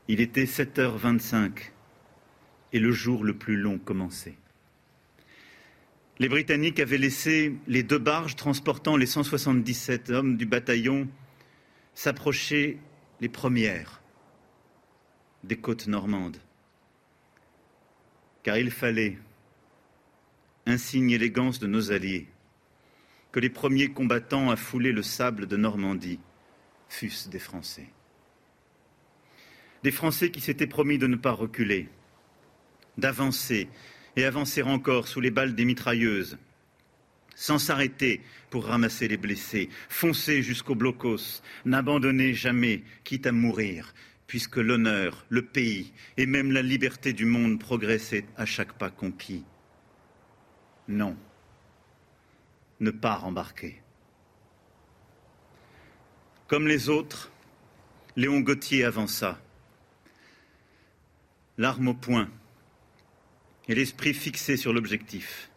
Il 0.08 0.20
était 0.20 0.44
7h25 0.44 1.70
et 2.72 2.78
le 2.78 2.92
jour 2.92 3.24
le 3.24 3.36
plus 3.36 3.56
long 3.56 3.78
commençait 3.78 4.36
les 6.22 6.28
Britanniques 6.28 6.78
avaient 6.78 6.98
laissé 6.98 7.56
les 7.66 7.82
deux 7.82 7.98
barges 7.98 8.36
transportant 8.36 8.96
les 8.96 9.06
177 9.06 10.10
hommes 10.10 10.36
du 10.36 10.46
bataillon 10.46 11.08
s'approcher 11.94 12.78
les 13.20 13.28
premières 13.28 14.00
des 15.42 15.56
côtes 15.56 15.88
normandes. 15.88 16.36
Car 18.44 18.56
il 18.56 18.70
fallait, 18.70 19.18
insigne 20.66 21.10
élégance 21.10 21.58
de 21.58 21.66
nos 21.66 21.90
alliés, 21.90 22.28
que 23.32 23.40
les 23.40 23.50
premiers 23.50 23.88
combattants 23.88 24.48
à 24.50 24.54
fouler 24.54 24.92
le 24.92 25.02
sable 25.02 25.48
de 25.48 25.56
Normandie 25.56 26.20
fussent 26.88 27.28
des 27.28 27.40
Français. 27.40 27.88
Des 29.82 29.90
Français 29.90 30.30
qui 30.30 30.40
s'étaient 30.40 30.66
promis 30.66 30.98
de 30.98 31.06
ne 31.06 31.16
pas 31.16 31.32
reculer, 31.32 31.88
d'avancer 32.98 33.68
et 34.16 34.24
avancer 34.24 34.62
encore 34.62 35.08
sous 35.08 35.20
les 35.20 35.30
balles 35.30 35.54
des 35.54 35.64
mitrailleuses, 35.64 36.38
sans 37.34 37.58
s'arrêter 37.58 38.20
pour 38.50 38.66
ramasser 38.66 39.08
les 39.08 39.16
blessés, 39.16 39.68
foncer 39.88 40.42
jusqu'au 40.42 40.74
blocos, 40.74 41.42
n'abandonner 41.64 42.34
jamais, 42.34 42.82
quitte 43.04 43.26
à 43.26 43.32
mourir, 43.32 43.94
puisque 44.26 44.58
l'honneur, 44.58 45.24
le 45.28 45.42
pays 45.42 45.92
et 46.16 46.26
même 46.26 46.52
la 46.52 46.62
liberté 46.62 47.12
du 47.12 47.24
monde 47.24 47.58
progressaient 47.58 48.26
à 48.36 48.46
chaque 48.46 48.74
pas 48.74 48.90
conquis. 48.90 49.44
Non, 50.88 51.16
ne 52.80 52.90
pas 52.90 53.14
rembarquer. 53.14 53.80
Comme 56.46 56.68
les 56.68 56.88
autres, 56.88 57.32
Léon 58.16 58.40
Gauthier 58.40 58.84
avança, 58.84 59.40
l'arme 61.62 61.86
au 61.86 61.94
poing, 61.94 62.28
et 63.68 63.76
l'esprit 63.76 64.14
fixé 64.14 64.56
sur 64.56 64.72
l'objectif. 64.72 65.48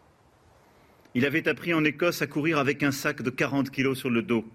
Il 1.15 1.25
avait 1.25 1.47
appris 1.47 1.73
en 1.73 1.83
Écosse 1.83 2.21
à 2.21 2.27
courir 2.27 2.59
avec 2.59 2.83
un 2.83 2.91
sac 2.91 3.23
de 3.23 3.31
40 3.31 3.71
kilos 3.71 3.97
sur 3.97 4.11
le 4.11 4.21
dos. 4.21 4.47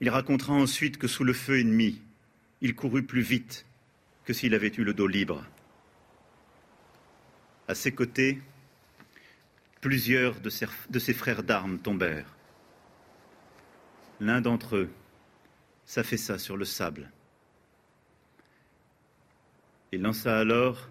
Il 0.00 0.10
racontera 0.10 0.52
ensuite 0.52 0.98
que 0.98 1.06
sous 1.06 1.22
le 1.22 1.32
feu 1.32 1.60
ennemi, 1.60 2.02
il 2.60 2.74
courut 2.74 3.04
plus 3.04 3.20
vite 3.20 3.66
que 4.24 4.32
s'il 4.32 4.52
avait 4.52 4.72
eu 4.78 4.82
le 4.82 4.92
dos 4.92 5.06
libre. 5.06 5.46
À 7.68 7.76
ses 7.76 7.92
côtés, 7.92 8.40
plusieurs 9.80 10.40
de 10.40 10.50
ses, 10.50 10.66
de 10.88 10.98
ses 10.98 11.14
frères 11.14 11.44
d'armes 11.44 11.78
tombèrent. 11.78 12.34
L'un 14.18 14.40
d'entre 14.40 14.74
eux 14.74 14.90
s'affaissa 15.84 16.36
sur 16.36 16.56
le 16.56 16.64
sable. 16.64 17.12
Il 19.92 20.02
lança 20.02 20.38
alors 20.38 20.88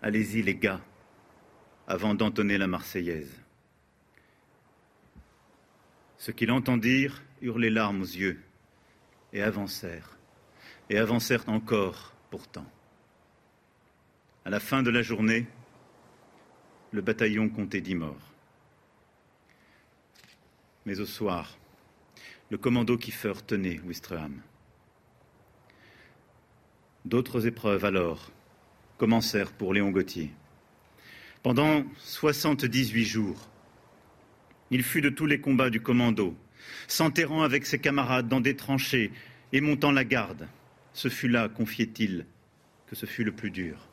Allez-y, 0.00 0.42
les 0.42 0.54
gars, 0.54 0.80
avant 1.88 2.14
d'entonner 2.14 2.56
la 2.56 2.68
Marseillaise. 2.68 3.42
Ce 6.16 6.30
qu'il 6.30 6.52
entendirent 6.52 7.20
eurent 7.42 7.58
les 7.58 7.70
larmes 7.70 8.02
aux 8.02 8.04
yeux 8.04 8.40
et 9.32 9.42
avancèrent, 9.42 10.16
et 10.88 10.98
avancèrent 10.98 11.48
encore 11.48 12.14
pourtant. 12.30 12.66
À 14.44 14.50
la 14.50 14.60
fin 14.60 14.82
de 14.82 14.90
la 14.90 15.02
journée, 15.02 15.46
le 16.92 17.02
bataillon 17.02 17.48
comptait 17.48 17.80
dix 17.80 17.96
morts. 17.96 18.32
Mais 20.86 21.00
au 21.00 21.06
soir, 21.06 21.58
le 22.50 22.56
commando 22.56 22.96
Kiefer 22.96 23.34
tenait 23.46 23.80
Wistreham. 23.80 24.40
D'autres 27.04 27.46
épreuves 27.46 27.84
alors 27.84 28.30
commencèrent 28.98 29.52
pour 29.52 29.72
Léon 29.72 29.90
Gauthier. 29.90 30.30
Pendant 31.42 31.84
78 31.98 33.04
jours, 33.04 33.48
il 34.70 34.82
fut 34.82 35.00
de 35.00 35.08
tous 35.08 35.24
les 35.24 35.40
combats 35.40 35.70
du 35.70 35.80
commando, 35.80 36.36
s'enterrant 36.88 37.42
avec 37.42 37.64
ses 37.64 37.78
camarades 37.78 38.28
dans 38.28 38.40
des 38.40 38.56
tranchées 38.56 39.12
et 39.52 39.60
montant 39.60 39.92
la 39.92 40.04
garde. 40.04 40.48
Ce 40.92 41.08
fut 41.08 41.28
là, 41.28 41.48
confiait-il, 41.48 42.26
que 42.86 42.96
ce 42.96 43.06
fut 43.06 43.24
le 43.24 43.32
plus 43.32 43.50
dur. 43.50 43.88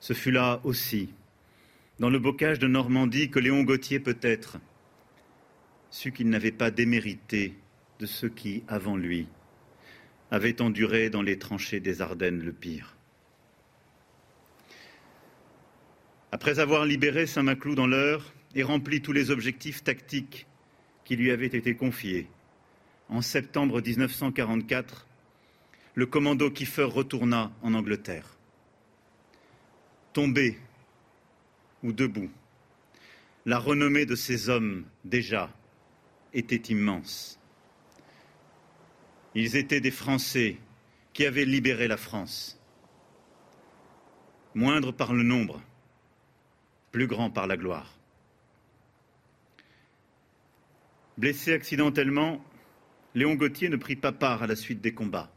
Ce 0.00 0.14
fut 0.14 0.30
là 0.30 0.60
aussi 0.64 1.10
dans 1.98 2.10
le 2.10 2.18
bocage 2.18 2.58
de 2.58 2.66
Normandie 2.66 3.30
que 3.30 3.38
Léon 3.38 3.62
Gauthier 3.62 4.00
peut-être 4.00 4.58
sut 5.90 6.12
qu'il 6.12 6.28
n'avait 6.28 6.52
pas 6.52 6.70
démérité 6.70 7.54
de 8.00 8.06
ceux 8.06 8.28
qui, 8.28 8.64
avant 8.68 8.96
lui, 8.96 9.28
avaient 10.30 10.60
enduré 10.60 11.08
dans 11.08 11.22
les 11.22 11.38
tranchées 11.38 11.80
des 11.80 12.02
Ardennes 12.02 12.40
le 12.40 12.52
pire. 12.52 12.95
Après 16.32 16.58
avoir 16.58 16.84
libéré 16.84 17.26
Saint-Maclou 17.26 17.74
dans 17.74 17.86
l'heure 17.86 18.34
et 18.54 18.64
rempli 18.64 19.00
tous 19.00 19.12
les 19.12 19.30
objectifs 19.30 19.84
tactiques 19.84 20.46
qui 21.04 21.14
lui 21.14 21.30
avaient 21.30 21.46
été 21.46 21.76
confiés, 21.76 22.28
en 23.08 23.22
septembre 23.22 23.80
1944, 23.80 25.06
le 25.94 26.06
commando 26.06 26.50
Kiefer 26.50 26.82
retourna 26.82 27.52
en 27.62 27.74
Angleterre. 27.74 28.36
Tombé 30.12 30.58
ou 31.84 31.92
debout, 31.92 32.30
la 33.44 33.58
renommée 33.58 34.04
de 34.04 34.16
ces 34.16 34.48
hommes, 34.48 34.84
déjà, 35.04 35.50
était 36.34 36.72
immense. 36.72 37.38
Ils 39.36 39.54
étaient 39.54 39.80
des 39.80 39.92
Français 39.92 40.56
qui 41.12 41.24
avaient 41.24 41.44
libéré 41.44 41.86
la 41.86 41.96
France. 41.96 42.60
Moindre 44.54 44.90
par 44.90 45.12
le 45.12 45.22
nombre, 45.22 45.62
plus 46.96 47.06
grand 47.06 47.28
par 47.28 47.46
la 47.46 47.58
gloire. 47.58 47.94
Blessé 51.18 51.52
accidentellement, 51.52 52.42
Léon 53.14 53.34
Gauthier 53.34 53.68
ne 53.68 53.76
prit 53.76 53.96
pas 53.96 54.12
part 54.12 54.42
à 54.42 54.46
la 54.46 54.56
suite 54.56 54.80
des 54.80 54.94
combats. 54.94 55.30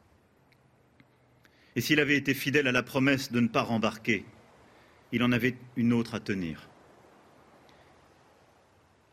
Et 1.75 1.81
s'il 1.81 1.99
avait 1.99 2.15
été 2.15 2.33
fidèle 2.33 2.69
à 2.69 2.71
la 2.71 2.81
promesse 2.81 3.29
de 3.33 3.41
ne 3.41 3.49
pas 3.49 3.63
rembarquer, 3.63 4.23
il 5.11 5.21
en 5.21 5.33
avait 5.33 5.57
une 5.75 5.91
autre 5.91 6.15
à 6.15 6.21
tenir. 6.21 6.69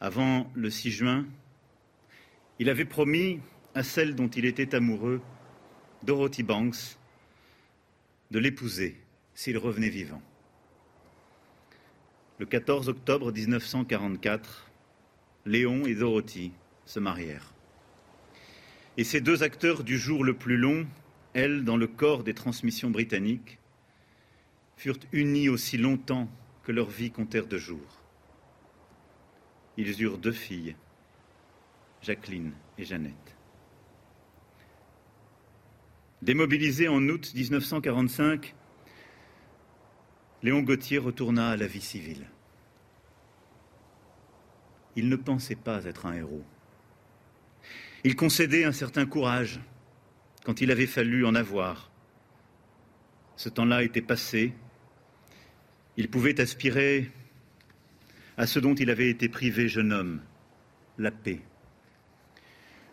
Avant 0.00 0.48
le 0.54 0.70
6 0.70 0.92
juin, 0.92 1.26
il 2.60 2.70
avait 2.70 2.84
promis 2.84 3.40
à 3.74 3.82
celle 3.82 4.14
dont 4.14 4.28
il 4.28 4.44
était 4.44 4.76
amoureux, 4.76 5.20
Dorothy 6.04 6.44
Banks, 6.44 6.96
de 8.30 8.38
l'épouser 8.38 9.00
s'il 9.34 9.58
revenait 9.58 9.88
vivant. 9.88 10.22
Le 12.38 12.44
14 12.44 12.90
octobre 12.90 13.32
1944, 13.32 14.70
Léon 15.46 15.86
et 15.86 15.94
Dorothy 15.94 16.52
se 16.84 17.00
marièrent. 17.00 17.54
Et 18.98 19.04
ces 19.04 19.22
deux 19.22 19.42
acteurs 19.42 19.84
du 19.84 19.96
jour 19.96 20.22
le 20.22 20.34
plus 20.34 20.58
long, 20.58 20.86
elle 21.32 21.64
dans 21.64 21.78
le 21.78 21.86
corps 21.86 22.24
des 22.24 22.34
transmissions 22.34 22.90
britanniques, 22.90 23.58
furent 24.76 24.98
unis 25.12 25.48
aussi 25.48 25.78
longtemps 25.78 26.28
que 26.62 26.72
leur 26.72 26.90
vie 26.90 27.10
comptèrent 27.10 27.46
de 27.46 27.56
jours. 27.56 28.02
Ils 29.78 30.02
eurent 30.02 30.18
deux 30.18 30.32
filles, 30.32 30.76
Jacqueline 32.02 32.52
et 32.76 32.84
Jeannette. 32.84 33.36
Démobilisé 36.20 36.88
en 36.88 37.08
août 37.08 37.32
1945, 37.34 38.54
Léon 40.46 40.62
Gauthier 40.62 40.98
retourna 40.98 41.50
à 41.50 41.56
la 41.56 41.66
vie 41.66 41.80
civile. 41.80 42.24
Il 44.94 45.08
ne 45.08 45.16
pensait 45.16 45.56
pas 45.56 45.84
être 45.86 46.06
un 46.06 46.12
héros. 46.12 46.44
Il 48.04 48.14
concédait 48.14 48.62
un 48.62 48.70
certain 48.70 49.06
courage 49.06 49.58
quand 50.44 50.60
il 50.60 50.70
avait 50.70 50.86
fallu 50.86 51.26
en 51.26 51.34
avoir. 51.34 51.90
Ce 53.34 53.48
temps-là 53.48 53.82
était 53.82 54.00
passé. 54.00 54.54
Il 55.96 56.08
pouvait 56.08 56.40
aspirer 56.40 57.10
à 58.36 58.46
ce 58.46 58.60
dont 58.60 58.76
il 58.76 58.88
avait 58.88 59.10
été 59.10 59.28
privé 59.28 59.66
jeune 59.66 59.92
homme, 59.92 60.20
la 60.96 61.10
paix. 61.10 61.40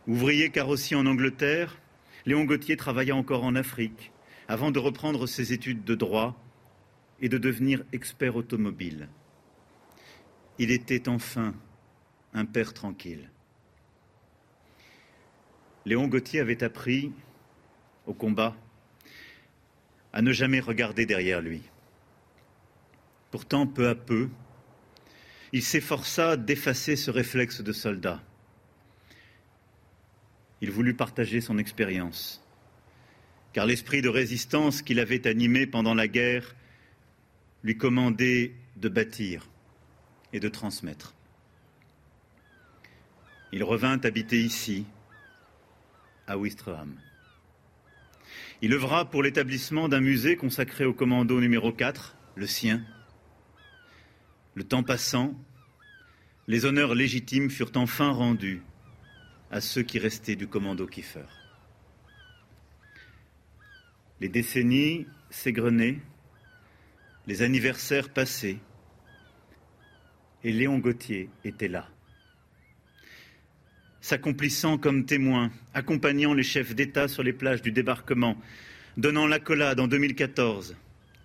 Ouvrier 0.08 0.50
carrossier 0.50 0.96
en 0.96 1.06
Angleterre, 1.06 1.78
Léon 2.26 2.46
Gauthier 2.46 2.78
travailla 2.78 3.16
encore 3.16 3.44
en 3.44 3.54
Afrique 3.54 4.12
avant 4.48 4.72
de 4.72 4.80
reprendre 4.80 5.28
ses 5.28 5.54
études 5.54 5.84
de 5.84 5.94
droit 5.94 6.43
et 7.22 7.30
de 7.30 7.38
devenir 7.38 7.84
expert 7.94 8.36
automobile. 8.36 9.10
Il 10.60 10.72
était 10.72 11.10
enfin 11.10 11.54
un 12.34 12.46
père 12.46 12.74
tranquille. 12.74 13.30
Léon 15.86 16.08
Gauthier 16.08 16.40
avait 16.40 16.64
appris, 16.64 17.12
au 18.06 18.14
combat, 18.14 18.56
à 20.14 20.22
ne 20.22 20.32
jamais 20.32 20.60
regarder 20.60 21.06
derrière 21.06 21.42
lui. 21.42 21.62
Pourtant, 23.32 23.66
peu 23.68 23.90
à 23.90 23.96
peu, 23.96 24.30
il 25.52 25.64
s'efforça 25.64 26.38
d'effacer 26.38 26.96
ce 26.96 27.12
réflexe 27.12 27.62
de 27.62 27.74
soldat. 27.74 28.22
Il 30.62 30.72
voulut 30.72 30.94
partager 30.94 31.42
son 31.42 31.58
expérience, 31.58 32.44
car 33.52 33.66
l'esprit 33.66 34.02
de 34.02 34.10
résistance 34.10 34.82
qu'il 34.82 35.00
avait 35.00 35.28
animé 35.28 35.68
pendant 35.68 35.94
la 35.94 36.08
guerre 36.08 36.56
lui 37.64 37.78
commandait 37.78 38.54
de 38.76 38.90
bâtir 38.90 39.50
et 40.34 40.40
de 40.40 40.50
transmettre. 40.50 41.14
Il 43.52 43.64
revint 43.64 44.00
habiter 44.04 44.42
ici, 44.42 44.86
à 46.28 46.38
Ouistreham. 46.38 47.00
Il 48.62 48.74
œuvra 48.74 49.10
pour 49.10 49.24
l'établissement 49.24 49.90
d'un 49.90 50.00
musée 50.00 50.36
consacré 50.36 50.86
au 50.86 50.94
commando 50.94 51.40
numéro 51.40 51.72
4, 51.72 52.16
le 52.36 52.48
sien. 52.48 52.82
Le 54.56 54.64
temps 54.64 54.84
passant, 54.84 55.34
les 56.48 56.66
honneurs 56.66 56.96
légitimes 56.96 57.50
furent 57.50 57.72
enfin 57.76 58.12
rendus 58.12 58.62
à 59.52 59.62
ceux 59.62 59.84
qui 59.84 60.00
restaient 60.00 60.36
du 60.36 60.48
commando 60.48 60.88
Kiefer. 60.88 61.26
Les 64.20 64.30
décennies 64.30 65.06
s'égrenaient, 65.30 66.00
les 67.26 67.42
anniversaires 67.42 68.10
passés, 68.10 68.60
et 70.44 70.52
Léon 70.52 70.80
Gauthier 70.80 71.30
était 71.46 71.70
là. 71.70 71.88
S'accomplissant 74.02 74.78
comme 74.78 75.06
témoin, 75.06 75.52
accompagnant 75.74 76.34
les 76.34 76.44
chefs 76.44 76.76
d'État 76.76 77.08
sur 77.08 77.24
les 77.24 77.32
plages 77.32 77.62
du 77.62 77.72
débarquement, 77.72 78.38
donnant 78.98 79.28
l'accolade 79.28 79.80
en 79.80 79.88
2014 79.88 80.76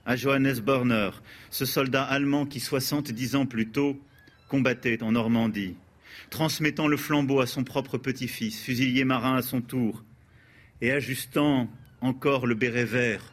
à 0.07 0.16
Johannes 0.16 0.61
Borner, 0.61 1.11
ce 1.51 1.64
soldat 1.64 2.05
allemand 2.05 2.46
qui, 2.46 2.61
70 2.61 3.34
ans 3.34 3.46
plus 3.46 3.68
tôt, 3.68 4.01
combattait 4.49 5.03
en 5.03 5.12
Normandie, 5.12 5.74
transmettant 6.30 6.86
le 6.86 6.96
flambeau 6.96 7.40
à 7.40 7.46
son 7.46 7.64
propre 7.64 7.99
petit-fils, 7.99 8.61
fusilier 8.61 9.05
marin 9.05 9.36
à 9.36 9.42
son 9.42 9.61
tour, 9.61 10.05
et 10.80 10.92
ajustant 10.92 11.68
encore 12.01 12.46
le 12.46 12.55
béret 12.55 12.84
vert 12.84 13.32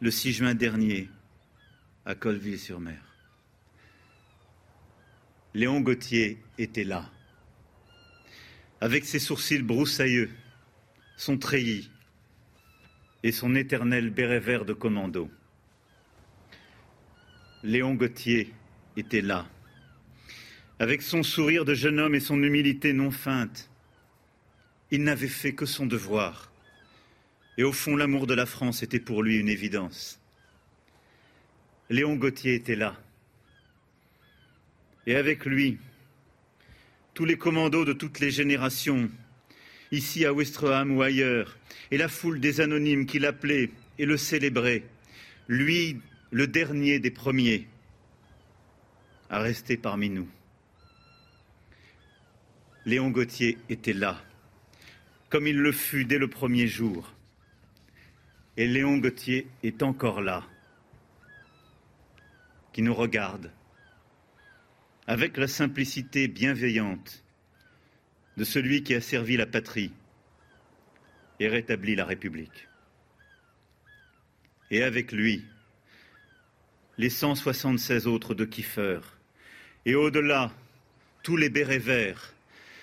le 0.00 0.10
6 0.10 0.32
juin 0.32 0.54
dernier 0.54 1.08
à 2.04 2.14
Colville-sur-Mer. 2.14 3.00
Léon 5.54 5.80
Gauthier 5.80 6.38
était 6.58 6.84
là 6.84 7.10
avec 8.82 9.04
ses 9.04 9.20
sourcils 9.20 9.62
broussailleux, 9.62 10.28
son 11.16 11.38
treillis 11.38 11.88
et 13.22 13.30
son 13.30 13.54
éternel 13.54 14.10
béret 14.10 14.40
vert 14.40 14.64
de 14.64 14.72
commando. 14.72 15.30
Léon 17.62 17.94
Gauthier 17.94 18.52
était 18.96 19.20
là, 19.20 19.46
avec 20.80 21.00
son 21.00 21.22
sourire 21.22 21.64
de 21.64 21.74
jeune 21.74 22.00
homme 22.00 22.16
et 22.16 22.20
son 22.20 22.42
humilité 22.42 22.92
non 22.92 23.12
feinte. 23.12 23.70
Il 24.90 25.04
n'avait 25.04 25.28
fait 25.28 25.54
que 25.54 25.64
son 25.64 25.86
devoir, 25.86 26.50
et 27.58 27.62
au 27.62 27.72
fond 27.72 27.94
l'amour 27.94 28.26
de 28.26 28.34
la 28.34 28.46
France 28.46 28.82
était 28.82 28.98
pour 28.98 29.22
lui 29.22 29.36
une 29.36 29.48
évidence. 29.48 30.21
Léon 31.92 32.16
Gauthier 32.16 32.54
était 32.54 32.74
là, 32.74 32.98
et 35.06 35.14
avec 35.14 35.44
lui, 35.44 35.76
tous 37.12 37.26
les 37.26 37.36
commandos 37.36 37.84
de 37.84 37.92
toutes 37.92 38.18
les 38.18 38.30
générations, 38.30 39.10
ici 39.90 40.24
à 40.24 40.32
Westreham 40.32 40.96
ou 40.96 41.02
ailleurs, 41.02 41.58
et 41.90 41.98
la 41.98 42.08
foule 42.08 42.40
des 42.40 42.62
anonymes 42.62 43.04
qui 43.04 43.18
l'appelaient 43.18 43.68
et 43.98 44.06
le 44.06 44.16
célébraient, 44.16 44.84
lui, 45.48 46.00
le 46.30 46.46
dernier 46.46 46.98
des 46.98 47.10
premiers, 47.10 47.68
à 49.28 49.40
rester 49.40 49.76
parmi 49.76 50.08
nous. 50.08 50.30
Léon 52.86 53.10
Gauthier 53.10 53.58
était 53.68 53.92
là, 53.92 54.24
comme 55.28 55.46
il 55.46 55.58
le 55.58 55.72
fut 55.72 56.06
dès 56.06 56.16
le 56.16 56.28
premier 56.28 56.68
jour. 56.68 57.12
Et 58.56 58.66
Léon 58.66 58.96
Gauthier 58.96 59.46
est 59.62 59.82
encore 59.82 60.22
là, 60.22 60.46
qui 62.72 62.82
nous 62.82 62.94
regarde 62.94 63.50
avec 65.06 65.36
la 65.36 65.48
simplicité 65.48 66.28
bienveillante 66.28 67.24
de 68.36 68.44
celui 68.44 68.82
qui 68.82 68.94
a 68.94 69.00
servi 69.00 69.36
la 69.36 69.46
patrie 69.46 69.92
et 71.40 71.48
rétabli 71.48 71.94
la 71.94 72.04
République. 72.04 72.68
Et 74.70 74.82
avec 74.82 75.12
lui, 75.12 75.44
les 76.98 77.10
176 77.10 78.06
autres 78.06 78.34
de 78.34 78.44
Kiefer, 78.44 79.00
et 79.84 79.94
au-delà, 79.94 80.52
tous 81.22 81.36
les 81.36 81.50
bérets 81.50 81.78
verts, 81.78 82.32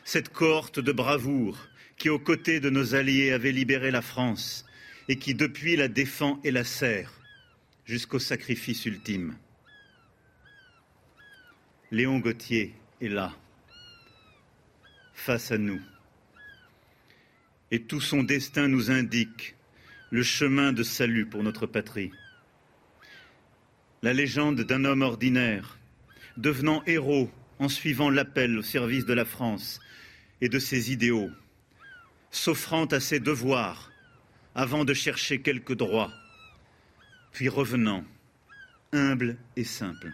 cette 0.04 0.30
cohorte 0.30 0.80
de 0.80 0.92
bravoure 0.92 1.68
qui, 1.98 2.10
aux 2.10 2.20
côtés 2.20 2.60
de 2.60 2.70
nos 2.70 2.96
alliés, 2.96 3.32
avait 3.32 3.52
libéré 3.52 3.92
la 3.92 4.02
France 4.02 4.66
et 5.08 5.18
qui, 5.18 5.34
depuis, 5.34 5.76
la 5.76 5.88
défend 5.88 6.40
et 6.44 6.52
la 6.52 6.64
sert 6.64 7.14
jusqu'au 7.86 8.20
sacrifice 8.20 8.86
ultime. 8.86 9.36
Léon 11.92 12.20
Gauthier 12.20 12.76
est 13.02 13.08
là, 13.08 13.36
face 15.14 15.52
à 15.52 15.58
nous. 15.58 15.82
Et 17.72 17.82
tout 17.82 18.00
son 18.00 18.22
destin 18.22 18.68
nous 18.68 18.92
indique 18.92 19.56
le 20.12 20.22
chemin 20.22 20.72
de 20.72 20.84
salut 20.84 21.26
pour 21.26 21.42
notre 21.42 21.66
patrie. 21.66 22.12
La 24.04 24.14
légende 24.14 24.62
d'un 24.62 24.86
homme 24.86 25.02
ordinaire, 25.02 25.80
devenant 26.38 26.84
héros 26.86 27.32
en 27.58 27.70
suivant 27.70 28.12
l'appel 28.12 28.60
au 28.60 28.62
service 28.62 29.08
de 29.08 29.14
la 29.14 29.26
France 29.26 29.80
et 30.42 30.50
de 30.50 30.60
ses 30.60 30.92
idéaux, 30.92 31.32
s'offrant 32.30 32.86
à 32.86 33.00
ses 33.00 33.20
devoirs 33.20 33.92
avant 34.54 34.86
de 34.86 34.94
chercher 34.94 35.42
quelques 35.42 35.76
droits, 35.76 36.14
puis 37.32 37.50
revenant, 37.50 38.06
humble 38.94 39.38
et 39.56 39.64
simple, 39.64 40.14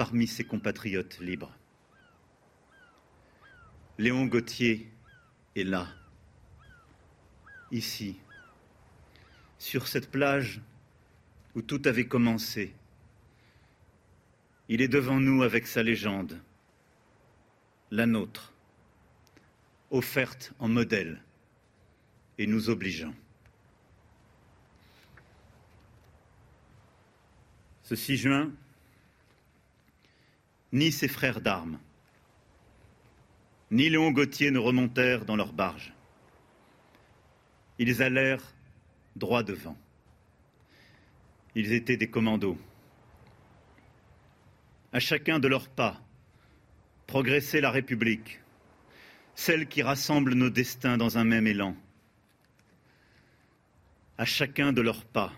parmi 0.00 0.26
ses 0.26 0.44
compatriotes 0.44 1.18
libres. 1.20 1.54
Léon 3.98 4.24
Gauthier 4.24 4.90
est 5.54 5.62
là, 5.62 5.88
ici, 7.70 8.16
sur 9.58 9.86
cette 9.86 10.10
plage 10.10 10.62
où 11.54 11.60
tout 11.60 11.82
avait 11.84 12.06
commencé. 12.06 12.74
Il 14.70 14.80
est 14.80 14.88
devant 14.88 15.20
nous 15.20 15.42
avec 15.42 15.66
sa 15.66 15.82
légende, 15.82 16.40
la 17.90 18.06
nôtre, 18.06 18.54
offerte 19.90 20.54
en 20.60 20.68
modèle 20.68 21.22
et 22.38 22.46
nous 22.46 22.70
obligeant. 22.70 23.12
Ce 27.82 27.94
6 27.94 28.16
juin, 28.16 28.50
ni 30.72 30.92
ses 30.92 31.08
frères 31.08 31.40
d'armes, 31.40 31.78
ni 33.70 33.88
Léon 33.88 34.10
Gauthier 34.10 34.50
ne 34.50 34.58
remontèrent 34.58 35.24
dans 35.24 35.36
leurs 35.36 35.52
barges. 35.52 35.92
Ils 37.78 38.02
allèrent 38.02 38.54
droit 39.16 39.42
devant. 39.42 39.76
Ils 41.54 41.72
étaient 41.72 41.96
des 41.96 42.10
commandos. 42.10 42.58
À 44.92 44.98
chacun 44.98 45.38
de 45.38 45.48
leurs 45.48 45.68
pas, 45.68 46.00
progressait 47.06 47.60
la 47.60 47.70
République, 47.70 48.40
celle 49.34 49.68
qui 49.68 49.82
rassemble 49.82 50.34
nos 50.34 50.50
destins 50.50 50.96
dans 50.96 51.16
un 51.16 51.24
même 51.24 51.46
élan. 51.46 51.76
À 54.18 54.24
chacun 54.24 54.72
de 54.72 54.80
leurs 54.80 55.04
pas, 55.04 55.32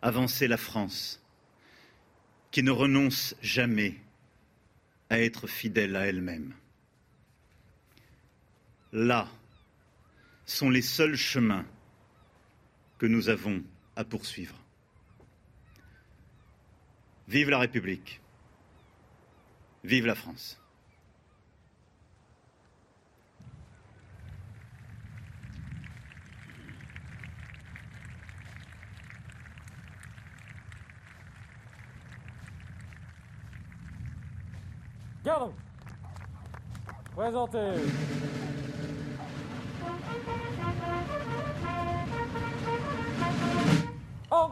avançait 0.00 0.48
la 0.48 0.56
France, 0.56 1.23
qui 2.54 2.62
ne 2.62 2.70
renonce 2.70 3.34
jamais 3.42 3.96
à 5.10 5.18
être 5.18 5.48
fidèle 5.48 5.96
à 5.96 6.06
elle-même. 6.06 6.54
Là 8.92 9.28
sont 10.46 10.70
les 10.70 10.80
seuls 10.80 11.16
chemins 11.16 11.66
que 12.98 13.06
nous 13.06 13.28
avons 13.28 13.60
à 13.96 14.04
poursuivre. 14.04 14.54
Vive 17.26 17.50
la 17.50 17.58
République. 17.58 18.20
Vive 19.82 20.06
la 20.06 20.14
France. 20.14 20.63
Garde 35.24 35.52
Présentez 37.16 37.58
En 44.30 44.50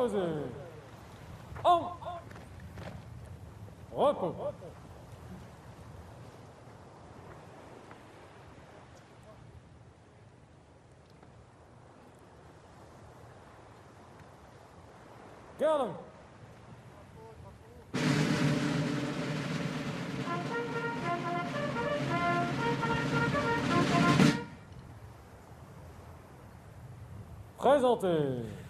Reposez. 0.00 0.18
En. 1.62 1.92
Repos. 3.92 4.34
Garde. 15.58 15.90
Présentez. 27.58 28.69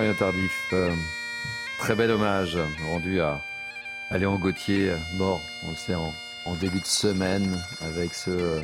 Florian 0.00 0.14
Tardif, 0.14 0.68
euh, 0.72 0.94
très 1.78 1.94
bel 1.94 2.10
hommage 2.10 2.56
rendu 2.86 3.20
à, 3.20 3.42
Léon 4.12 4.36
Gauthier, 4.36 4.94
mort, 5.16 5.42
on 5.66 5.72
le 5.72 5.76
sait, 5.76 5.94
en, 5.94 6.14
début 6.54 6.80
de 6.80 6.86
semaine, 6.86 7.62
avec 7.82 8.14
ce 8.14 8.30
euh, 8.30 8.62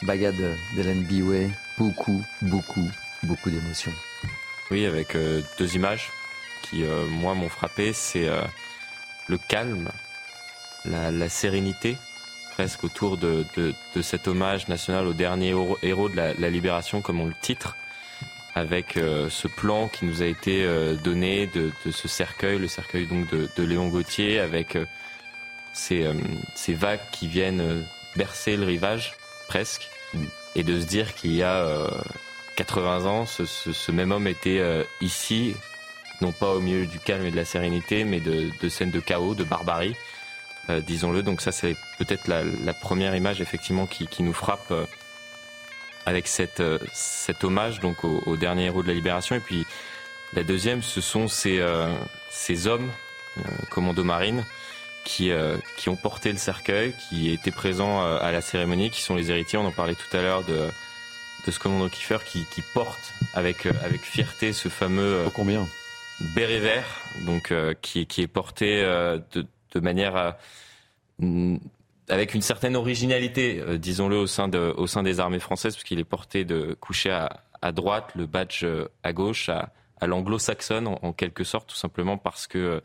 bagade 0.00 0.56
d'Hélène 0.74 1.02
Biway. 1.02 1.50
Beaucoup, 1.76 2.24
beaucoup, 2.40 2.90
beaucoup 3.22 3.50
d'émotions. 3.50 3.92
Oui, 4.70 4.86
avec 4.86 5.14
euh, 5.14 5.42
deux 5.58 5.76
images 5.76 6.10
qui, 6.62 6.84
moi, 7.10 7.34
m'ont 7.34 7.50
frappé. 7.50 7.92
C'est 7.92 8.30
le 9.28 9.36
calme, 9.36 9.90
la, 10.86 11.28
sérénité, 11.28 11.98
presque 12.52 12.82
autour 12.82 13.18
de, 13.18 13.44
cet 14.00 14.26
hommage 14.26 14.68
national 14.68 15.06
au 15.06 15.12
dernier 15.12 15.54
héros 15.82 16.08
de 16.08 16.16
la 16.16 16.48
libération, 16.48 17.02
comme 17.02 17.20
on 17.20 17.26
le 17.26 17.34
titre 17.42 17.76
avec 18.60 18.96
euh, 18.96 19.30
ce 19.30 19.48
plan 19.48 19.88
qui 19.88 20.04
nous 20.04 20.22
a 20.22 20.26
été 20.26 20.64
euh, 20.64 20.94
donné 20.94 21.46
de, 21.46 21.72
ce 21.90 22.08
cercueil, 22.08 22.58
le 22.58 22.68
cercueil 22.68 23.06
donc 23.06 23.28
de, 23.30 23.62
Léon 23.62 23.88
Gauthier, 23.88 24.38
avec 24.38 24.76
euh, 24.76 24.84
ces, 25.72 26.06
ces, 26.54 26.74
vagues 26.74 27.00
qui 27.10 27.26
viennent 27.26 27.84
bercer 28.16 28.56
le 28.56 28.64
rivage 28.64 29.14
presque, 29.48 29.88
mm. 30.12 30.24
et 30.56 30.62
de 30.62 30.78
se 30.78 30.84
dire 30.84 31.14
qu'il 31.14 31.34
y 31.34 31.42
a 31.42 31.86
80 32.56 33.06
ans, 33.06 33.24
ce, 33.26 33.92
même 33.92 34.12
homme 34.12 34.26
était 34.26 34.60
ici, 35.00 35.54
non 36.20 36.32
pas 36.32 36.50
au 36.50 36.60
milieu 36.60 36.86
du 36.86 36.98
calme 36.98 37.24
et 37.24 37.30
de 37.30 37.36
la 37.36 37.46
sérénité, 37.46 38.04
mais 38.04 38.20
de, 38.20 38.68
scènes 38.68 38.90
de 38.90 39.00
chaos, 39.00 39.34
de 39.34 39.44
barbarie, 39.44 39.96
disons-le. 40.68 41.22
Donc 41.22 41.40
ça, 41.40 41.52
c'est 41.52 41.76
peut-être 41.98 42.28
la, 42.28 42.74
première 42.74 43.16
image 43.16 43.40
effectivement 43.40 43.86
qui, 43.86 44.06
qui 44.06 44.22
nous 44.22 44.34
frappe 44.34 44.72
avec 46.06 46.26
cette, 46.26 46.60
euh, 46.60 46.78
cet 46.92 47.44
hommage 47.44 47.80
donc 47.80 48.04
au, 48.04 48.36
dernier 48.36 48.66
héros 48.66 48.82
de 48.82 48.88
la 48.88 48.94
libération. 48.94 49.36
Et 49.36 49.40
puis 49.40 49.66
la 50.32 50.42
deuxième, 50.42 50.82
ce 50.82 51.00
sont 51.00 51.28
ces, 51.28 51.58
euh, 51.60 51.92
ces 52.30 52.66
hommes, 52.66 52.90
euh, 53.38 53.42
commando 53.70 54.04
marine, 54.04 54.44
qui, 55.04 55.32
qui 55.78 55.88
ont 55.88 55.96
porté 55.96 56.30
le 56.30 56.36
cercueil, 56.36 56.94
qui 57.08 57.30
étaient 57.32 57.50
présents 57.50 58.04
à 58.04 58.30
la 58.30 58.42
cérémonie, 58.42 58.90
qui 58.90 59.00
sont 59.00 59.16
les 59.16 59.30
héritiers. 59.30 59.58
On 59.58 59.64
en 59.64 59.72
parlait 59.72 59.94
tout 59.94 60.14
à 60.14 60.20
l'heure 60.20 60.44
de, 60.44 60.68
de 61.46 61.50
ce 61.50 61.58
commando 61.58 61.88
Kiefer 61.88 62.18
qui, 62.24 62.44
qui 62.44 62.62
porte 62.74 63.14
avec, 63.32 63.64
avec 63.64 64.02
fierté 64.02 64.52
ce 64.52 64.68
fameux 64.68 65.24
combien? 65.34 65.66
béret 66.34 66.58
vert, 66.58 66.84
donc 67.22 67.52
qui, 67.80 68.06
qui 68.06 68.20
est 68.20 68.26
porté 68.26 68.82
de, 68.82 69.46
de 69.72 69.80
manière 69.80 70.36
avec 72.10 72.34
une 72.34 72.42
certaine 72.42 72.76
originalité, 72.76 73.60
euh, 73.60 73.78
disons-le, 73.78 74.18
au 74.18 74.26
sein, 74.26 74.48
des 74.48 75.20
armées 75.20 75.38
françaises, 75.38 75.74
puisqu'il 75.74 75.98
est 75.98 76.04
porté 76.04 76.44
de 76.44 76.76
coucher 76.80 77.10
à, 77.62 77.72
droite, 77.72 78.10
le 78.16 78.26
badge 78.26 78.64
euh, 78.64 78.88
à 79.02 79.12
gauche, 79.12 79.48
à, 79.48 79.72
l'anglo-saxonne, 80.02 80.88
en, 80.88 81.12
quelque 81.12 81.44
sorte, 81.44 81.68
tout 81.68 81.76
simplement 81.76 82.18
parce 82.18 82.46
que 82.46 82.82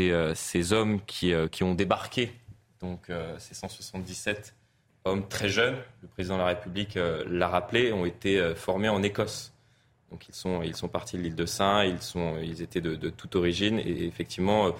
euh, 0.00 0.34
ces, 0.34 0.72
hommes 0.72 1.00
qui, 1.06 1.32
ont 1.62 1.74
débarqué, 1.74 2.32
donc 2.80 3.10
ces 3.38 3.54
177 3.54 4.54
hommes 5.04 5.28
très 5.28 5.48
jeunes, 5.48 5.76
le 6.02 6.08
président 6.08 6.34
de 6.34 6.40
la 6.40 6.48
République 6.48 6.98
l'a 7.26 7.48
rappelé, 7.48 7.92
ont 7.92 8.04
été 8.04 8.52
formés 8.56 8.88
en 8.88 9.02
Écosse. 9.04 9.52
Donc 10.10 10.28
ils 10.28 10.34
sont, 10.34 10.88
partis 10.88 11.16
de 11.16 11.22
l'île 11.22 11.36
de 11.36 11.46
Saint, 11.46 11.84
ils, 11.84 12.62
étaient 12.62 12.80
de 12.80 13.10
toute 13.10 13.36
origine, 13.36 13.78
et 13.78 14.04
effectivement, 14.04 14.74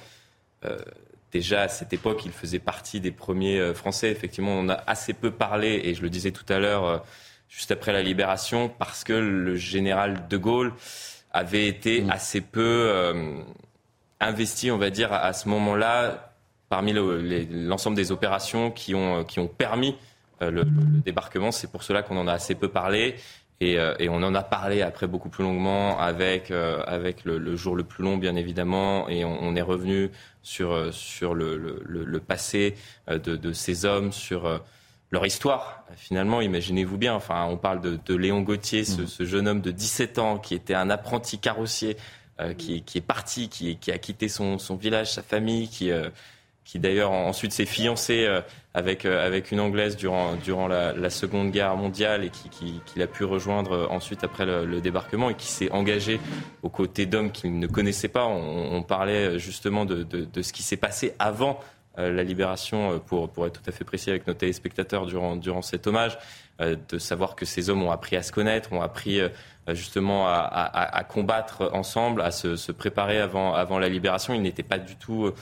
déjà 1.32 1.62
à 1.62 1.68
cette 1.68 1.92
époque, 1.92 2.22
il 2.24 2.32
faisait 2.32 2.58
partie 2.58 3.00
des 3.00 3.10
premiers 3.10 3.58
euh, 3.58 3.74
Français. 3.74 4.10
Effectivement, 4.10 4.52
on 4.52 4.68
a 4.68 4.82
assez 4.86 5.12
peu 5.12 5.30
parlé, 5.30 5.80
et 5.84 5.94
je 5.94 6.02
le 6.02 6.10
disais 6.10 6.30
tout 6.30 6.50
à 6.52 6.58
l'heure, 6.58 6.84
euh, 6.84 6.98
juste 7.48 7.70
après 7.70 7.92
la 7.92 8.02
libération, 8.02 8.68
parce 8.68 9.04
que 9.04 9.12
le 9.12 9.56
général 9.56 10.28
de 10.28 10.36
Gaulle 10.36 10.72
avait 11.32 11.66
été 11.66 12.02
mm. 12.02 12.10
assez 12.10 12.40
peu 12.40 13.14
investi, 14.20 14.70
on 14.70 14.78
va 14.78 14.90
dire, 14.90 15.12
à, 15.12 15.32
ce 15.32 15.48
moment-là, 15.48 16.34
parmi 16.68 16.92
l'ensemble 16.92 17.96
des 17.96 18.12
opérations 18.12 18.70
qui 18.70 18.94
ont, 18.94 19.24
qui 19.24 19.38
ont 19.38 19.46
permis 19.46 19.96
le, 20.40 20.64
débarquement. 21.04 21.52
C'est 21.52 21.70
pour 21.70 21.82
cela 21.82 22.02
qu'on 22.02 22.16
en 22.16 22.26
a 22.26 22.32
assez 22.32 22.54
peu 22.54 22.68
parlé. 22.68 23.16
Et, 23.60 23.76
et, 23.98 24.08
on 24.08 24.22
en 24.22 24.36
a 24.36 24.42
parlé 24.44 24.82
après 24.82 25.08
beaucoup 25.08 25.28
plus 25.28 25.42
longuement 25.42 25.98
avec, 25.98 26.52
avec 26.52 27.24
le, 27.24 27.56
jour 27.56 27.74
le 27.74 27.82
plus 27.82 28.04
long, 28.04 28.16
bien 28.16 28.36
évidemment. 28.36 29.08
Et 29.08 29.24
on, 29.24 29.36
on 29.42 29.56
est 29.56 29.62
revenu 29.62 30.10
sur, 30.42 30.94
sur 30.94 31.34
le, 31.34 31.82
le 31.84 32.20
passé 32.20 32.76
de, 33.08 33.18
de, 33.18 33.52
ces 33.52 33.84
hommes, 33.84 34.12
sur 34.12 34.60
leur 35.10 35.24
histoire. 35.26 35.84
Finalement, 35.96 36.40
imaginez-vous 36.40 36.98
bien, 36.98 37.14
enfin, 37.14 37.46
on 37.46 37.56
parle 37.56 37.80
de, 37.80 37.98
de 38.04 38.14
Léon 38.14 38.42
Gauthier, 38.42 38.84
ce, 38.84 39.02
mmh. 39.02 39.06
ce, 39.06 39.24
jeune 39.24 39.48
homme 39.48 39.60
de 39.60 39.70
17 39.70 40.18
ans 40.18 40.38
qui 40.38 40.54
était 40.54 40.74
un 40.74 40.90
apprenti 40.90 41.38
carrossier, 41.38 41.96
euh, 42.40 42.54
qui, 42.54 42.82
qui, 42.82 42.98
est 42.98 43.02
parti, 43.02 43.48
qui, 43.48 43.76
qui, 43.78 43.90
a 43.90 43.98
quitté 43.98 44.28
son, 44.28 44.58
son, 44.58 44.76
village, 44.76 45.12
sa 45.12 45.22
famille, 45.22 45.68
qui, 45.68 45.90
euh, 45.90 46.10
qui 46.68 46.78
d'ailleurs 46.78 47.12
ensuite 47.12 47.52
s'est 47.52 47.64
fiancé 47.64 48.26
euh, 48.26 48.42
avec, 48.74 49.06
avec 49.06 49.52
une 49.52 49.58
Anglaise 49.58 49.96
durant, 49.96 50.34
durant 50.36 50.68
la, 50.68 50.92
la 50.92 51.08
Seconde 51.08 51.50
Guerre 51.50 51.74
mondiale 51.76 52.24
et 52.24 52.28
qui, 52.28 52.82
qui, 52.84 53.02
a 53.02 53.06
pu 53.06 53.24
rejoindre 53.24 53.88
ensuite 53.90 54.22
après 54.22 54.44
le, 54.44 54.66
le 54.66 54.82
débarquement 54.82 55.30
et 55.30 55.34
qui 55.34 55.46
s'est 55.46 55.70
engagé 55.70 56.20
aux 56.62 56.68
côtés 56.68 57.06
d'hommes 57.06 57.32
qu'il 57.32 57.58
ne 57.58 57.66
connaissait 57.66 58.08
pas. 58.08 58.26
On, 58.26 58.76
on 58.76 58.82
parlait 58.82 59.38
justement 59.38 59.86
de, 59.86 60.02
de, 60.02 60.26
de 60.26 60.42
ce 60.42 60.52
qui 60.52 60.62
s'est 60.62 60.76
passé 60.76 61.14
avant 61.18 61.58
euh, 61.98 62.12
la 62.12 62.22
libération, 62.22 62.92
euh, 62.92 62.98
pour, 62.98 63.28
pour 63.28 63.46
être 63.46 63.60
tout 63.60 63.68
à 63.68 63.72
fait 63.72 63.84
précis 63.84 64.10
avec 64.10 64.26
nos 64.26 64.34
téléspectateurs 64.34 65.06
durant, 65.06 65.34
durant 65.34 65.62
cet 65.62 65.88
hommage, 65.88 66.16
euh, 66.60 66.76
de 66.90 66.98
savoir 66.98 67.34
que 67.34 67.44
ces 67.44 67.70
hommes 67.70 67.82
ont 67.82 67.90
appris 67.90 68.14
à 68.14 68.22
se 68.22 68.30
connaître, 68.30 68.72
ont 68.72 68.82
appris 68.82 69.20
justement 69.68 70.28
à, 70.28 70.34
à, 70.34 70.96
à, 70.96 71.04
combattre 71.04 71.70
ensemble, 71.72 72.22
à 72.22 72.30
se, 72.30 72.56
se, 72.56 72.72
préparer 72.72 73.18
avant, 73.18 73.52
avant 73.54 73.78
la 73.78 73.88
libération. 73.88 74.32
Ils 74.32 74.42
n'étaient 74.42 74.62
pas 74.62 74.78
du 74.78 74.96
tout 74.96 75.32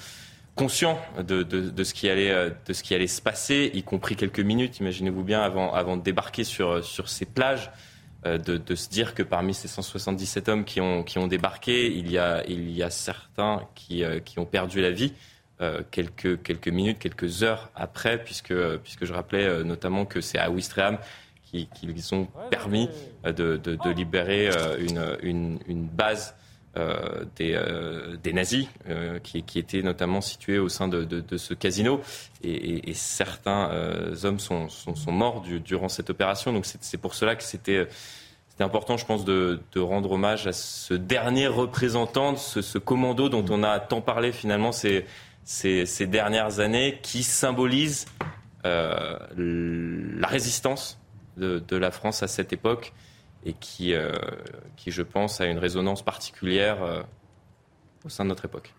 conscients 0.56 0.98
de, 1.18 1.44
de, 1.44 1.70
de, 1.70 1.84
ce 1.84 1.94
qui 1.94 2.08
allait, 2.08 2.50
de 2.66 2.72
ce 2.72 2.82
qui 2.82 2.94
allait 2.94 3.06
se 3.06 3.22
passer, 3.22 3.70
y 3.74 3.82
compris 3.84 4.16
quelques 4.16 4.40
minutes, 4.40 4.80
imaginez-vous 4.80 5.22
bien, 5.22 5.42
avant, 5.42 5.72
avant 5.72 5.96
de 5.96 6.02
débarquer 6.02 6.42
sur, 6.42 6.84
sur 6.84 7.08
ces 7.08 7.26
plages. 7.26 7.70
De, 8.24 8.56
de, 8.56 8.74
se 8.74 8.88
dire 8.88 9.14
que 9.14 9.22
parmi 9.22 9.54
ces 9.54 9.68
177 9.68 10.48
hommes 10.48 10.64
qui 10.64 10.80
ont, 10.80 11.04
qui 11.04 11.18
ont 11.18 11.28
débarqué, 11.28 11.86
il 11.86 12.10
y 12.10 12.18
a, 12.18 12.44
il 12.48 12.72
y 12.72 12.82
a 12.82 12.90
certains 12.90 13.62
qui, 13.76 14.02
qui 14.24 14.40
ont 14.40 14.46
perdu 14.46 14.80
la 14.80 14.90
vie. 14.90 15.12
Euh, 15.62 15.80
quelques, 15.90 16.42
quelques 16.42 16.68
minutes, 16.68 16.98
quelques 16.98 17.42
heures 17.42 17.70
après, 17.74 18.22
puisque, 18.22 18.52
puisque 18.82 19.06
je 19.06 19.14
rappelais 19.14 19.46
euh, 19.46 19.64
notamment 19.64 20.04
que 20.04 20.20
c'est 20.20 20.38
à 20.38 20.50
Ouistreham 20.50 20.98
qu'ils 21.50 22.14
ont 22.14 22.28
permis 22.50 22.90
euh, 23.24 23.32
de, 23.32 23.56
de, 23.56 23.74
de 23.76 23.90
libérer 23.90 24.50
une, 24.78 25.16
une, 25.22 25.58
une 25.66 25.86
base 25.86 26.34
des, 27.36 27.58
des, 28.22 28.32
nazis 28.32 28.66
qui, 29.22 29.42
qui, 29.42 29.58
était 29.58 29.82
notamment 29.82 30.20
située 30.20 30.58
au 30.58 30.68
sein 30.68 30.88
de, 30.88 31.36
ce 31.36 31.54
casino. 31.54 32.00
Et, 32.42 32.92
certains 32.94 33.70
hommes 34.24 34.38
sont, 34.38 34.68
morts 35.08 35.40
du, 35.40 35.60
durant 35.60 35.88
cette 35.88 36.10
opération. 36.10 36.52
Donc 36.52 36.66
c'est 36.66 36.98
pour 36.98 37.14
cela 37.14 37.36
que 37.36 37.42
c'était 37.42 37.88
important, 38.64 38.96
je 38.96 39.06
pense, 39.06 39.24
de, 39.24 39.60
rendre 39.76 40.12
hommage 40.12 40.46
à 40.46 40.52
ce 40.52 40.94
dernier 40.94 41.46
représentant 41.46 42.36
ce, 42.36 42.62
ce, 42.62 42.78
commando 42.78 43.28
dont 43.28 43.44
on 43.50 43.62
a 43.62 43.78
tant 43.80 44.00
parlé 44.00 44.32
finalement. 44.32 44.72
Ces, 44.72 46.06
dernières 46.06 46.60
années 46.60 46.98
qui 47.02 47.22
symbolisent 47.22 48.06
euh, 48.64 49.18
la 49.36 50.26
résistance 50.26 50.98
de, 51.36 51.76
la 51.76 51.90
France 51.90 52.22
à 52.22 52.28
cette 52.28 52.52
époque 52.52 52.92
et 53.44 53.52
qui, 53.52 53.94
euh, 53.94 54.12
qui, 54.76 54.90
je 54.90 55.02
pense, 55.02 55.40
a 55.40 55.46
une 55.46 55.58
résonance 55.58 56.02
particulière 56.02 56.82
euh, 56.82 57.02
au 58.04 58.08
sein 58.08 58.24
de 58.24 58.30
notre 58.30 58.44
époque. 58.44 58.74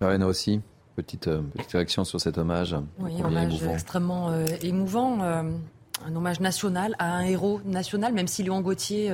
Marina 0.00 0.26
aussi, 0.26 0.60
petite, 0.96 1.30
petite 1.54 1.72
réaction 1.72 2.04
sur 2.04 2.20
cet 2.20 2.38
hommage. 2.38 2.76
Oui, 2.98 3.12
un 3.22 3.26
hommage 3.26 3.62
extrêmement 3.64 4.34
émouvant, 4.62 5.22
un 5.22 6.16
hommage 6.16 6.40
national 6.40 6.94
à 6.98 7.14
un 7.14 7.22
héros 7.22 7.60
national, 7.64 8.12
même 8.12 8.28
si 8.28 8.42
Léon 8.42 8.60
Gauthier 8.60 9.10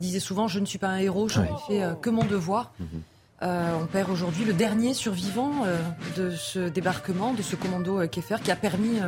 disait 0.00 0.20
souvent 0.20 0.48
Je 0.48 0.60
ne 0.60 0.64
suis 0.64 0.78
pas 0.78 0.88
un 0.88 0.98
héros, 0.98 1.28
je 1.28 1.40
ne 1.40 1.46
fais 1.66 1.82
que 2.00 2.08
mon 2.08 2.24
devoir. 2.24 2.72
Mhm. 2.78 3.02
Euh, 3.42 3.72
on 3.82 3.86
perd 3.86 4.08
aujourd'hui 4.08 4.44
le 4.44 4.52
dernier 4.52 4.94
survivant 4.94 5.64
euh, 5.64 5.76
de 6.16 6.30
ce 6.30 6.60
débarquement, 6.68 7.34
de 7.34 7.42
ce 7.42 7.56
commando 7.56 8.00
euh, 8.00 8.06
Keffer, 8.06 8.36
qui 8.42 8.52
a 8.52 8.56
permis 8.56 9.00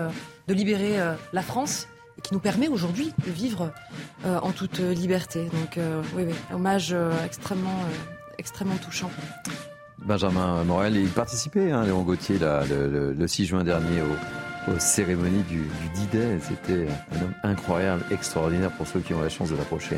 de 0.48 0.54
libérer 0.54 0.98
la 1.32 1.42
France 1.42 1.86
qui 2.22 2.32
nous 2.32 2.40
permet 2.40 2.68
aujourd'hui 2.68 3.12
de 3.26 3.30
vivre 3.30 3.72
en 4.24 4.52
toute 4.52 4.78
liberté. 4.78 5.44
Donc 5.44 5.78
oui, 6.16 6.24
oui, 6.26 6.34
hommage 6.52 6.94
extrêmement, 7.24 7.80
extrêmement 8.38 8.76
touchant. 8.76 9.10
Benjamin 9.98 10.64
Morel, 10.64 10.96
il 10.96 11.08
participait, 11.08 11.70
hein, 11.70 11.84
Léon 11.84 12.02
Gauthier, 12.02 12.38
le, 12.38 13.26
6 13.26 13.46
juin 13.46 13.64
dernier 13.64 14.02
au, 14.02 14.43
aux 14.68 14.78
cérémonies 14.78 15.42
du, 15.44 15.58
du 15.58 15.88
D-Day. 15.94 16.38
C'était 16.40 16.86
un 17.12 17.22
homme 17.22 17.34
incroyable, 17.42 18.04
extraordinaire 18.10 18.70
pour 18.72 18.86
ceux 18.86 19.00
qui 19.00 19.14
ont 19.14 19.20
la 19.20 19.28
chance 19.28 19.50
de 19.50 19.56
l'approcher. 19.56 19.96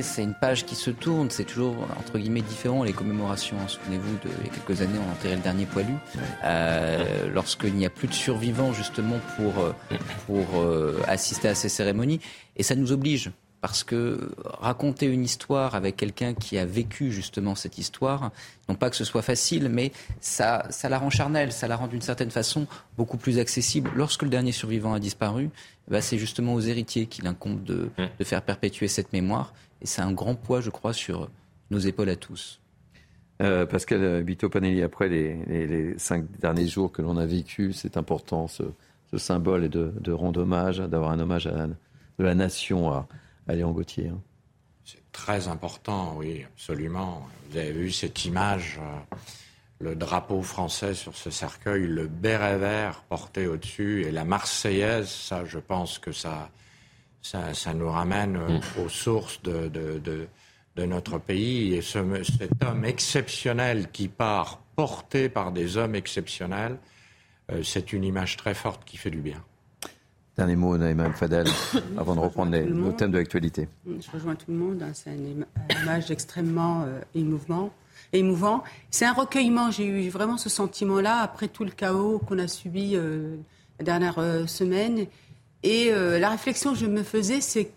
C'est 0.00 0.22
une 0.22 0.34
page 0.34 0.64
qui 0.64 0.74
se 0.74 0.90
tourne, 0.90 1.30
c'est 1.30 1.44
toujours 1.44 1.76
entre 1.98 2.18
guillemets 2.18 2.42
différent 2.42 2.82
les 2.82 2.92
commémorations. 2.92 3.56
Souvenez-vous, 3.68 4.14
de, 4.24 4.30
il 4.40 4.46
y 4.46 4.50
a 4.50 4.52
quelques 4.52 4.82
années, 4.82 4.98
on 5.06 5.12
enterrait 5.12 5.36
le 5.36 5.42
dernier 5.42 5.66
poilu. 5.66 5.94
Euh, 6.44 7.28
Lorsqu'il 7.34 7.74
n'y 7.74 7.86
a 7.86 7.90
plus 7.90 8.08
de 8.08 8.14
survivants 8.14 8.72
justement 8.72 9.16
pour, 9.36 9.62
euh, 9.62 9.72
pour 10.26 10.60
euh, 10.60 11.00
assister 11.06 11.48
à 11.48 11.54
ces 11.54 11.68
cérémonies. 11.68 12.20
Et 12.56 12.62
ça 12.62 12.74
nous 12.74 12.92
oblige 12.92 13.30
parce 13.66 13.82
que 13.82 14.30
raconter 14.44 15.06
une 15.06 15.24
histoire 15.24 15.74
avec 15.74 15.96
quelqu'un 15.96 16.34
qui 16.34 16.56
a 16.56 16.64
vécu 16.64 17.10
justement 17.10 17.56
cette 17.56 17.78
histoire, 17.78 18.30
non 18.68 18.76
pas 18.76 18.90
que 18.90 18.94
ce 18.94 19.02
soit 19.02 19.22
facile, 19.22 19.68
mais 19.68 19.90
ça, 20.20 20.68
ça 20.70 20.88
la 20.88 21.00
rend 21.00 21.10
charnelle, 21.10 21.50
ça 21.50 21.66
la 21.66 21.74
rend 21.74 21.88
d'une 21.88 22.00
certaine 22.00 22.30
façon 22.30 22.68
beaucoup 22.96 23.16
plus 23.16 23.40
accessible. 23.40 23.90
Lorsque 23.96 24.22
le 24.22 24.28
dernier 24.28 24.52
survivant 24.52 24.94
a 24.94 25.00
disparu, 25.00 25.50
bah, 25.88 26.00
c'est 26.00 26.16
justement 26.16 26.54
aux 26.54 26.60
héritiers 26.60 27.06
qu'il 27.06 27.26
incombe 27.26 27.64
de, 27.64 27.90
mmh. 27.98 28.04
de 28.20 28.24
faire 28.24 28.40
perpétuer 28.40 28.86
cette 28.86 29.12
mémoire. 29.12 29.52
Et 29.82 29.86
c'est 29.86 30.00
un 30.00 30.12
grand 30.12 30.36
poids, 30.36 30.60
je 30.60 30.70
crois, 30.70 30.92
sur 30.92 31.28
nos 31.72 31.80
épaules 31.80 32.10
à 32.10 32.16
tous. 32.16 32.60
Euh, 33.42 33.66
Pascal 33.66 34.22
Bito-Panelli, 34.22 34.84
après 34.84 35.08
les, 35.08 35.98
cinq 35.98 36.24
derniers 36.38 36.68
jours 36.68 36.92
que 36.92 37.02
l'on 37.02 37.16
a 37.16 37.26
vécu, 37.26 37.72
c'est 37.72 37.96
important 37.96 38.46
ce, 38.46 38.62
symbole 39.16 39.64
et 39.64 39.68
de, 39.68 39.92
de 40.00 40.12
rendre 40.12 40.42
hommage, 40.42 40.78
d'avoir 40.78 41.10
un 41.10 41.18
hommage 41.18 41.48
à, 41.48 41.66
de 41.66 42.24
la 42.24 42.36
nation 42.36 42.92
à, 42.92 43.08
En 43.48 43.70
Gauthier. 43.70 44.08
Hein. 44.08 44.20
C'est 44.84 45.10
très 45.12 45.48
important, 45.48 46.14
oui, 46.16 46.44
absolument. 46.44 47.26
Vous 47.50 47.56
avez 47.56 47.72
vu 47.72 47.90
cette 47.90 48.24
image, 48.24 48.78
euh, 48.80 49.16
le 49.80 49.96
drapeau 49.96 50.42
français 50.42 50.94
sur 50.94 51.16
ce 51.16 51.30
cercueil, 51.30 51.86
le 51.86 52.06
béret 52.06 52.58
vert 52.58 53.02
porté 53.08 53.46
au-dessus 53.46 54.04
et 54.04 54.12
la 54.12 54.24
Marseillaise, 54.24 55.08
ça, 55.08 55.44
je 55.44 55.58
pense 55.58 55.98
que 55.98 56.12
ça, 56.12 56.50
ça, 57.22 57.74
nous 57.74 57.90
ramène 57.90 58.36
euh, 58.36 58.58
mm. 58.58 58.84
aux 58.84 58.88
sources 58.88 59.42
de, 59.42 59.68
de, 59.68 60.28
de, 60.76 60.84
notre 60.84 61.18
pays. 61.18 61.74
Et 61.74 61.82
ce, 61.82 61.98
cet 62.22 62.64
homme 62.64 62.84
exceptionnel 62.84 63.90
qui 63.90 64.08
part 64.08 64.60
porté 64.76 65.28
par 65.28 65.50
des 65.50 65.76
hommes 65.76 65.94
exceptionnels, 65.94 66.78
euh, 67.50 67.62
c'est 67.62 67.92
une 67.92 68.04
image 68.04 68.36
très 68.36 68.54
forte 68.54 68.84
qui 68.84 68.96
fait 68.96 69.10
du 69.10 69.20
bien. 69.20 69.42
Dernier 70.36 70.56
mot, 70.56 70.76
Naïma 70.76 71.10
Fadel, 71.12 71.46
avant 71.98 72.14
de 72.14 72.20
reprendre 72.20 72.52
les, 72.52 72.64
nos 72.64 72.92
thèmes 72.92 73.10
de 73.10 73.16
l'actualité. 73.16 73.68
Je 73.86 74.10
rejoins 74.10 74.34
tout 74.34 74.50
le 74.50 74.58
monde. 74.58 74.82
Hein, 74.82 74.90
c'est 74.92 75.08
un, 75.08 75.82
image 75.82 76.10
extrêmement 76.10 76.82
euh, 76.82 77.00
émouvant. 77.14 77.70
émouvant. 78.12 78.62
C'est 78.90 79.06
un 79.06 79.14
recueillement. 79.14 79.70
J'ai 79.70 79.86
eu 79.86 80.10
vraiment 80.10 80.36
ce 80.36 80.50
sentiment-là 80.50 81.20
après 81.20 81.48
tout 81.48 81.64
le 81.64 81.70
chaos 81.70 82.18
qu'on 82.18 82.38
a 82.38 82.48
subi 82.48 82.96
euh, 82.96 83.36
la 83.78 83.84
dernière 83.86 84.18
euh, 84.18 84.46
semaine. 84.46 85.06
Et 85.62 85.90
la 85.90 86.28
réflexion 86.30 86.74
que 86.74 86.78
je 86.78 86.86
me 86.86 87.02
faisais, 87.02 87.40
c'est, 87.40 87.64
vous 87.64 87.70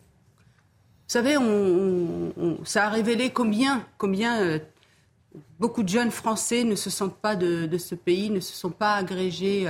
savez, 1.08 1.38
on, 1.38 2.60
ça 2.64 2.86
a 2.86 2.90
révélé 2.90 3.32
combien, 3.32 3.84
combien 3.98 4.60
beaucoup 5.60 5.82
de 5.82 5.90
jeunes 5.90 6.12
Français 6.12 6.64
ne 6.66 6.76
se 6.76 6.92
sentent 6.92 7.18
pas 7.18 7.36
de, 7.36 7.66
de 7.66 7.78
ce 7.80 7.96
pays, 7.96 8.30
ne 8.30 8.42
se 8.42 8.54
sont 8.54 8.70
pas 8.70 8.94
agrégés 8.94 9.66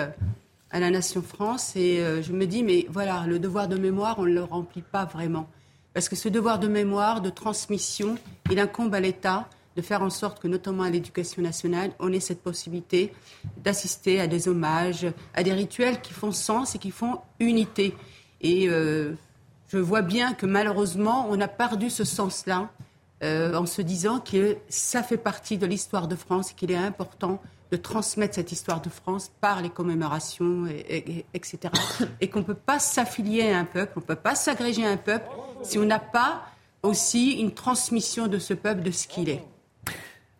à 0.71 0.79
la 0.79 0.89
nation 0.89 1.21
France. 1.21 1.75
Et 1.75 1.99
euh, 1.99 2.21
je 2.21 2.31
me 2.31 2.45
dis, 2.45 2.63
mais 2.63 2.85
voilà, 2.89 3.25
le 3.27 3.39
devoir 3.39 3.67
de 3.67 3.77
mémoire, 3.77 4.19
on 4.19 4.25
ne 4.25 4.33
le 4.33 4.43
remplit 4.43 4.83
pas 4.83 5.05
vraiment. 5.05 5.47
Parce 5.93 6.09
que 6.09 6.15
ce 6.15 6.29
devoir 6.29 6.59
de 6.59 6.67
mémoire, 6.67 7.21
de 7.21 7.29
transmission, 7.29 8.15
il 8.51 8.59
incombe 8.59 8.93
à 8.93 8.99
l'État 8.99 9.47
de 9.75 9.81
faire 9.81 10.01
en 10.01 10.09
sorte 10.09 10.39
que, 10.39 10.47
notamment 10.47 10.83
à 10.83 10.89
l'éducation 10.89 11.41
nationale, 11.41 11.91
on 11.99 12.11
ait 12.11 12.19
cette 12.19 12.41
possibilité 12.41 13.13
d'assister 13.57 14.19
à 14.19 14.27
des 14.27 14.47
hommages, 14.47 15.07
à 15.33 15.43
des 15.43 15.53
rituels 15.53 16.01
qui 16.01 16.13
font 16.13 16.31
sens 16.31 16.75
et 16.75 16.79
qui 16.79 16.91
font 16.91 17.19
unité. 17.39 17.95
Et 18.41 18.69
euh, 18.69 19.13
je 19.67 19.77
vois 19.77 20.01
bien 20.01 20.33
que 20.33 20.45
malheureusement, 20.45 21.27
on 21.29 21.39
a 21.39 21.47
perdu 21.47 21.89
ce 21.89 22.03
sens-là 22.03 22.69
euh, 23.23 23.53
en 23.53 23.65
se 23.65 23.81
disant 23.81 24.19
que 24.19 24.57
ça 24.69 25.03
fait 25.03 25.17
partie 25.17 25.57
de 25.57 25.65
l'histoire 25.65 26.07
de 26.07 26.15
France 26.15 26.51
et 26.51 26.53
qu'il 26.55 26.71
est 26.71 26.75
important 26.75 27.41
de 27.71 27.77
transmettre 27.77 28.35
cette 28.35 28.51
histoire 28.51 28.81
de 28.81 28.89
France 28.89 29.31
par 29.41 29.61
les 29.61 29.69
commémorations, 29.69 30.65
et, 30.67 31.25
etc. 31.33 31.59
Et 32.21 32.29
qu'on 32.29 32.39
ne 32.39 32.45
peut 32.45 32.53
pas 32.53 32.79
s'affilier 32.79 33.51
à 33.51 33.59
un 33.59 33.65
peuple, 33.65 33.93
on 33.97 34.01
ne 34.01 34.05
peut 34.05 34.15
pas 34.15 34.35
s'agréger 34.35 34.85
à 34.85 34.89
un 34.89 34.97
peuple 34.97 35.27
si 35.63 35.77
on 35.77 35.85
n'a 35.85 35.99
pas 35.99 36.43
aussi 36.83 37.33
une 37.33 37.53
transmission 37.53 38.27
de 38.27 38.39
ce 38.39 38.53
peuple, 38.53 38.81
de 38.81 38.91
ce 38.91 39.07
qu'il 39.07 39.29
est. 39.29 39.43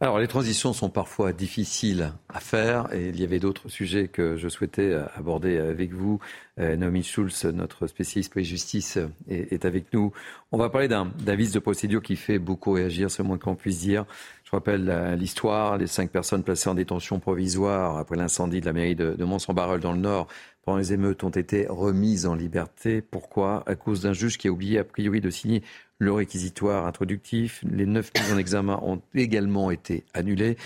Alors 0.02 0.18
les 0.18 0.30
transitions 0.30 0.72
sont 0.72 0.90
parfois 0.90 1.34
difficiles 1.34 2.14
à 2.30 2.40
faire 2.40 2.88
et 2.94 3.10
il 3.10 3.20
y 3.20 3.24
avait 3.26 3.40
d'autres 3.40 3.68
sujets 3.68 4.08
que 4.08 4.38
je 4.38 4.48
souhaitais 4.48 4.98
aborder 5.14 5.58
avec 5.58 5.92
vous. 5.92 6.22
Euh, 6.58 6.78
Naomi 6.78 7.04
Schulz, 7.04 7.44
notre 7.44 7.86
spécialiste 7.88 8.32
police 8.32 8.48
justice, 8.48 8.98
est, 9.28 9.66
avec 9.66 9.92
nous. 9.92 10.14
On 10.54 10.58
va 10.58 10.70
parler 10.70 10.88
d'un 10.88 11.12
vice 11.36 11.52
de 11.52 11.60
procédure 11.60 12.02
qui 12.02 12.16
fait 12.16 12.40
beaucoup 12.40 12.72
réagir, 12.72 13.12
c'est 13.12 13.24
le 13.24 13.28
moins 13.28 13.38
qu'on 13.38 13.56
puisse 13.56 13.80
dire. 13.80 14.06
Je 14.50 14.56
rappelle 14.56 15.16
l'histoire, 15.20 15.78
les 15.78 15.86
cinq 15.86 16.10
personnes 16.10 16.42
placées 16.42 16.70
en 16.70 16.74
détention 16.74 17.20
provisoire 17.20 17.98
après 17.98 18.16
l'incendie 18.16 18.62
de 18.62 18.66
la 18.66 18.74
mairie 18.74 18.96
de, 18.96 19.12
de 19.12 19.24
Mont-Saint-Barreul 19.24 19.80
dans 19.80 19.92
le 19.92 20.00
Nord 20.00 20.28
pendant 20.64 20.80
les 20.80 20.92
émeutes 20.92 21.24
ont 21.24 21.30
été 21.30 21.68
remises 21.70 22.26
en 22.26 22.34
liberté. 22.34 23.02
Pourquoi? 23.02 23.64
À 23.68 23.76
cause 23.76 24.02
d'un 24.02 24.14
juge 24.14 24.40
qui 24.40 24.48
a 24.48 24.52
oublié 24.52 24.80
a 24.80 24.84
priori 24.84 25.22
de 25.22 25.30
signer 25.30 25.64
le 26.00 26.14
réquisitoire 26.14 26.88
introductif. 26.88 27.64
Les 27.70 27.86
neuf 27.86 28.12
mises 28.20 28.34
en 28.34 28.38
examen 28.40 28.80
ont 28.82 29.02
également 29.14 29.70
été 29.70 30.04
annulées. 30.16 30.58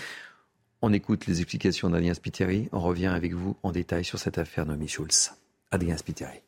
On 0.80 0.92
écoute 0.92 1.26
les 1.26 1.40
explications 1.40 1.90
d'Adrien 1.90 2.14
Spiteri. 2.14 2.68
On 2.72 2.80
revient 2.80 3.06
avec 3.06 3.34
vous 3.34 3.56
en 3.62 3.70
détail 3.70 4.04
sur 4.04 4.18
cette 4.18 4.38
affaire 4.38 4.66
Nomi 4.66 4.88
Schulz. 4.88 5.32
Adrien 5.70 5.96
Spiteri. 5.96 6.42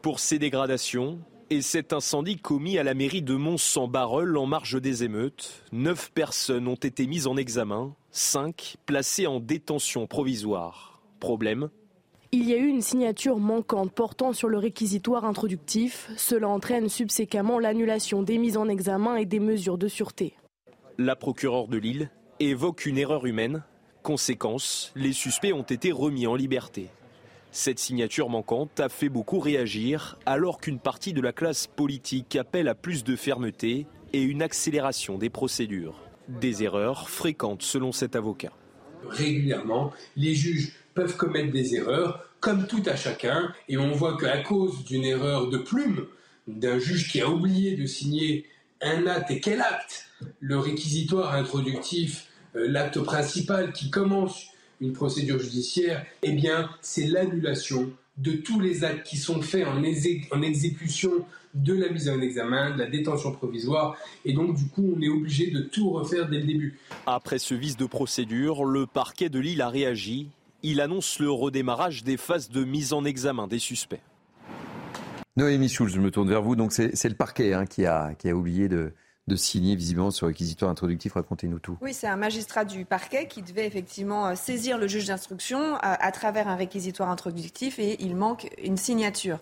Pour 0.00 0.20
ces 0.20 0.38
dégradations 0.38 1.18
et 1.50 1.62
cet 1.62 1.92
incendie 1.92 2.36
commis 2.36 2.78
à 2.78 2.82
la 2.82 2.94
mairie 2.94 3.22
de 3.22 3.34
Mont-Saint-Barreul 3.34 4.36
en 4.36 4.46
marge 4.46 4.80
des 4.80 5.04
émeutes, 5.04 5.62
neuf 5.72 6.10
personnes 6.12 6.68
ont 6.68 6.74
été 6.74 7.06
mises 7.06 7.26
en 7.26 7.36
examen, 7.36 7.94
cinq 8.10 8.76
placées 8.86 9.26
en 9.26 9.40
détention 9.40 10.06
provisoire. 10.06 11.00
Problème 11.20 11.70
il 12.32 12.50
y 12.50 12.52
a 12.52 12.56
eu 12.56 12.66
une 12.66 12.82
signature 12.82 13.38
manquante 13.38 13.92
portant 13.92 14.32
sur 14.32 14.48
le 14.48 14.58
réquisitoire 14.58 15.24
introductif. 15.24 16.10
Cela 16.18 16.48
entraîne 16.48 16.88
subséquemment 16.88 17.58
l'annulation 17.58 18.22
des 18.22 18.36
mises 18.36 18.56
en 18.56 18.68
examen 18.68 19.16
et 19.16 19.24
des 19.24 19.40
mesures 19.40 19.78
de 19.78 19.88
sûreté. 19.88 20.34
La 20.98 21.16
procureure 21.16 21.68
de 21.68 21.78
Lille 21.78 22.10
évoque 22.40 22.84
une 22.84 22.98
erreur 22.98 23.26
humaine. 23.26 23.62
Conséquence, 24.02 24.92
les 24.96 25.12
suspects 25.12 25.52
ont 25.52 25.62
été 25.62 25.92
remis 25.92 26.26
en 26.26 26.34
liberté. 26.34 26.88
Cette 27.58 27.78
signature 27.78 28.28
manquante 28.28 28.80
a 28.80 28.90
fait 28.90 29.08
beaucoup 29.08 29.40
réagir 29.40 30.18
alors 30.26 30.60
qu'une 30.60 30.78
partie 30.78 31.14
de 31.14 31.22
la 31.22 31.32
classe 31.32 31.66
politique 31.66 32.36
appelle 32.36 32.68
à 32.68 32.74
plus 32.74 33.02
de 33.02 33.16
fermeté 33.16 33.86
et 34.12 34.20
une 34.20 34.42
accélération 34.42 35.16
des 35.16 35.30
procédures. 35.30 35.98
Des 36.28 36.64
erreurs 36.64 37.08
fréquentes 37.08 37.62
selon 37.62 37.92
cet 37.92 38.14
avocat. 38.14 38.52
Régulièrement, 39.08 39.90
les 40.18 40.34
juges 40.34 40.74
peuvent 40.92 41.16
commettre 41.16 41.50
des 41.50 41.76
erreurs, 41.76 42.28
comme 42.40 42.66
tout 42.66 42.82
à 42.84 42.94
chacun, 42.94 43.54
et 43.70 43.78
on 43.78 43.92
voit 43.92 44.18
qu'à 44.18 44.42
cause 44.42 44.84
d'une 44.84 45.04
erreur 45.04 45.48
de 45.48 45.56
plume, 45.56 46.04
d'un 46.46 46.78
juge 46.78 47.10
qui 47.10 47.22
a 47.22 47.30
oublié 47.30 47.74
de 47.74 47.86
signer 47.86 48.44
un 48.82 49.06
acte, 49.06 49.30
et 49.30 49.40
quel 49.40 49.62
acte? 49.62 50.08
Le 50.40 50.58
réquisitoire 50.58 51.34
introductif, 51.34 52.28
euh, 52.54 52.68
l'acte 52.68 53.00
principal 53.00 53.72
qui 53.72 53.88
commence 53.88 54.46
une 54.80 54.92
procédure 54.92 55.38
judiciaire, 55.38 56.04
eh 56.22 56.32
bien, 56.32 56.70
c'est 56.80 57.06
l'annulation 57.06 57.90
de 58.18 58.32
tous 58.32 58.60
les 58.60 58.84
actes 58.84 59.06
qui 59.06 59.16
sont 59.16 59.42
faits 59.42 59.66
en, 59.66 59.78
en, 59.78 60.42
exécution 60.42 61.10
de 61.54 61.74
la 61.74 61.90
mise 61.90 62.08
en 62.08 62.20
examen, 62.20 62.70
de 62.70 62.78
la 62.78 62.86
détention 62.86 63.32
provisoire, 63.32 63.96
et 64.24 64.32
donc 64.32 64.56
du 64.56 64.68
coup 64.68 64.94
on 64.96 65.02
est 65.02 65.08
obligé 65.08 65.50
de 65.50 65.60
tout 65.60 65.90
refaire 65.90 66.28
dès 66.28 66.38
le 66.38 66.46
début. 66.46 66.78
Après 67.06 67.38
ce 67.38 67.54
vice 67.54 67.76
de 67.76 67.84
procédure, 67.84 68.64
le 68.64 68.86
parquet 68.86 69.28
de 69.28 69.38
Lille 69.38 69.60
a 69.60 69.68
réagi 69.68 70.30
il 70.62 70.80
annonce 70.80 71.20
le 71.20 71.30
redémarrage 71.30 72.02
des 72.02 72.16
phases 72.16 72.50
de 72.50 72.64
mise 72.64 72.92
en 72.92 73.04
examen 73.04 73.46
des 73.46 73.60
suspects. 73.60 74.00
Noémie 75.36 75.68
Schulz, 75.68 75.94
je 75.94 76.00
me 76.00 76.10
tourne 76.10 76.28
vers 76.28 76.42
vous. 76.42 76.56
Donc 76.56 76.72
c'est 76.72 77.08
le 77.08 77.14
parquet 77.14 77.52
hein, 77.52 77.66
qui, 77.66 77.86
a, 77.86 78.14
qui 78.14 78.28
a 78.28 78.34
oublié 78.34 78.68
de, 78.68 78.92
de 79.28 79.36
signer 79.36 79.74
visiblement 79.74 80.10
ce 80.10 80.24
réquisitoire 80.24 80.70
introductif. 80.70 81.14
Racontez-nous 81.14 81.58
tout. 81.58 81.76
Oui, 81.80 81.92
c'est 81.92 82.06
un 82.06 82.16
magistrat 82.16 82.64
du 82.64 82.84
parquet 82.84 83.26
qui 83.26 83.42
devait 83.42 83.66
effectivement 83.66 84.28
euh, 84.28 84.34
saisir 84.34 84.78
le 84.78 84.86
juge 84.86 85.06
d'instruction 85.06 85.76
à, 85.76 86.04
à, 86.04 86.12
travers 86.12 86.48
un 86.48 86.56
réquisitoire 86.56 87.10
introductif 87.10 87.78
et 87.78 88.02
il 88.02 88.16
manque 88.16 88.48
une 88.62 88.76
signature. 88.76 89.40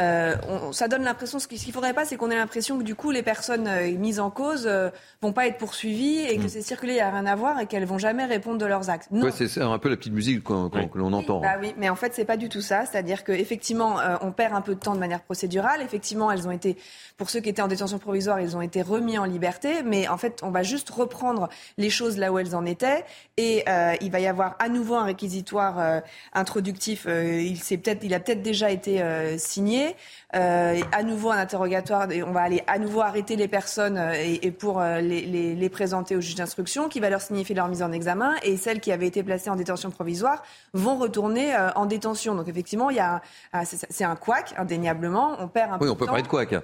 Euh, 0.00 0.36
ça 0.72 0.86
donne 0.86 1.02
l'impression, 1.02 1.38
ce 1.38 1.48
qu'il 1.48 1.58
ne 1.66 1.72
faudrait 1.72 1.92
pas, 1.92 2.04
c'est 2.04 2.16
qu'on 2.16 2.30
ait 2.30 2.36
l'impression 2.36 2.78
que 2.78 2.84
du 2.84 2.94
coup, 2.94 3.10
les 3.10 3.22
personnes 3.22 3.66
euh, 3.66 3.90
mises 3.98 4.20
en 4.20 4.30
cause 4.30 4.66
euh, 4.66 4.90
vont 5.22 5.32
pas 5.32 5.48
être 5.48 5.58
poursuivies 5.58 6.20
et 6.20 6.36
que 6.36 6.44
mm. 6.44 6.48
c'est 6.48 6.62
circulé, 6.62 6.92
il 6.92 6.96
n'y 6.96 7.00
a 7.00 7.10
rien 7.10 7.26
à 7.26 7.34
voir 7.34 7.58
et 7.58 7.66
qu'elles 7.66 7.84
vont 7.84 7.98
jamais 7.98 8.24
répondre 8.24 8.58
de 8.58 8.66
leurs 8.66 8.90
actes. 8.90 9.08
Ouais, 9.10 9.30
c'est 9.32 9.60
un 9.60 9.78
peu 9.78 9.88
la 9.88 9.96
petite 9.96 10.12
musique 10.12 10.44
que 10.44 10.52
l'on 10.98 11.12
entend. 11.12 11.40
Bah 11.40 11.56
oui, 11.60 11.74
mais 11.78 11.88
en 11.88 11.96
fait, 11.96 12.14
c'est 12.14 12.24
pas 12.24 12.36
du 12.36 12.48
tout 12.48 12.60
ça. 12.60 12.86
C'est-à-dire 12.86 13.24
qu'effectivement, 13.24 13.96
on 14.20 14.30
perd 14.30 14.54
un 14.54 14.60
peu 14.60 14.74
de 14.74 14.80
temps 14.80 14.94
de 14.94 15.00
manière 15.00 15.22
procédurale. 15.22 15.82
Effectivement, 15.82 16.30
elles 16.30 16.46
ont 16.46 16.52
été, 16.52 16.76
pour 17.16 17.30
ceux 17.30 17.40
qui 17.40 17.48
étaient 17.48 17.62
en 17.62 17.68
détention 17.68 17.98
provisoire, 17.98 18.40
ils 18.40 18.56
ont 18.56 18.62
été 18.62 18.82
remis 18.82 19.18
en 19.18 19.24
liberté. 19.24 19.82
Mais 19.84 20.06
en 20.08 20.16
fait, 20.16 20.40
on 20.42 20.50
va 20.50 20.62
juste 20.62 20.90
reprendre 20.90 21.48
les 21.76 21.90
choses 21.90 22.18
là 22.18 22.32
où 22.32 22.38
elles 22.38 22.54
en 22.54 22.64
étaient. 22.64 23.04
Et 23.36 23.64
il 24.00 24.10
va 24.10 24.20
y 24.20 24.26
avoir 24.26 24.54
à 24.60 24.68
nouveau 24.68 24.94
un 24.94 25.04
réquisitoire 25.04 26.02
introductif. 26.34 27.06
il, 27.06 27.58
il 28.02 28.14
a 28.14 28.20
peut-être 28.20 28.42
déjà 28.42 28.70
été 28.70 29.02
signé. 29.38 29.87
okay 29.88 29.96
Euh, 30.34 30.78
à 30.92 31.02
nouveau 31.04 31.30
un 31.30 31.38
interrogatoire, 31.38 32.12
et 32.12 32.22
on 32.22 32.32
va 32.32 32.42
aller 32.42 32.62
à 32.66 32.78
nouveau 32.78 33.00
arrêter 33.00 33.34
les 33.34 33.48
personnes 33.48 33.96
euh, 33.96 34.12
et, 34.12 34.50
pour 34.50 34.78
euh, 34.78 35.00
les, 35.00 35.68
présenter 35.70 36.16
au 36.16 36.20
juge 36.20 36.34
d'instruction, 36.34 36.90
qui 36.90 37.00
va 37.00 37.08
leur 37.08 37.22
signifier 37.22 37.54
leur 37.54 37.68
mise 37.68 37.82
en 37.82 37.92
examen, 37.92 38.34
et 38.42 38.58
celles 38.58 38.80
qui 38.80 38.92
avaient 38.92 39.06
été 39.06 39.22
placées 39.22 39.48
en 39.48 39.56
détention 39.56 39.90
provisoire 39.90 40.42
vont 40.74 40.98
retourner 40.98 41.54
en 41.76 41.86
détention. 41.86 42.34
Donc 42.34 42.48
effectivement, 42.48 42.90
il 42.90 42.96
y 42.96 43.00
a, 43.00 43.22
c'est 43.64 44.04
un 44.04 44.16
couac, 44.16 44.54
indéniablement. 44.56 45.36
On 45.40 45.48
perd 45.48 45.72
un 45.72 45.78
oui, 45.80 45.88
on 45.88 45.94
peut 45.94 46.06
parler 46.06 46.22
de 46.22 46.28
couac. 46.28 46.54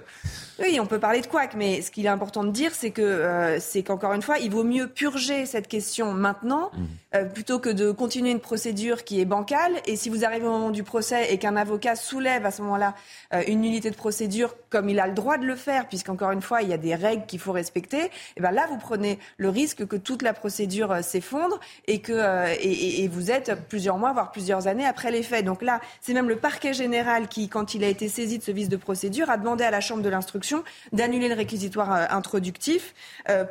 Oui, 0.59 0.79
on 0.79 0.85
peut 0.85 0.99
parler 0.99 1.21
de 1.21 1.27
couac, 1.27 1.53
mais 1.55 1.81
ce 1.81 1.91
qu'il 1.91 2.05
est 2.05 2.09
important 2.09 2.43
de 2.43 2.51
dire, 2.51 2.71
c'est 2.73 2.91
que 2.91 3.57
c'est 3.59 3.83
qu'encore 3.83 4.13
une 4.13 4.21
fois, 4.21 4.39
il 4.39 4.51
vaut 4.51 4.63
mieux 4.63 4.87
purger 4.87 5.45
cette 5.45 5.67
question 5.67 6.13
maintenant 6.13 6.71
mmh. 6.73 7.29
plutôt 7.33 7.59
que 7.59 7.69
de 7.69 7.91
continuer 7.91 8.31
une 8.31 8.39
procédure 8.39 9.03
qui 9.03 9.21
est 9.21 9.25
bancale. 9.25 9.73
Et 9.85 9.95
si 9.95 10.09
vous 10.09 10.25
arrivez 10.25 10.47
au 10.47 10.51
moment 10.51 10.71
du 10.71 10.83
procès 10.83 11.31
et 11.33 11.37
qu'un 11.37 11.55
avocat 11.55 11.95
soulève 11.95 12.45
à 12.45 12.51
ce 12.51 12.61
moment-là 12.63 12.95
euh, 13.33 13.43
une 13.55 13.61
nullité 13.61 13.89
de 13.89 13.95
procédure 13.95 14.53
comme 14.69 14.89
il 14.89 14.99
a 14.99 15.07
le 15.07 15.13
droit 15.13 15.37
de 15.37 15.45
le 15.45 15.55
faire, 15.55 15.87
puisqu'encore 15.87 16.31
une 16.31 16.41
fois, 16.41 16.61
il 16.61 16.67
y 16.67 16.73
a 16.73 16.77
des 16.77 16.95
règles 16.95 17.25
qu'il 17.25 17.39
faut 17.39 17.53
respecter, 17.53 18.03
et 18.03 18.11
eh 18.37 18.41
ben 18.41 18.51
là, 18.51 18.67
vous 18.69 18.77
prenez 18.77 19.19
le 19.37 19.49
risque 19.49 19.87
que 19.87 19.95
toute 19.95 20.21
la 20.21 20.33
procédure 20.33 20.91
euh, 20.91 21.01
s'effondre 21.01 21.59
et 21.87 22.01
que 22.01 22.11
euh, 22.11 22.53
et, 22.61 23.07
vous 23.07 23.31
êtes 23.31 23.67
plusieurs 23.69 23.97
mois, 23.97 24.11
voire 24.11 24.31
plusieurs 24.31 24.67
années 24.67 24.85
après 24.85 25.11
les 25.11 25.23
faits. 25.23 25.45
Donc 25.45 25.61
là, 25.61 25.79
c'est 26.01 26.13
même 26.13 26.27
le 26.27 26.35
parquet 26.35 26.73
général 26.73 27.29
qui, 27.29 27.47
quand 27.47 27.73
il 27.73 27.83
a 27.83 27.87
été 27.87 28.09
saisi 28.09 28.37
de 28.37 28.43
ce 28.43 28.51
vice 28.51 28.67
de 28.67 28.75
procédure, 28.75 29.29
a 29.29 29.37
demandé 29.37 29.63
à 29.63 29.71
la 29.71 29.79
Chambre 29.79 30.03
de 30.03 30.09
l'instruction 30.09 30.63
d'annuler 30.91 31.29
le 31.29 31.35
réquisitoire 31.35 31.91
introductif 32.11 32.93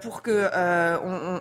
pour 0.03 0.23
que 0.23 0.51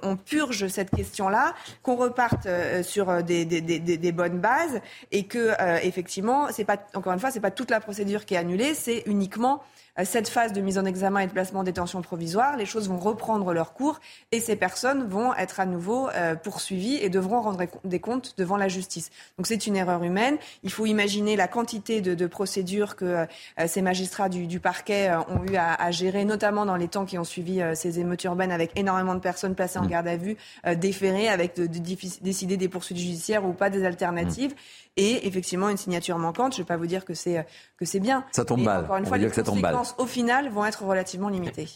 on, 0.03 0.15
purge 0.15 0.67
cette 0.67 0.91
question-là, 0.91 1.53
qu'on 1.81 1.95
reparte 1.95 2.47
sur 2.83 3.23
des, 3.23 3.45
des, 3.45 4.11
bonnes 4.11 4.39
bases 4.39 4.79
et 5.11 5.25
que 5.25 5.51
effectivement, 5.83 6.47
pas 6.65 6.77
encore 6.93 7.13
une 7.13 7.19
fois, 7.19 7.31
c'est 7.31 7.39
pas 7.39 7.51
toute 7.51 7.71
la 7.71 7.79
procédure 7.79 8.25
qui 8.25 8.35
est 8.35 8.37
annulée, 8.37 8.52
c'est 8.73 9.03
uniquement 9.05 9.61
euh, 9.99 10.03
cette 10.05 10.27
phase 10.27 10.53
de 10.53 10.61
mise 10.61 10.79
en 10.79 10.85
examen 10.85 11.19
et 11.19 11.27
de 11.27 11.31
placement 11.31 11.59
en 11.59 11.63
détention 11.63 12.01
provisoire, 12.01 12.57
les 12.57 12.65
choses 12.65 12.89
vont 12.89 12.97
reprendre 12.97 13.53
leur 13.53 13.73
cours 13.73 13.99
et 14.31 14.39
ces 14.39 14.55
personnes 14.55 15.07
vont 15.07 15.35
être 15.35 15.59
à 15.59 15.65
nouveau 15.65 16.09
euh, 16.09 16.35
poursuivies 16.35 16.95
et 16.95 17.09
devront 17.09 17.41
rendre 17.41 17.65
des 17.83 17.99
comptes 17.99 18.33
devant 18.37 18.57
la 18.57 18.67
justice. 18.67 19.11
Donc 19.37 19.45
c'est 19.45 19.67
une 19.67 19.75
erreur 19.75 20.03
humaine. 20.03 20.37
Il 20.63 20.71
faut 20.71 20.85
imaginer 20.85 21.35
la 21.35 21.47
quantité 21.47 22.01
de, 22.01 22.27
procédures 22.27 22.95
que 22.95 23.05
euh, 23.05 23.25
ces 23.67 23.81
magistrats 23.81 24.29
du, 24.29 24.59
parquet 24.59 25.11
ont 25.29 25.43
eu 25.43 25.57
à, 25.57 25.91
gérer, 25.91 26.25
notamment 26.25 26.65
dans 26.65 26.77
les 26.77 26.87
temps 26.87 27.05
qui 27.05 27.17
ont 27.17 27.23
suivi 27.23 27.61
ces 27.75 27.99
émeutes 27.99 28.23
urbaines, 28.23 28.51
avec 28.51 28.71
énormément 28.77 29.13
de 29.13 29.19
personnes 29.19 29.55
placées 29.55 29.77
en 29.77 29.83
mmh. 29.83 29.87
garde 29.87 30.07
à 30.07 30.15
vue, 30.15 30.37
déférées, 30.77 31.27
avec 31.27 31.55
de, 31.55 31.67
décider 31.67 32.57
des 32.57 32.69
poursuites 32.69 32.97
judiciaires 32.97 33.45
ou 33.45 33.51
pas 33.51 33.69
des 33.69 33.85
alternatives. 33.85 34.51
Mmh 34.51 34.83
et 34.95 35.27
effectivement 35.27 35.69
une 35.69 35.77
signature 35.77 36.17
manquante. 36.17 36.53
Je 36.53 36.59
ne 36.59 36.63
vais 36.63 36.67
pas 36.67 36.77
vous 36.77 36.85
dire 36.85 37.05
que 37.05 37.13
c'est 37.13 37.45
que 37.83 37.89
c'est 37.89 37.99
bien. 37.99 38.25
Ça 38.31 38.45
tombe 38.45 38.61
mal. 38.61 38.83
Encore 38.83 38.97
une 38.97 39.05
fois, 39.05 39.17
les 39.17 39.29
conséquences 39.29 39.95
au 39.97 40.05
final 40.05 40.49
vont 40.49 40.65
être 40.65 40.83
relativement 40.83 41.29
limitées. 41.29 41.69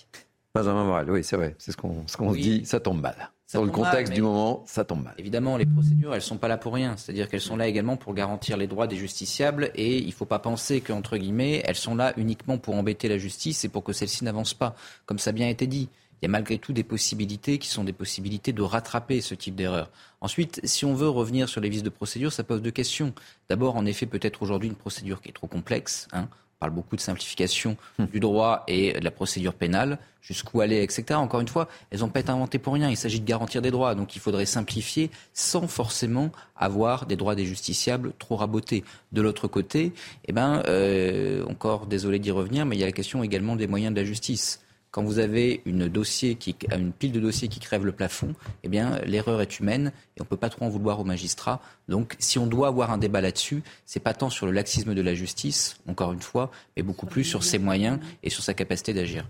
Benjamin 0.55 0.85
Morel, 0.85 1.11
oui, 1.11 1.23
c'est 1.23 1.35
vrai, 1.35 1.55
c'est 1.59 1.71
ce 1.71 1.77
qu'on 1.77 2.07
ce 2.07 2.17
qu'on 2.17 2.33
se 2.33 2.39
dit, 2.39 2.65
ça 2.65 2.79
tombe 2.79 2.99
mal. 2.99 3.31
Dans 3.53 3.63
le 3.63 3.71
contexte 3.71 4.11
du 4.11 4.21
moment, 4.21 4.63
ça 4.65 4.83
tombe 4.83 5.03
mal. 5.03 5.13
Évidemment, 5.17 5.55
les 5.55 5.65
procédures, 5.65 6.13
elles 6.13 6.21
sont 6.21 6.37
pas 6.37 6.49
là 6.49 6.57
pour 6.57 6.73
rien. 6.73 6.97
C'est-à-dire 6.97 7.29
qu'elles 7.29 7.39
sont 7.39 7.55
là 7.55 7.67
également 7.67 7.95
pour 7.95 8.13
garantir 8.13 8.57
les 8.57 8.67
droits 8.67 8.87
des 8.87 8.97
justiciables 8.97 9.71
et 9.75 9.99
il 9.99 10.07
ne 10.07 10.11
faut 10.11 10.25
pas 10.25 10.39
penser 10.39 10.81
qu'entre 10.81 11.15
guillemets, 11.15 11.61
elles 11.63 11.75
sont 11.75 11.95
là 11.95 12.11
uniquement 12.17 12.57
pour 12.57 12.75
embêter 12.75 13.07
la 13.07 13.17
justice 13.17 13.63
et 13.63 13.69
pour 13.69 13.85
que 13.85 13.93
celle-ci 13.93 14.25
n'avance 14.25 14.53
pas. 14.53 14.75
Comme 15.05 15.17
ça 15.17 15.29
a 15.29 15.33
bien 15.33 15.47
été 15.47 15.65
dit, 15.65 15.87
il 16.21 16.25
y 16.25 16.27
a 16.27 16.29
malgré 16.29 16.57
tout 16.57 16.73
des 16.73 16.83
possibilités 16.83 17.59
qui 17.59 17.67
sont 17.67 17.83
des 17.83 17.93
possibilités 17.93 18.53
de 18.53 18.61
rattraper 18.61 19.21
ce 19.21 19.35
type 19.35 19.55
d'erreur. 19.55 19.89
Ensuite, 20.21 20.59
si 20.63 20.85
on 20.85 20.95
veut 20.95 21.09
revenir 21.09 21.47
sur 21.47 21.61
les 21.61 21.69
vices 21.69 21.83
de 21.83 21.89
procédure, 21.89 22.33
ça 22.33 22.43
pose 22.43 22.61
deux 22.61 22.71
questions. 22.71 23.13
D'abord, 23.49 23.75
en 23.75 23.85
effet, 23.85 24.07
peut-être 24.07 24.41
aujourd'hui 24.41 24.69
une 24.69 24.75
procédure 24.75 25.21
qui 25.21 25.29
est 25.29 25.33
trop 25.33 25.47
complexe. 25.47 26.07
Hein. 26.13 26.27
On 26.31 26.59
parle 26.61 26.71
beaucoup 26.71 26.95
de 26.95 27.01
simplification 27.01 27.77
hum. 27.99 28.07
du 28.07 28.19
droit 28.19 28.63
et 28.67 28.93
de 28.93 29.03
la 29.03 29.11
procédure 29.11 29.53
pénale, 29.53 29.99
jusqu'où 30.21 30.59
aller, 30.61 30.81
etc. 30.81 31.05
Encore 31.11 31.39
une 31.39 31.47
fois, 31.47 31.67
elles 31.91 31.99
n'ont 31.99 32.09
pas 32.09 32.19
été 32.19 32.31
inventées 32.31 32.57
pour 32.57 32.73
rien. 32.73 32.89
Il 32.89 32.97
s'agit 32.97 33.19
de 33.19 33.25
garantir 33.25 33.61
des 33.61 33.69
droits. 33.69 33.93
Donc 33.93 34.15
il 34.15 34.19
faudrait 34.19 34.47
simplifier 34.47 35.11
sans 35.33 35.67
forcément 35.67 36.31
avoir 36.55 37.05
des 37.05 37.15
droits 37.15 37.35
des 37.35 37.45
justiciables 37.45 38.13
trop 38.17 38.37
rabotés. 38.37 38.83
De 39.11 39.21
l'autre 39.21 39.47
côté, 39.47 39.93
eh 40.25 40.33
ben, 40.33 40.63
euh, 40.67 41.45
encore 41.45 41.85
désolé 41.85 42.17
d'y 42.17 42.31
revenir, 42.31 42.65
mais 42.65 42.75
il 42.75 42.79
y 42.79 42.83
a 42.83 42.87
la 42.87 42.91
question 42.91 43.21
également 43.21 43.55
des 43.55 43.67
moyens 43.67 43.93
de 43.93 43.99
la 43.99 44.05
justice 44.05 44.59
quand 44.97 45.03
vous 45.03 45.19
avez 45.19 45.61
une, 45.65 45.89
dossier 45.89 46.33
qui, 46.33 46.55
une 46.75 46.91
pile 46.91 47.11
de 47.11 47.19
dossiers 47.19 47.49
qui 47.49 47.59
crève 47.59 47.85
le 47.85 47.91
plafond, 47.91 48.33
eh 48.63 48.67
bien, 48.67 48.97
l'erreur 49.05 49.43
est 49.43 49.59
humaine 49.59 49.91
et 50.15 50.21
on 50.21 50.23
ne 50.23 50.27
peut 50.27 50.37
pas 50.37 50.49
trop 50.49 50.65
en 50.65 50.69
vouloir 50.69 50.99
aux 50.99 51.03
magistrats. 51.03 51.61
Donc, 51.87 52.15
si 52.17 52.39
on 52.39 52.47
doit 52.47 52.67
avoir 52.67 52.89
un 52.89 52.97
débat 52.97 53.21
là-dessus, 53.21 53.61
c'est 53.85 53.99
pas 53.99 54.15
tant 54.15 54.31
sur 54.31 54.47
le 54.47 54.51
laxisme 54.51 54.95
de 54.95 55.01
la 55.03 55.13
justice, 55.13 55.77
encore 55.87 56.13
une 56.13 56.21
fois, 56.23 56.49
mais 56.75 56.81
beaucoup 56.81 57.05
plus 57.05 57.23
sur 57.23 57.43
ses 57.43 57.59
moyens 57.59 57.99
et 58.23 58.31
sur 58.31 58.41
sa 58.41 58.55
capacité 58.55 58.91
d'agir. 58.95 59.29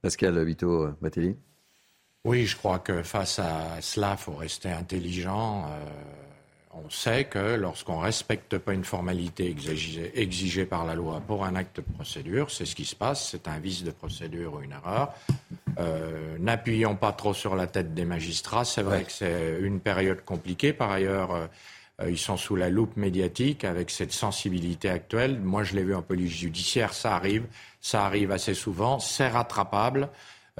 Pascal 0.00 0.44
Vito 0.44 0.88
Matéli 1.00 1.36
Oui, 2.24 2.46
je 2.46 2.56
crois 2.56 2.80
que 2.80 3.04
face 3.04 3.38
à 3.38 3.80
cela, 3.80 4.16
il 4.18 4.20
faut 4.20 4.34
rester 4.34 4.70
intelligent. 4.72 5.64
Euh, 5.70 6.31
on 6.74 6.88
sait 6.88 7.24
que 7.24 7.56
lorsqu'on 7.56 7.98
ne 7.98 8.04
respecte 8.04 8.56
pas 8.58 8.72
une 8.72 8.84
formalité 8.84 9.54
exigée, 10.14 10.64
par 10.64 10.86
la 10.86 10.94
loi 10.94 11.20
pour 11.26 11.44
un 11.44 11.54
acte 11.54 11.76
de 11.76 11.82
procédure, 11.82 12.50
c'est 12.50 12.64
ce 12.64 12.74
qui 12.74 12.84
se 12.84 12.96
passe, 12.96 13.30
c'est 13.30 13.46
un 13.46 13.58
vice 13.58 13.84
de 13.84 13.90
procédure 13.90 14.54
ou 14.54 14.62
une 14.62 14.72
erreur. 14.72 15.12
Euh, 15.78 16.36
n'appuyons 16.38 16.96
pas 16.96 17.12
trop 17.12 17.34
sur 17.34 17.56
la 17.56 17.66
tête 17.66 17.94
des 17.94 18.04
magistrats. 18.04 18.64
C'est 18.64 18.82
vrai 18.82 19.04
que 19.04 19.12
c'est 19.12 19.58
une 19.60 19.80
période 19.80 20.24
compliquée. 20.24 20.72
Par 20.72 20.90
ailleurs, 20.90 21.32
euh, 21.32 22.10
ils 22.10 22.18
sont 22.18 22.38
sous 22.38 22.56
la 22.56 22.70
loupe 22.70 22.96
médiatique 22.96 23.64
avec 23.64 23.90
cette 23.90 24.12
sensibilité 24.12 24.88
actuelle. 24.88 25.40
Moi, 25.40 25.64
je 25.64 25.74
l'ai 25.74 25.82
vu 25.82 25.94
en 25.94 26.02
police 26.02 26.32
judiciaire, 26.32 26.94
ça 26.94 27.14
arrive, 27.14 27.44
ça 27.80 28.04
arrive 28.06 28.30
assez 28.32 28.54
souvent, 28.54 28.98
c'est 28.98 29.28
rattrapable. 29.28 30.08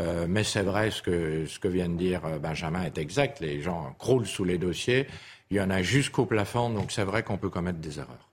Euh, 0.01 0.27
mais 0.29 0.45
c'est 0.45 0.63
vrai, 0.63 0.91
ce 0.91 1.03
que, 1.03 1.47
ce 1.47 1.59
que 1.59 1.69
vient 1.69 1.89
de 1.89 1.97
dire 1.97 2.23
Benjamin 2.41 2.83
est 2.83 2.99
exact. 2.99 3.41
Les 3.41 3.61
gens 3.61 3.95
croulent 3.99 4.27
sous 4.27 4.45
les 4.45 4.59
dossiers. 4.59 5.07
Il 5.53 5.57
y 5.57 5.61
en 5.61 5.69
a 5.69 5.83
jusqu'au 5.83 6.25
plafond, 6.25 6.71
donc 6.71 6.93
c'est 6.93 7.05
vrai 7.05 7.23
qu'on 7.23 7.37
peut 7.37 7.51
commettre 7.51 7.79
des 7.79 7.99
erreurs. 7.99 8.31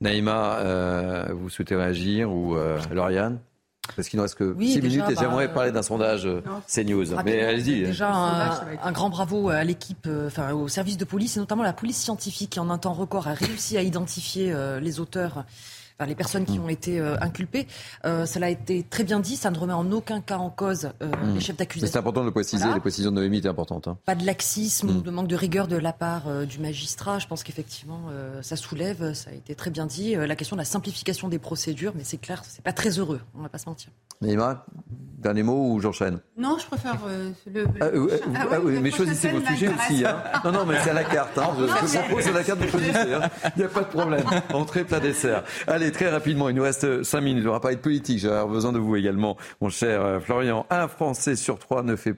Naïma, 0.00 0.58
euh, 0.58 1.26
vous 1.32 1.50
souhaitez 1.50 1.74
réagir 1.74 2.30
ou 2.30 2.54
euh, 2.54 2.78
Lauriane? 2.92 3.40
Parce 3.96 4.08
qu'il 4.08 4.18
ne 4.18 4.22
reste 4.22 4.36
que 4.36 4.54
6 4.56 4.80
minutes 4.80 5.02
et 5.10 5.16
j'aimerais 5.16 5.48
bah, 5.48 5.54
parler 5.54 5.72
d'un 5.72 5.82
sondage 5.82 6.24
euh, 6.24 6.40
CNews. 6.72 7.20
Mais 7.24 7.42
allez-y. 7.42 7.82
Déjà, 7.82 8.12
un, 8.14 8.92
grand 8.92 9.10
bravo 9.10 9.48
à 9.48 9.64
l'équipe, 9.64 10.08
enfin 10.24 10.52
au 10.52 10.68
service 10.68 10.96
de 10.96 11.04
police 11.04 11.36
et 11.36 11.40
notamment 11.40 11.64
la 11.64 11.72
police 11.72 11.96
scientifique 11.96 12.50
qui, 12.50 12.60
en 12.60 12.70
un 12.70 12.78
temps 12.78 12.92
record, 12.92 13.26
a 13.26 13.34
réussi 13.34 13.76
à 13.76 13.82
identifier 13.82 14.54
les 14.80 15.00
auteurs 15.00 15.44
les 16.06 16.14
personnes 16.14 16.44
qui 16.44 16.58
mm. 16.58 16.64
ont 16.64 16.68
été 16.68 17.00
euh, 17.00 17.16
inculpées. 17.20 17.66
Euh, 18.04 18.26
cela 18.26 18.46
a 18.46 18.50
été 18.50 18.82
très 18.82 19.04
bien 19.04 19.20
dit, 19.20 19.36
ça 19.36 19.50
ne 19.50 19.58
remet 19.58 19.72
en 19.72 19.90
aucun 19.92 20.20
cas 20.20 20.38
en 20.38 20.50
cause 20.50 20.90
euh, 21.02 21.06
mm. 21.06 21.34
les 21.34 21.40
chefs 21.40 21.56
d'accusation. 21.56 21.92
C'est 21.92 21.98
important 21.98 22.20
de 22.20 22.26
le 22.26 22.32
préciser, 22.32 22.72
les 22.72 22.80
précisions 22.80 23.10
de 23.10 23.16
Noémie 23.16 23.38
étaient 23.38 23.48
importantes. 23.48 23.88
Hein. 23.88 23.98
Pas 24.04 24.14
de 24.14 24.24
laxisme 24.24 24.90
ou 24.90 24.94
mm. 24.94 25.02
de 25.02 25.10
manque 25.10 25.28
de 25.28 25.36
rigueur 25.36 25.68
de 25.68 25.76
la 25.76 25.92
part 25.92 26.24
du 26.46 26.58
magistrat. 26.58 27.18
Je 27.18 27.26
pense 27.26 27.42
qu'effectivement, 27.42 28.02
ça 28.42 28.56
soulève, 28.56 29.14
ça 29.14 29.30
a 29.30 29.34
été 29.34 29.54
très 29.54 29.70
bien 29.70 29.86
dit, 29.86 30.14
la 30.14 30.36
question 30.36 30.56
de 30.56 30.60
la 30.60 30.64
simplification 30.64 31.28
des 31.28 31.38
procédures, 31.38 31.92
mais 31.96 32.04
c'est 32.04 32.18
clair, 32.18 32.42
c'est 32.46 32.62
pas 32.62 32.72
très 32.72 32.98
heureux, 32.98 33.20
on 33.34 33.42
va 33.42 33.48
pas 33.48 33.58
se 33.58 33.68
mentir. 33.68 33.90
Naïma, 34.20 34.64
dernier 35.18 35.42
mot 35.42 35.72
ou 35.72 35.80
j'enchaîne? 35.80 36.20
Non, 36.36 36.56
je 36.58 36.66
préfère 36.66 36.96
le. 37.52 37.66
Ah, 37.80 37.86
ah, 38.34 38.46
ah 38.52 38.60
oui, 38.62 38.78
mais 38.80 38.90
choisissez 38.90 39.30
vos 39.30 39.40
sujets 39.40 39.68
aussi. 39.68 40.04
Hein. 40.04 40.22
Non, 40.44 40.52
non, 40.52 40.66
mais 40.66 40.76
c'est 40.82 40.90
à 40.90 40.94
la 40.94 41.04
carte. 41.04 41.36
Hein. 41.38 41.50
Je, 41.58 41.64
je 41.64 41.98
propose 41.98 42.28
à 42.28 42.32
la 42.32 42.44
carte 42.44 42.60
de 42.60 42.68
choisissez. 42.68 43.14
Hein. 43.14 43.30
Il 43.56 43.60
n'y 43.60 43.64
a 43.64 43.68
pas 43.68 43.80
de 43.80 43.86
problème. 43.86 44.24
Entrée, 44.52 44.84
plat, 44.84 45.00
dessert. 45.00 45.42
Allez, 45.66 45.81
très 45.90 46.10
rapidement, 46.10 46.48
il 46.48 46.54
nous 46.54 46.62
reste 46.62 47.02
5 47.02 47.20
minutes. 47.20 47.46
On 47.46 47.52
va 47.52 47.60
pas 47.60 47.72
être 47.72 47.82
politique. 47.82 48.18
J'ai 48.18 48.44
besoin 48.48 48.72
de 48.72 48.78
vous 48.78 48.96
également, 48.96 49.36
mon 49.60 49.68
cher 49.68 50.04
euh, 50.04 50.20
Florian. 50.20 50.66
Un 50.70 50.88
Français 50.88 51.36
sur 51.36 51.58
trois 51.58 51.82
ne 51.82 51.96
fait 51.96 52.16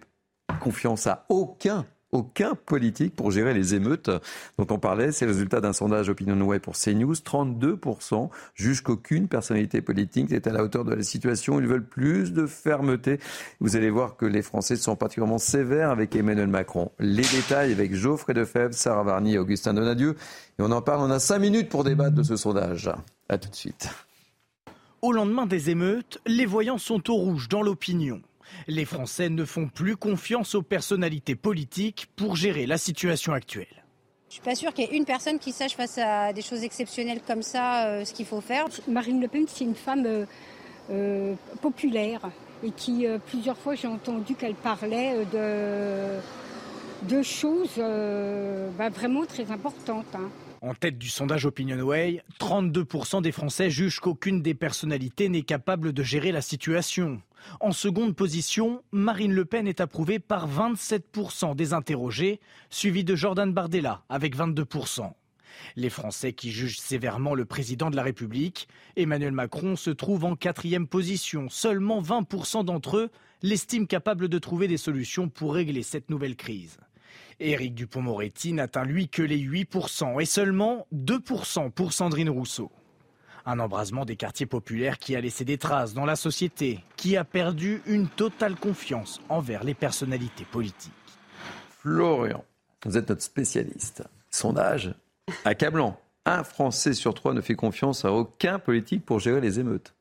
confiance 0.61 1.07
à 1.07 1.24
aucun 1.28 1.86
aucun 2.15 2.55
politique 2.55 3.15
pour 3.15 3.31
gérer 3.31 3.53
les 3.53 3.74
émeutes 3.74 4.11
dont 4.57 4.66
on 4.70 4.78
parlait. 4.78 5.12
C'est 5.12 5.27
le 5.27 5.32
résultat 5.32 5.61
d'un 5.61 5.73
sondage 5.73 6.09
OpinionWay 6.09 6.61
pour 6.61 6.74
CNews. 6.77 7.15
32% 7.15 8.31
jugent 8.55 8.82
qu'aucune 8.82 9.28
personnalité 9.28 9.82
politique 9.82 10.31
n'est 10.31 10.47
à 10.49 10.53
la 10.53 10.62
hauteur 10.62 10.85
de 10.85 10.95
la 10.95 11.03
situation. 11.03 11.61
Ils 11.61 11.66
veulent 11.66 11.86
plus 11.86 12.32
de 12.32 12.47
fermeté. 12.47 13.19
Vous 13.61 13.77
allez 13.77 13.91
voir 13.91 14.16
que 14.16 14.27
les 14.27 14.43
Français 14.43 14.77
sont 14.77 14.97
particulièrement 14.97 15.39
sévères 15.39 15.91
avec 15.91 16.15
Emmanuel 16.15 16.49
Macron. 16.49 16.93
Les 17.01 17.23
détails 17.23 17.73
avec 17.73 17.95
Geoffrey 17.95 18.32
Defebvre, 18.32 18.74
Sarah 18.74 19.03
Varny 19.03 19.35
et 19.35 19.39
Augustin 19.39 19.74
Donadieu. 19.74 20.15
Et 20.59 20.62
on 20.62 20.70
en 20.70 20.82
parle, 20.82 21.01
on 21.01 21.11
a 21.11 21.19
5 21.19 21.41
minutes 21.41 21.69
pour 21.69 21.82
débattre 21.82 22.15
de 22.15 22.23
ce 22.23 22.36
sondage. 22.36 22.89
A 23.28 23.38
tout 23.38 23.48
de 23.48 23.55
suite. 23.55 23.88
Au 25.02 25.12
lendemain 25.12 25.46
des 25.46 25.70
émeutes, 25.70 26.18
les 26.26 26.46
voyants 26.46 26.78
sont 26.78 27.10
au 27.10 27.14
rouge 27.14 27.48
dans 27.48 27.62
l'opinion. 27.62 28.22
Les 28.68 28.84
Français 28.84 29.28
ne 29.28 29.44
font 29.44 29.68
plus 29.68 29.96
confiance 29.96 30.55
aux 30.55 30.62
personnalités 30.62 31.34
politiques 31.34 32.09
pour 32.16 32.36
gérer 32.36 32.66
la 32.66 32.78
situation 32.78 33.32
actuelle. 33.32 33.84
Je 34.28 34.34
suis 34.34 34.42
pas 34.42 34.55
sûre 34.55 34.72
qu'il 34.74 34.84
y 34.84 34.88
ait 34.88 34.96
une 34.96 35.05
personne 35.05 35.38
qui 35.38 35.52
sache 35.52 35.76
face 35.76 35.98
à 35.98 36.32
des 36.32 36.42
choses 36.42 36.64
exceptionnelles 36.64 37.20
comme 37.26 37.42
ça 37.42 37.86
euh, 37.86 38.05
ce 38.05 38.12
qu'il 38.12 38.26
faut 38.26 38.40
faire. 38.40 38.66
Marine 38.88 39.20
Le 39.20 39.28
Pen, 39.28 39.44
c'est 39.46 39.64
une 39.64 39.74
femme 39.74 40.05
euh, 40.06 40.26
euh, 40.90 41.34
populaire 41.62 42.30
et 42.62 42.70
qui 42.70 43.06
plusieurs 43.26 43.59
fois 43.59 43.74
j'ai 43.74 43.88
entendu 43.88 44.34
qu'elle 44.34 44.55
parlait 44.55 45.26
de, 45.32 46.18
de 47.14 47.22
choses 47.22 47.76
bah, 47.76 48.88
vraiment 48.88 49.26
très 49.26 49.51
importantes. 49.51 50.14
Hein. 50.14 50.30
En 50.65 50.73
tête 50.73 50.97
du 50.97 51.11
sondage 51.11 51.45
OpinionWay, 51.45 52.23
32% 52.41 53.20
des 53.20 53.32
Français 53.32 53.69
jugent 53.69 54.01
qu'aucune 54.01 54.41
des 54.41 54.55
personnalités 54.55 55.28
n'est 55.28 55.43
capable 55.43 55.93
de 55.93 56.03
gérer 56.03 56.32
la 56.32 56.41
situation. 56.41 57.20
En 57.61 57.73
seconde 57.73 58.16
position, 58.16 58.82
Marine 58.91 59.35
Le 59.35 59.45
Pen 59.45 59.69
est 59.69 59.82
approuvée 59.82 60.19
par 60.19 60.49
27% 60.49 61.55
des 61.55 61.74
interrogés, 61.74 62.41
suivi 62.70 63.05
de 63.05 63.15
Jordan 63.15 63.53
Bardella 63.53 64.05
avec 64.09 64.39
22%. 64.39 65.12
Les 65.77 65.91
Français 65.91 66.32
qui 66.32 66.51
jugent 66.51 66.81
sévèrement 66.81 67.35
le 67.35 67.45
président 67.45 67.91
de 67.91 67.97
la 67.97 68.03
République, 68.03 68.66
Emmanuel 68.97 69.32
Macron, 69.32 69.77
se 69.77 69.91
trouve 69.91 70.24
en 70.24 70.35
quatrième 70.35 70.86
position. 70.86 71.51
Seulement 71.51 72.01
20% 72.01 72.65
d'entre 72.65 72.97
eux 72.97 73.11
l'estiment 73.43 73.85
capable 73.85 74.28
de 74.28 74.39
trouver 74.39 74.66
des 74.66 74.78
solutions 74.78 75.28
pour 75.28 75.53
régler 75.53 75.82
cette 75.82 76.09
nouvelle 76.09 76.36
crise. 76.36 76.78
Éric 77.40 77.74
Dupont-Moretti 77.74 78.52
n'atteint 78.52 78.85
lui 78.85 79.09
que 79.09 79.23
les 79.23 79.39
8% 79.39 80.20
et 80.20 80.24
seulement 80.24 80.86
2% 80.94 81.70
pour 81.70 81.93
Sandrine 81.93 82.31
Rousseau. 82.31 82.70
Un 83.47 83.59
embrasement 83.59 84.05
des 84.05 84.16
quartiers 84.16 84.47
populaires 84.47 84.98
qui 84.98 85.15
a 85.16 85.20
laissé 85.20 85.44
des 85.44 85.59
traces 85.59 85.93
dans 85.93 86.06
la 86.06 86.16
société, 86.16 86.81
qui 86.97 87.16
a 87.16 87.24
perdu 87.24 87.82
une 87.86 88.09
totale 88.09 88.56
confiance 88.56 89.20
envers 89.28 89.65
les 89.65 89.74
personnalités 89.74 90.47
politiques. 90.47 90.93
Florian, 91.69 92.44
vous 92.85 92.97
êtes 92.97 93.09
notre 93.11 93.23
spécialiste. 93.23 94.02
Sondage 94.31 94.94
accablant. 95.44 96.01
Un 96.27 96.43
Français 96.43 96.94
sur 96.94 97.12
trois 97.12 97.35
ne 97.35 97.43
fait 97.43 97.55
confiance 97.55 98.06
à 98.06 98.12
aucun 98.12 98.59
politique 98.59 99.05
pour 99.05 99.20
gérer 99.20 99.43
les 99.43 99.61
émeutes. 99.61 99.94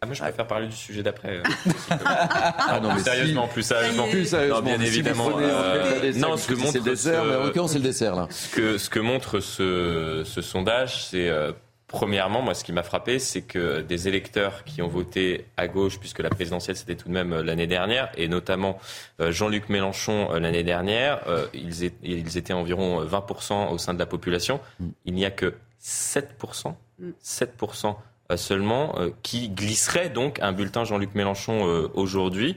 Ah, 0.00 0.06
moi, 0.06 0.14
je 0.14 0.20
préfère 0.20 0.46
parler 0.46 0.66
du 0.66 0.76
sujet 0.76 1.02
d'après. 1.02 1.38
Euh, 1.38 1.42
ah 1.90 2.80
non, 2.82 2.94
mais 2.94 3.02
sérieusement, 3.02 3.48
plus 3.48 3.62
sérieusement. 3.62 4.08
Plus 4.08 4.26
sérieusement. 4.26 4.62
bien 4.62 4.80
évidemment. 4.80 5.30
Euh, 5.38 6.12
non, 6.16 6.36
ce 6.36 6.48
que 6.48 6.54
montre 6.54 6.74
le 6.74 6.80
dessert, 6.82 7.24
mais 7.24 7.58
en 7.58 7.66
c'est 7.66 7.78
le 7.78 7.84
dessert 7.84 8.14
là. 8.14 8.26
Ce 8.30 8.54
que, 8.54 8.78
ce 8.78 8.90
que 8.90 9.00
montre 9.00 9.40
ce, 9.40 10.22
ce 10.24 10.42
sondage, 10.42 11.06
c'est 11.06 11.28
euh, 11.28 11.52
Premièrement, 11.86 12.40
moi, 12.40 12.54
ce 12.54 12.62
qui 12.62 12.72
m'a 12.72 12.84
frappé, 12.84 13.18
c'est 13.18 13.42
que 13.42 13.80
des 13.80 14.06
électeurs 14.06 14.62
qui 14.62 14.80
ont 14.80 14.86
voté 14.86 15.46
à 15.56 15.66
gauche, 15.66 15.98
puisque 15.98 16.20
la 16.20 16.30
présidentielle 16.30 16.76
c'était 16.76 16.94
tout 16.94 17.08
de 17.08 17.12
même 17.12 17.40
l'année 17.40 17.66
dernière, 17.66 18.12
et 18.16 18.28
notamment 18.28 18.78
Jean-Luc 19.18 19.68
Mélenchon 19.68 20.32
l'année 20.34 20.62
dernière, 20.62 21.18
ils, 21.52 22.36
étaient 22.38 22.52
environ 22.52 23.04
20% 23.04 23.72
au 23.72 23.78
sein 23.78 23.92
de 23.92 23.98
la 23.98 24.06
population. 24.06 24.60
Mm. 24.78 24.86
Il 25.06 25.14
n'y 25.14 25.24
a 25.24 25.32
que 25.32 25.52
7%, 25.82 26.74
7% 27.22 27.86
euh, 27.88 27.92
seulement, 28.36 28.94
euh, 28.98 29.10
qui 29.22 29.48
glisserait 29.48 30.08
donc 30.08 30.38
un 30.40 30.52
bulletin 30.52 30.84
Jean-Luc 30.84 31.14
Mélenchon 31.14 31.66
euh, 31.66 31.88
aujourd'hui, 31.94 32.56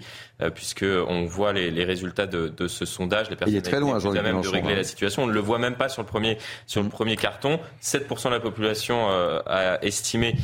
puisque 0.55 0.83
on 0.83 1.23
voit 1.23 1.53
les, 1.53 1.85
résultats 1.85 2.25
de, 2.25 2.67
ce 2.67 2.83
sondage. 2.83 3.29
Les 3.29 3.37
personnes 3.37 3.55
Il 3.55 3.57
est 3.57 3.61
très 3.61 3.79
loin, 3.79 3.97
Jean-Luc 3.99 4.21
même 4.21 4.41
de 4.41 4.47
régler 4.49 4.73
la 4.73 4.81
hein. 4.81 4.83
situation. 4.83 5.23
On 5.23 5.27
ne 5.27 5.31
le 5.31 5.39
voit 5.39 5.57
même 5.57 5.75
pas 5.75 5.87
sur 5.87 6.01
le 6.01 6.07
premier 6.07 6.37
sur 6.67 6.83
le 6.83 6.89
premier 6.89 7.15
carton. 7.15 7.61
7% 7.81 8.25
de 8.25 8.29
la 8.33 8.39
population 8.41 9.07
a 9.07 9.77
estimé 9.81 10.35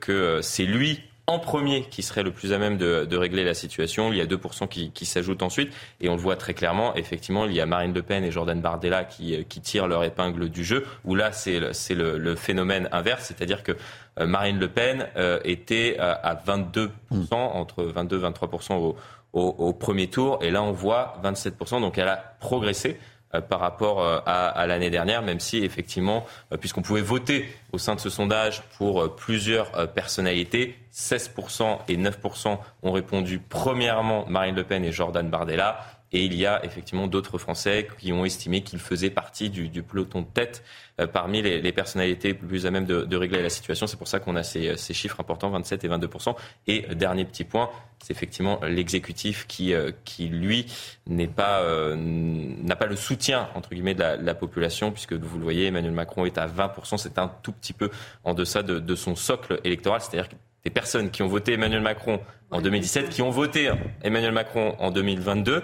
que 0.00 0.38
c'est 0.40 0.64
lui 0.64 1.02
en 1.26 1.38
premier 1.38 1.84
qui 1.84 2.02
serait 2.02 2.22
le 2.22 2.32
plus 2.32 2.52
à 2.52 2.58
même 2.58 2.76
de, 2.76 3.16
régler 3.16 3.44
la 3.44 3.54
situation. 3.54 4.12
Il 4.12 4.18
y 4.18 4.20
a 4.20 4.26
2% 4.26 4.68
qui, 4.68 4.90
qui 4.90 5.06
s'ajoutent 5.06 5.42
ensuite. 5.42 5.72
Et 6.00 6.08
on 6.08 6.16
le 6.16 6.20
voit 6.20 6.36
très 6.36 6.54
clairement, 6.54 6.94
effectivement, 6.96 7.44
il 7.46 7.52
y 7.52 7.60
a 7.60 7.66
Marine 7.66 7.94
Le 7.94 8.02
Pen 8.02 8.24
et 8.24 8.30
Jordan 8.30 8.60
Bardella 8.60 9.04
qui, 9.04 9.44
qui 9.48 9.60
tirent 9.60 9.86
leur 9.86 10.02
épingle 10.02 10.48
du 10.48 10.64
jeu, 10.64 10.84
où 11.04 11.14
là, 11.14 11.32
c'est 11.32 11.60
le, 11.60 12.18
le, 12.18 12.34
phénomène 12.34 12.88
inverse, 12.92 13.26
c'est-à-dire 13.26 13.62
que 13.62 13.72
euh, 13.72 13.76
Marine 14.18 14.58
Le 14.58 14.68
Pen 14.68 15.06
euh, 15.16 15.40
était 15.44 15.96
à 15.98 16.34
22%, 16.34 16.88
entre 17.32 17.84
22 17.84 18.18
et 18.18 18.28
23% 18.28 18.74
au, 18.74 18.96
au, 19.32 19.40
au, 19.40 19.72
premier 19.72 20.08
tour. 20.08 20.38
Et 20.42 20.50
là, 20.50 20.62
on 20.62 20.72
voit 20.72 21.18
27%. 21.24 21.80
Donc 21.80 21.98
elle 21.98 22.08
a 22.08 22.16
progressé. 22.40 22.98
Euh, 23.34 23.40
par 23.40 23.60
rapport 23.60 24.02
euh, 24.02 24.18
à, 24.26 24.66
l'année 24.66 24.90
dernière, 24.90 25.22
même 25.22 25.40
si 25.40 25.64
effectivement, 25.64 26.26
euh, 26.52 26.58
puisqu'on 26.58 26.82
pouvait 26.82 27.00
voter 27.00 27.48
au 27.72 27.78
sein 27.78 27.94
de 27.94 28.00
ce 28.00 28.10
sondage 28.10 28.62
pour 28.76 29.14
plusieurs 29.16 29.70
personnalités, 29.92 30.76
16% 30.92 31.78
et 31.88 31.96
9% 31.96 32.58
ont 32.82 32.92
répondu 32.92 33.38
premièrement 33.38 34.26
Marine 34.28 34.54
Le 34.54 34.64
Pen 34.64 34.84
et 34.84 34.92
Jordan 34.92 35.28
Bardella. 35.28 35.80
Et 36.12 36.24
il 36.24 36.34
y 36.34 36.46
a 36.46 36.64
effectivement 36.64 37.06
d'autres 37.06 37.38
Français 37.38 37.88
qui 37.98 38.12
ont 38.12 38.24
estimé 38.24 38.62
qu'il 38.62 38.78
faisait 38.78 39.10
partie 39.10 39.50
du, 39.50 39.68
du, 39.68 39.82
peloton 39.82 40.20
de 40.20 40.26
tête 40.26 40.62
euh, 41.00 41.06
parmi 41.06 41.40
les, 41.40 41.62
les, 41.62 41.72
personnalités 41.72 42.34
plus 42.34 42.66
à 42.66 42.70
même 42.70 42.84
de, 42.84 43.02
de 43.02 43.16
régler 43.16 43.42
la 43.42 43.48
situation. 43.48 43.86
C'est 43.86 43.96
pour 43.96 44.08
ça 44.08 44.20
qu'on 44.20 44.36
a 44.36 44.42
ces, 44.42 44.76
ces, 44.76 44.92
chiffres 44.92 45.20
importants, 45.20 45.50
27 45.50 45.84
et 45.84 45.88
22% 45.88 46.36
Et 46.66 46.86
euh, 46.90 46.94
dernier 46.94 47.24
petit 47.24 47.44
point, 47.44 47.70
c'est 48.02 48.12
effectivement 48.12 48.60
l'exécutif 48.64 49.46
qui, 49.46 49.72
euh, 49.72 49.92
qui 50.04 50.28
lui, 50.28 50.66
n'est 51.06 51.28
pas, 51.28 51.60
euh, 51.60 51.96
n'a 51.96 52.76
pas 52.76 52.86
le 52.86 52.96
soutien 52.96 53.48
entre 53.54 53.70
guillemets 53.70 53.94
de 53.94 54.00
la, 54.00 54.16
de 54.16 54.26
la, 54.26 54.34
population, 54.34 54.90
puisque 54.90 55.12
vous 55.12 55.38
le 55.38 55.44
voyez, 55.44 55.66
Emmanuel 55.66 55.92
Macron 55.92 56.26
est 56.26 56.36
à 56.36 56.46
20% 56.46 56.98
C'est 56.98 57.18
un 57.18 57.30
tout 57.42 57.52
petit 57.52 57.72
peu 57.72 57.90
en 58.24 58.34
deçà 58.34 58.62
de, 58.62 58.78
de 58.80 58.94
son 58.94 59.14
socle 59.14 59.60
électoral, 59.64 60.00
c'est-à-dire 60.00 60.28
des 60.64 60.70
personnes 60.70 61.10
qui 61.10 61.22
ont 61.22 61.28
voté 61.28 61.54
Emmanuel 61.54 61.80
Macron 61.80 62.20
en 62.50 62.60
2017, 62.60 63.08
qui 63.08 63.22
ont 63.22 63.30
voté 63.30 63.70
Emmanuel 64.02 64.32
Macron 64.32 64.76
en 64.78 64.90
2022, 64.90 65.62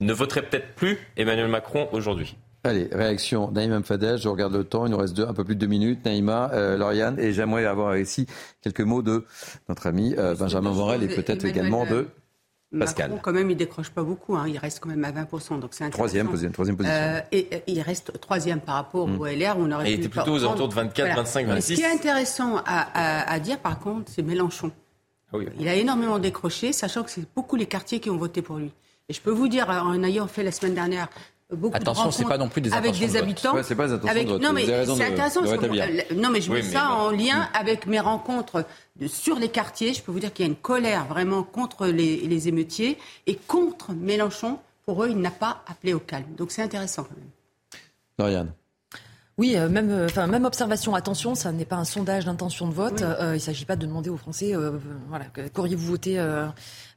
ne 0.00 0.12
voterait 0.12 0.42
peut-être 0.42 0.74
plus 0.74 0.98
Emmanuel 1.16 1.48
Macron 1.48 1.88
aujourd'hui. 1.92 2.36
Allez, 2.64 2.88
réaction. 2.90 3.50
Naïma 3.50 3.78
Mfadel, 3.78 4.18
je 4.18 4.28
regarde 4.28 4.52
le 4.52 4.64
temps, 4.64 4.86
il 4.86 4.90
nous 4.90 4.98
reste 4.98 5.14
deux, 5.14 5.26
un 5.26 5.32
peu 5.32 5.44
plus 5.44 5.54
de 5.54 5.60
deux 5.60 5.66
minutes. 5.66 6.04
Naïma, 6.04 6.50
euh, 6.52 6.76
Lauriane, 6.76 7.18
et 7.18 7.32
j'aimerais 7.32 7.64
avoir 7.64 7.96
ici 7.96 8.26
quelques 8.62 8.80
mots 8.80 9.02
de 9.02 9.24
notre 9.68 9.86
ami 9.86 10.14
euh, 10.18 10.34
Benjamin 10.34 10.72
Morel 10.72 11.02
et 11.02 11.08
peut-être 11.08 11.44
également 11.44 11.86
de 11.86 12.08
Pascal. 12.76 13.08
Macron, 13.08 13.22
quand 13.22 13.32
même, 13.32 13.50
il 13.50 13.56
décroche 13.56 13.90
pas 13.90 14.02
beaucoup. 14.02 14.36
Hein. 14.36 14.46
Il 14.46 14.58
reste 14.58 14.80
quand 14.80 14.90
même 14.90 15.04
à 15.04 15.12
20%. 15.12 15.58
Donc 15.60 15.70
c'est 15.72 15.88
troisième, 15.88 16.26
troisième, 16.26 16.52
troisième 16.52 16.76
position. 16.76 16.98
Euh, 16.98 17.20
et, 17.32 17.54
et, 17.54 17.62
il 17.66 17.80
reste 17.80 18.20
troisième 18.20 18.60
par 18.60 18.74
rapport 18.74 19.08
mmh. 19.08 19.20
au 19.20 19.24
LR. 19.24 19.58
Où 19.58 19.62
on 19.62 19.72
aurait 19.72 19.90
et 19.90 19.94
il 19.94 20.00
était 20.00 20.08
plutôt 20.08 20.32
aux 20.32 20.44
alentours 20.44 20.68
de 20.68 20.74
24, 20.74 21.06
voilà. 21.06 21.22
25, 21.22 21.46
26. 21.46 21.72
Et 21.72 21.76
ce 21.76 21.80
qui 21.80 21.86
est 21.86 21.90
intéressant 21.90 22.56
à, 22.58 22.62
à, 22.66 23.32
à 23.32 23.40
dire, 23.40 23.58
par 23.60 23.78
contre, 23.78 24.12
c'est 24.14 24.22
Mélenchon. 24.22 24.70
Ah 25.32 25.38
oui. 25.38 25.46
Il 25.58 25.68
a 25.68 25.74
énormément 25.74 26.18
décroché, 26.18 26.72
sachant 26.72 27.04
que 27.04 27.10
c'est 27.10 27.24
beaucoup 27.34 27.56
les 27.56 27.66
quartiers 27.66 28.00
qui 28.00 28.10
ont 28.10 28.18
voté 28.18 28.42
pour 28.42 28.56
lui. 28.56 28.72
Et 29.08 29.14
je 29.14 29.20
peux 29.20 29.30
vous 29.30 29.48
dire, 29.48 29.68
en 29.70 30.02
ayant 30.02 30.26
fait 30.26 30.42
la 30.42 30.52
semaine 30.52 30.74
dernière 30.74 31.08
beaucoup 31.56 31.76
Attention, 31.76 32.10
c'est 32.10 32.24
pas 32.24 32.38
non 32.38 32.48
plus 32.48 32.60
des 32.60 32.72
avec 32.72 32.98
des 32.98 33.16
habitants. 33.16 33.54
Ouais, 33.54 33.62
c'est 33.62 33.74
pas 33.74 33.88
des 33.88 34.08
avec, 34.08 34.28
de. 34.28 34.38
Non, 34.38 34.52
mais 34.52 34.66
c'est 34.66 35.04
intéressant. 35.04 35.42
De 35.42 35.56
que, 35.56 36.14
non, 36.14 36.30
mais 36.30 36.40
je 36.40 36.52
mets 36.52 36.62
oui, 36.62 36.70
ça 36.70 36.88
bon. 36.88 36.94
en 36.94 37.10
lien 37.10 37.40
mmh. 37.40 37.48
avec 37.54 37.86
mes 37.86 38.00
rencontres 38.00 38.66
de, 38.96 39.06
sur 39.06 39.38
les 39.38 39.48
quartiers. 39.48 39.94
Je 39.94 40.02
peux 40.02 40.12
vous 40.12 40.20
dire 40.20 40.32
qu'il 40.32 40.44
y 40.44 40.48
a 40.48 40.50
une 40.50 40.56
colère 40.58 41.06
vraiment 41.06 41.42
contre 41.42 41.86
les, 41.86 42.18
les 42.26 42.48
émeutiers 42.48 42.98
et 43.26 43.36
contre 43.36 43.92
Mélenchon. 43.92 44.58
Pour 44.84 45.04
eux, 45.04 45.08
il 45.10 45.18
n'a 45.18 45.30
pas 45.30 45.62
appelé 45.66 45.94
au 45.94 46.00
calme. 46.00 46.34
Donc 46.36 46.50
c'est 46.50 46.62
intéressant 46.62 47.04
quand 47.04 47.16
même. 47.16 47.30
Doriane. 48.18 48.52
Oui, 49.38 49.54
euh, 49.56 49.68
même, 49.68 49.90
euh, 49.90 50.06
enfin, 50.06 50.26
même 50.26 50.44
observation. 50.44 50.94
Attention, 50.96 51.36
ça 51.36 51.52
n'est 51.52 51.64
pas 51.64 51.76
un 51.76 51.84
sondage 51.84 52.24
d'intention 52.24 52.66
de 52.66 52.74
vote. 52.74 53.00
Oui. 53.00 53.04
Euh, 53.04 53.30
il 53.30 53.34
ne 53.34 53.38
s'agit 53.38 53.64
pas 53.64 53.76
de 53.76 53.86
demander 53.86 54.10
aux 54.10 54.16
Français, 54.16 54.54
euh, 54.54 54.72
voilà, 55.08 55.26
qu'auriez-vous 55.54 55.86
voté 55.86 56.20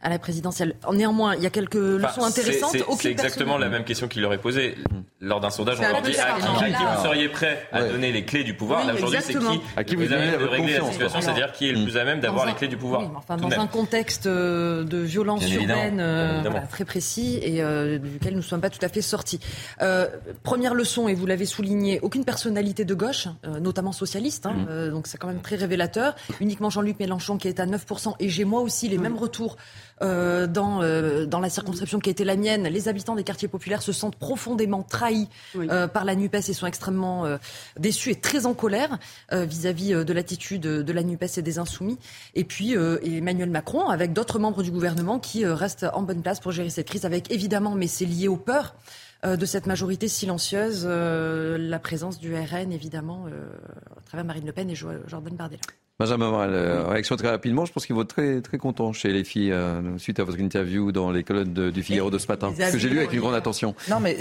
à 0.01 0.09
la 0.09 0.19
présidentielle. 0.19 0.75
Néanmoins, 0.91 1.35
il 1.35 1.43
y 1.43 1.45
a 1.45 1.49
quelques 1.49 1.75
leçons 1.75 2.07
enfin, 2.17 2.27
intéressantes. 2.27 2.75
C'est 2.99 3.11
exactement 3.11 3.57
la 3.57 3.69
même 3.69 3.83
question 3.83 4.07
qu'il 4.07 4.25
aurait 4.25 4.37
posée 4.37 4.75
lors 5.19 5.39
d'un 5.39 5.49
sondage. 5.49 5.77
On 5.79 5.81
leur 5.81 6.01
dit 6.01 6.17
à 6.17 6.39
qui, 6.39 6.47
à 6.47 6.69
qui 6.69 6.83
vous 6.83 7.03
seriez 7.03 7.29
prêt 7.29 7.67
à 7.71 7.81
ouais. 7.81 7.91
donner 7.91 8.11
les 8.11 8.25
clés 8.25 8.43
du 8.43 8.55
pouvoir? 8.55 8.81
Oui, 8.81 8.87
Là 8.87 8.93
aujourd'hui, 8.95 9.19
c'est 9.21 9.37
qui, 9.37 9.61
à 9.75 9.83
qui 9.83 9.95
vous, 9.95 10.05
vous 10.05 10.13
avez 10.13 10.37
de 10.37 10.43
régler 10.43 10.77
la 10.77 10.91
situation, 10.91 11.21
c'est-à-dire 11.21 11.51
qui 11.51 11.69
est 11.69 11.73
le 11.73 11.83
plus 11.83 11.97
à 11.97 12.03
même 12.03 12.19
d'avoir 12.19 12.45
les 12.45 12.53
clés 12.53 12.67
du 12.67 12.77
pouvoir. 12.77 13.01
Oui, 13.01 13.07
enfin, 13.15 13.37
dans 13.37 13.51
un 13.59 13.67
contexte 13.67 14.27
de 14.27 14.97
violence 14.97 15.49
urbaine 15.51 15.99
euh, 15.99 16.41
voilà, 16.43 16.67
très 16.67 16.85
précis 16.85 17.39
et 17.41 17.61
euh, 17.61 17.97
duquel 17.97 18.33
nous 18.33 18.39
ne 18.39 18.43
sommes 18.43 18.61
pas 18.61 18.69
tout 18.69 18.83
à 18.83 18.89
fait 18.89 19.01
sortis. 19.01 19.39
Euh, 19.81 20.07
première 20.43 20.73
leçon, 20.73 21.07
et 21.07 21.13
vous 21.13 21.25
l'avez 21.25 21.45
souligné, 21.45 21.99
aucune 22.01 22.25
personnalité 22.25 22.85
de 22.85 22.93
gauche, 22.93 23.27
euh, 23.45 23.59
notamment 23.59 23.91
socialiste, 23.91 24.45
hein, 24.45 24.53
mmh. 24.53 24.89
donc 24.89 25.07
c'est 25.07 25.17
quand 25.17 25.27
même 25.27 25.41
très 25.41 25.55
révélateur. 25.55 26.15
Uniquement 26.39 26.69
Jean-Luc 26.69 26.99
Mélenchon 26.99 27.37
qui 27.37 27.47
est 27.47 27.59
à 27.59 27.65
9%, 27.65 28.15
et 28.19 28.29
j'ai 28.29 28.45
moi 28.45 28.61
aussi 28.61 28.87
les 28.87 28.97
mmh. 28.97 29.01
mêmes 29.01 29.17
retours 29.17 29.57
euh, 30.01 30.47
dans, 30.47 30.81
euh, 30.81 31.25
dans 31.25 31.39
la 31.39 31.49
circonscription 31.49 31.99
qui 31.99 32.09
a 32.09 32.11
été 32.11 32.23
la 32.23 32.35
mienne, 32.35 32.63
les 32.63 32.87
habitants 32.87 33.15
des 33.15 33.23
quartiers 33.23 33.47
populaires 33.47 33.81
se 33.81 33.91
sentent 33.91 34.15
profondément 34.15 34.83
trahis 34.83 35.29
oui. 35.55 35.67
euh, 35.69 35.87
par 35.87 36.05
la 36.05 36.15
NUPES 36.15 36.49
et 36.49 36.53
sont 36.53 36.67
extrêmement 36.67 37.25
euh, 37.25 37.37
déçus 37.79 38.11
et 38.11 38.15
très 38.15 38.45
en 38.45 38.53
colère 38.53 38.97
euh, 39.31 39.45
vis-à-vis 39.45 39.93
-vis 39.93 40.03
de 40.03 40.13
l'attitude 40.13 40.61
de 40.61 40.93
la 40.93 41.03
NUPES 41.03 41.37
et 41.37 41.41
des 41.41 41.59
Insoumis. 41.59 41.97
Et 42.35 42.43
puis 42.43 42.73
et 42.73 43.17
Emmanuel 43.17 43.49
Macron, 43.49 43.89
avec 43.89 44.13
d'autres 44.13 44.39
membres 44.39 44.63
du 44.63 44.71
gouvernement 44.71 45.19
qui 45.19 45.45
restent 45.45 45.85
en 45.93 46.01
bonne 46.01 46.21
place 46.21 46.39
pour 46.39 46.51
gérer 46.51 46.69
cette 46.69 46.87
crise, 46.87 47.05
avec 47.05 47.31
évidemment, 47.31 47.75
mais 47.75 47.87
c'est 47.87 48.05
lié 48.05 48.27
aux 48.27 48.37
peurs, 48.37 48.75
de 49.23 49.45
cette 49.45 49.67
majorité 49.67 50.07
silencieuse, 50.07 50.85
euh, 50.89 51.57
la 51.57 51.77
présence 51.77 52.19
du 52.19 52.33
RN, 52.35 52.71
évidemment, 52.71 53.27
euh, 53.27 53.51
à 53.97 54.01
travers 54.01 54.25
Marine 54.25 54.45
Le 54.45 54.51
Pen 54.51 54.69
et 54.69 54.75
Jordan 54.75 55.35
Bardella. 55.35 55.61
Benjamin 56.01 56.31
Morel, 56.31 56.53
euh, 56.53 56.87
réaction 56.87 57.15
très 57.15 57.29
rapidement. 57.29 57.65
Je 57.65 57.71
pense 57.71 57.85
qu'il 57.85 57.95
va 57.95 58.01
être 58.01 58.07
très, 58.07 58.41
très 58.41 58.57
content 58.57 58.91
chez 58.91 59.13
les 59.13 59.23
filles 59.23 59.51
euh, 59.51 59.99
suite 59.99 60.19
à 60.19 60.23
votre 60.23 60.39
interview 60.39 60.91
dans 60.91 61.11
les 61.11 61.23
colonnes 61.23 61.53
de, 61.53 61.69
du 61.69 61.83
Figaro 61.83 62.09
de 62.09 62.17
ce 62.17 62.27
matin, 62.27 62.51
que 62.51 62.79
j'ai 62.79 62.89
lu 62.89 62.97
avec 62.97 63.13
une 63.13 63.19
grande 63.19 63.35
attention. 63.35 63.75
Non, 63.87 63.99
mais 63.99 64.17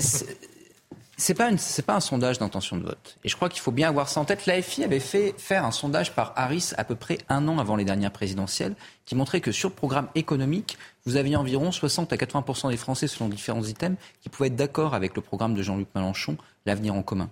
c'est 1.16 1.34
pas, 1.34 1.50
une, 1.50 1.56
pas 1.86 1.94
un 1.94 2.00
sondage 2.00 2.38
d'intention 2.38 2.76
de 2.76 2.82
vote. 2.82 3.16
Et 3.24 3.30
je 3.30 3.36
crois 3.36 3.48
qu'il 3.48 3.62
faut 3.62 3.72
bien 3.72 3.88
avoir 3.88 4.10
ça 4.10 4.20
en 4.20 4.26
tête. 4.26 4.44
L'AFI 4.44 4.84
avait 4.84 5.00
fait 5.00 5.34
faire 5.38 5.64
un 5.64 5.70
sondage 5.70 6.14
par 6.14 6.34
Harris 6.36 6.72
à 6.76 6.84
peu 6.84 6.96
près 6.96 7.16
un 7.30 7.48
an 7.48 7.58
avant 7.58 7.76
les 7.76 7.86
dernières 7.86 8.12
présidentielles 8.12 8.74
qui 9.06 9.14
montrait 9.14 9.40
que 9.40 9.50
sur 9.50 9.70
le 9.70 9.74
programme 9.74 10.08
économique, 10.14 10.76
vous 11.06 11.16
aviez 11.16 11.36
environ 11.36 11.72
60 11.72 12.12
à 12.12 12.16
80% 12.16 12.68
des 12.68 12.76
Français, 12.76 13.06
selon 13.06 13.30
différents 13.30 13.64
items, 13.64 13.96
qui 14.20 14.28
pouvaient 14.28 14.48
être 14.48 14.56
d'accord 14.56 14.92
avec 14.92 15.16
le 15.16 15.22
programme 15.22 15.54
de 15.54 15.62
Jean-Luc 15.62 15.88
Mélenchon, 15.94 16.36
l'avenir 16.66 16.94
en 16.94 17.02
commun. 17.02 17.30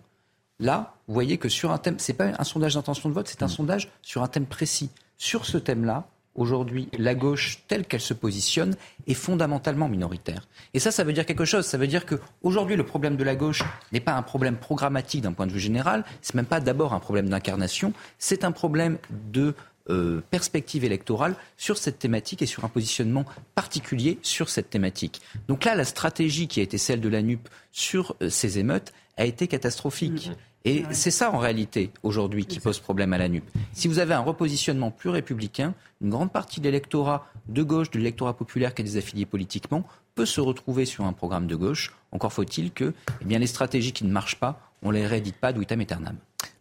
Là, 0.60 0.94
vous 1.06 1.14
voyez 1.14 1.39
que 1.39 1.48
sur 1.48 1.70
un 1.70 1.78
thème, 1.78 1.98
c'est 1.98 2.14
pas 2.14 2.32
un 2.39 2.44
sondage 2.44 2.74
d'intention 2.74 3.09
de 3.09 3.14
vote, 3.14 3.28
c'est 3.28 3.43
un 3.43 3.47
mmh. 3.47 3.51
sondage 3.51 3.90
sur 4.02 4.22
un 4.22 4.28
thème 4.28 4.47
précis. 4.47 4.90
Sur 5.16 5.44
ce 5.44 5.59
thème-là, 5.59 6.09
aujourd'hui, 6.35 6.89
la 6.97 7.14
gauche 7.14 7.62
telle 7.68 7.85
qu'elle 7.85 8.01
se 8.01 8.14
positionne 8.14 8.76
est 9.06 9.14
fondamentalement 9.14 9.89
minoritaire. 9.89 10.48
Et 10.74 10.78
ça, 10.78 10.90
ça 10.90 11.05
veut 11.05 11.12
dire 11.12 11.26
quelque 11.26 11.44
chose. 11.44 11.66
Ça 11.66 11.78
veut 11.78 11.86
dire 11.86 12.06
que 12.06 12.20
aujourd'hui, 12.43 12.76
le 12.76 12.85
problème 12.85 13.16
de 13.16 13.24
la 13.24 13.36
gauche 13.36 13.64
n'est 13.93 14.01
pas 14.01 14.12
un 14.14 14.22
problème 14.22 14.56
programmatique 14.56 15.22
d'un 15.22 15.32
point 15.32 15.47
de 15.47 15.52
vue 15.52 15.60
général. 15.60 16.05
C'est 16.22 16.35
même 16.35 16.47
pas 16.47 16.60
d'abord 16.60 16.93
un 16.93 17.01
problème 17.01 17.28
d'incarnation. 17.28 17.93
C'est 18.18 18.44
un 18.44 18.52
problème 18.52 18.98
de 19.10 19.55
euh, 19.90 20.20
perspective 20.30 20.85
électorale 20.85 21.35
sur 21.56 21.78
cette 21.78 21.98
thématique 21.98 22.43
et 22.43 22.47
sur 22.47 22.64
un 22.64 22.68
positionnement 22.68 23.24
particulier 23.55 24.18
sur 24.22 24.51
cette 24.51 24.70
thématique. 24.70 25.22
Donc 25.48 25.64
là, 25.64 25.74
la 25.74 25.85
stratégie 25.85 26.47
qui 26.47 26.60
a 26.60 26.62
été 26.62 26.78
celle 26.78 27.01
de 27.01 27.09
la 27.09 27.22
NUP 27.22 27.48
sur 27.72 28.14
euh, 28.22 28.28
ces 28.28 28.59
émeutes 28.59 28.93
a 29.18 29.24
été 29.24 29.46
catastrophique. 29.48 30.30
Mmh. 30.30 30.34
Et 30.64 30.84
c'est 30.90 31.10
ça 31.10 31.32
en 31.32 31.38
réalité 31.38 31.90
aujourd'hui 32.02 32.44
qui 32.46 32.60
pose 32.60 32.78
problème 32.78 33.12
à 33.12 33.18
la 33.18 33.28
NUP. 33.28 33.44
Si 33.72 33.88
vous 33.88 34.00
avez 34.00 34.14
un 34.14 34.20
repositionnement 34.20 34.90
plus 34.90 35.08
républicain, 35.08 35.74
une 36.00 36.10
grande 36.10 36.32
partie 36.32 36.60
de 36.60 36.64
l'électorat 36.64 37.26
de 37.48 37.62
gauche, 37.62 37.90
de 37.90 37.98
l'électorat 37.98 38.36
populaire 38.36 38.74
qui 38.74 38.82
est 38.82 38.84
désaffilié 38.84 39.24
politiquement, 39.24 39.84
peut 40.14 40.26
se 40.26 40.40
retrouver 40.40 40.84
sur 40.84 41.04
un 41.04 41.12
programme 41.12 41.46
de 41.46 41.54
gauche. 41.54 41.94
Encore 42.12 42.32
faut-il 42.32 42.72
que 42.72 42.92
eh 43.20 43.24
bien, 43.24 43.38
les 43.38 43.46
stratégies 43.46 43.92
qui 43.92 44.04
ne 44.04 44.10
marchent 44.12 44.40
pas, 44.40 44.72
on 44.82 44.90
les 44.90 45.06
réédite 45.06 45.36
pas 45.36 45.52
d'Ouitam 45.52 45.80
Eternam. 45.80 46.16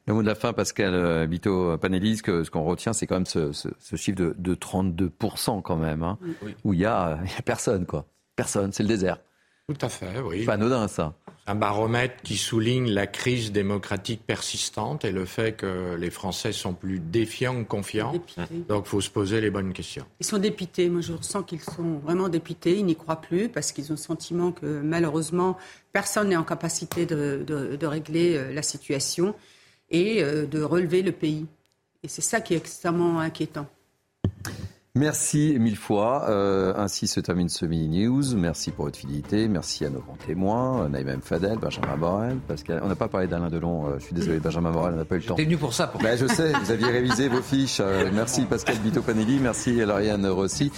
Le 0.05 0.13
mot 0.13 0.21
de 0.21 0.27
la 0.27 0.35
fin, 0.35 0.53
Pascal 0.53 0.93
euh, 0.93 1.27
Bito 1.27 1.77
Panelis, 1.77 2.21
que 2.21 2.45
ce 2.45 2.51
qu'on 2.51 2.63
retient, 2.63 2.93
c'est 2.93 3.07
quand 3.07 3.15
même 3.15 3.25
ce, 3.25 3.51
ce, 3.51 3.67
ce 3.77 3.95
chiffre 3.97 4.17
de, 4.17 4.35
de, 4.37 4.55
32% 4.55 5.61
quand 5.61 5.75
même, 5.75 6.01
hein, 6.01 6.17
oui. 6.43 6.55
où 6.63 6.73
il 6.73 6.79
n'y 6.79 6.85
a, 6.85 7.19
y 7.25 7.37
a 7.37 7.41
personne, 7.41 7.85
quoi. 7.85 8.05
Personne, 8.37 8.71
c'est 8.71 8.83
le 8.83 8.89
désert. 8.89 9.17
Tout 9.69 9.85
à 9.85 9.89
fait, 9.89 10.21
oui. 10.23 10.39
C'est 10.39 10.45
pas 10.45 10.53
anodin, 10.53 10.87
ça. 10.87 11.13
Un 11.45 11.55
baromètre 11.55 12.21
qui 12.23 12.37
souligne 12.37 12.89
la 12.89 13.05
crise 13.05 13.51
démocratique 13.51 14.21
persistante 14.25 15.03
et 15.03 15.11
le 15.11 15.25
fait 15.25 15.57
que 15.57 15.95
les 15.95 16.09
Français 16.09 16.53
sont 16.53 16.73
plus 16.73 16.99
défiants 16.99 17.63
que 17.63 17.67
confiants. 17.67 18.13
Donc, 18.69 18.85
il 18.85 18.89
faut 18.89 19.01
se 19.01 19.09
poser 19.09 19.41
les 19.41 19.49
bonnes 19.49 19.73
questions. 19.73 20.05
Ils 20.21 20.25
sont 20.25 20.37
dépités. 20.37 20.87
Moi, 20.87 21.01
je 21.01 21.11
ressens 21.11 21.43
qu'ils 21.43 21.59
sont 21.59 21.97
vraiment 21.97 22.29
dépités. 22.29 22.77
Ils 22.77 22.85
n'y 22.85 22.95
croient 22.95 23.19
plus 23.19 23.49
parce 23.49 23.73
qu'ils 23.73 23.91
ont 23.91 23.95
le 23.95 23.97
sentiment 23.97 24.53
que, 24.53 24.65
malheureusement, 24.65 25.57
personne 25.91 26.29
n'est 26.29 26.37
en 26.37 26.45
capacité 26.45 27.05
de, 27.05 27.43
de, 27.45 27.75
de 27.75 27.87
régler 27.87 28.53
la 28.53 28.61
situation 28.61 29.35
et 29.89 30.23
de 30.23 30.61
relever 30.61 31.01
le 31.01 31.11
pays. 31.11 31.45
Et 32.03 32.07
c'est 32.07 32.21
ça 32.21 32.39
qui 32.39 32.53
est 32.53 32.57
extrêmement 32.57 33.19
inquiétant. 33.19 33.67
Merci 34.97 35.57
mille 35.59 35.75
fois. 35.75 36.25
Euh, 36.27 36.73
ainsi 36.75 37.07
se 37.07 37.19
termine 37.19 37.49
ce 37.49 37.67
mini-news. 37.67 38.35
Merci 38.35 38.71
pour 38.71 38.85
votre 38.85 38.97
fidélité. 38.97 39.47
Merci 39.47 39.85
à 39.85 39.89
nos 39.89 39.99
grands 39.99 40.17
témoins, 40.25 40.89
Naïma 40.89 41.11
M. 41.11 41.21
Fadel, 41.21 41.59
Benjamin 41.59 41.95
Morel, 41.97 42.37
Pascal. 42.47 42.81
On 42.83 42.87
n'a 42.87 42.95
pas 42.95 43.07
parlé 43.07 43.27
d'Alain 43.27 43.49
Delon. 43.49 43.85
Euh, 43.85 43.99
je 43.99 44.05
suis 44.05 44.15
désolé, 44.15 44.39
Benjamin 44.39 44.71
Morel, 44.71 44.95
on 44.95 44.97
n'a 44.97 45.05
pas 45.05 45.15
eu 45.15 45.19
le 45.19 45.25
temps. 45.25 45.35
T'es 45.35 45.43
venu 45.43 45.57
pour 45.57 45.75
ça. 45.75 45.85
Pour... 45.85 46.01
Ben, 46.01 46.17
je 46.17 46.25
sais, 46.25 46.51
vous 46.51 46.71
aviez 46.71 46.87
révisé 46.87 47.27
vos 47.27 47.41
fiches. 47.43 47.77
Euh, 47.79 48.09
merci 48.11 48.45
Pascal 48.45 48.77
Bito-Panelli. 48.77 49.37
Merci 49.39 49.75
Lauriane 49.75 50.25
Rossi. 50.25 50.71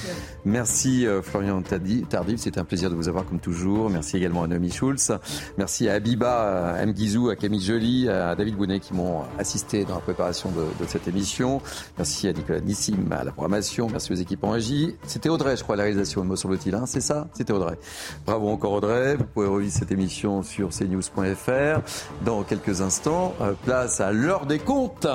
Merci 0.43 1.07
euh, 1.07 1.21
Florian 1.21 1.61
Tardif. 1.61 2.39
C'était 2.39 2.59
un 2.59 2.65
plaisir 2.65 2.89
de 2.89 2.95
vous 2.95 3.07
avoir 3.07 3.25
comme 3.25 3.39
toujours. 3.39 3.89
Merci 3.89 4.17
également 4.17 4.43
à 4.43 4.47
Noémie 4.47 4.71
Schulz. 4.71 5.13
Merci 5.57 5.87
à 5.87 5.93
Abiba, 5.93 6.73
à 6.73 6.83
M. 6.83 6.91
Guizou, 6.91 7.29
à 7.29 7.37
Camille 7.37 7.61
Joly, 7.61 8.09
à 8.09 8.35
David 8.35 8.57
Bounet 8.57 8.81
qui 8.81 8.93
m'ont 8.93 9.21
assisté 9.37 9.85
dans 9.85 9.95
la 9.95 10.01
préparation 10.01 10.51
de, 10.51 10.83
de 10.83 10.89
cette 10.89 11.07
émission. 11.07 11.61
Merci 11.97 12.27
à 12.27 12.33
Nicolas 12.33 12.59
Nissim 12.59 12.97
à 13.11 13.23
la 13.23 13.31
programmation. 13.31 13.87
Merci 13.89 14.08
équipes 14.15 14.43
en 14.43 14.51
régie. 14.51 14.95
C'était 15.03 15.29
Audrey, 15.29 15.57
je 15.57 15.63
crois, 15.63 15.75
la 15.75 15.83
réalisation, 15.83 16.23
me 16.23 16.35
semble-t-il. 16.35 16.75
Hein 16.75 16.85
c'est 16.85 17.01
ça 17.01 17.27
C'était 17.33 17.53
Audrey. 17.53 17.77
Bravo 18.25 18.49
encore 18.49 18.73
Audrey. 18.73 19.15
Vous 19.15 19.25
pouvez 19.25 19.47
revivre 19.47 19.73
cette 19.73 19.91
émission 19.91 20.43
sur 20.43 20.69
cnews.fr. 20.69 21.81
Dans 22.25 22.43
quelques 22.43 22.81
instants, 22.81 23.33
euh, 23.41 23.53
place 23.65 23.99
à 24.01 24.11
l'heure 24.11 24.45
des 24.45 24.59
comptes. 24.59 25.07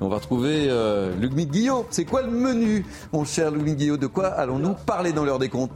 On 0.00 0.08
va 0.08 0.16
retrouver 0.16 0.66
euh, 0.68 1.14
Luc 1.16 1.32
Guillot. 1.34 1.86
C'est 1.90 2.04
quoi 2.04 2.22
le 2.22 2.30
menu, 2.30 2.84
mon 3.12 3.24
cher 3.24 3.50
Luc 3.50 3.76
Guillot? 3.76 3.96
De 3.96 4.06
quoi 4.06 4.28
allons-nous 4.28 4.74
parler 4.86 5.12
dans 5.12 5.24
l'heure 5.24 5.38
des 5.38 5.48
comptes? 5.48 5.72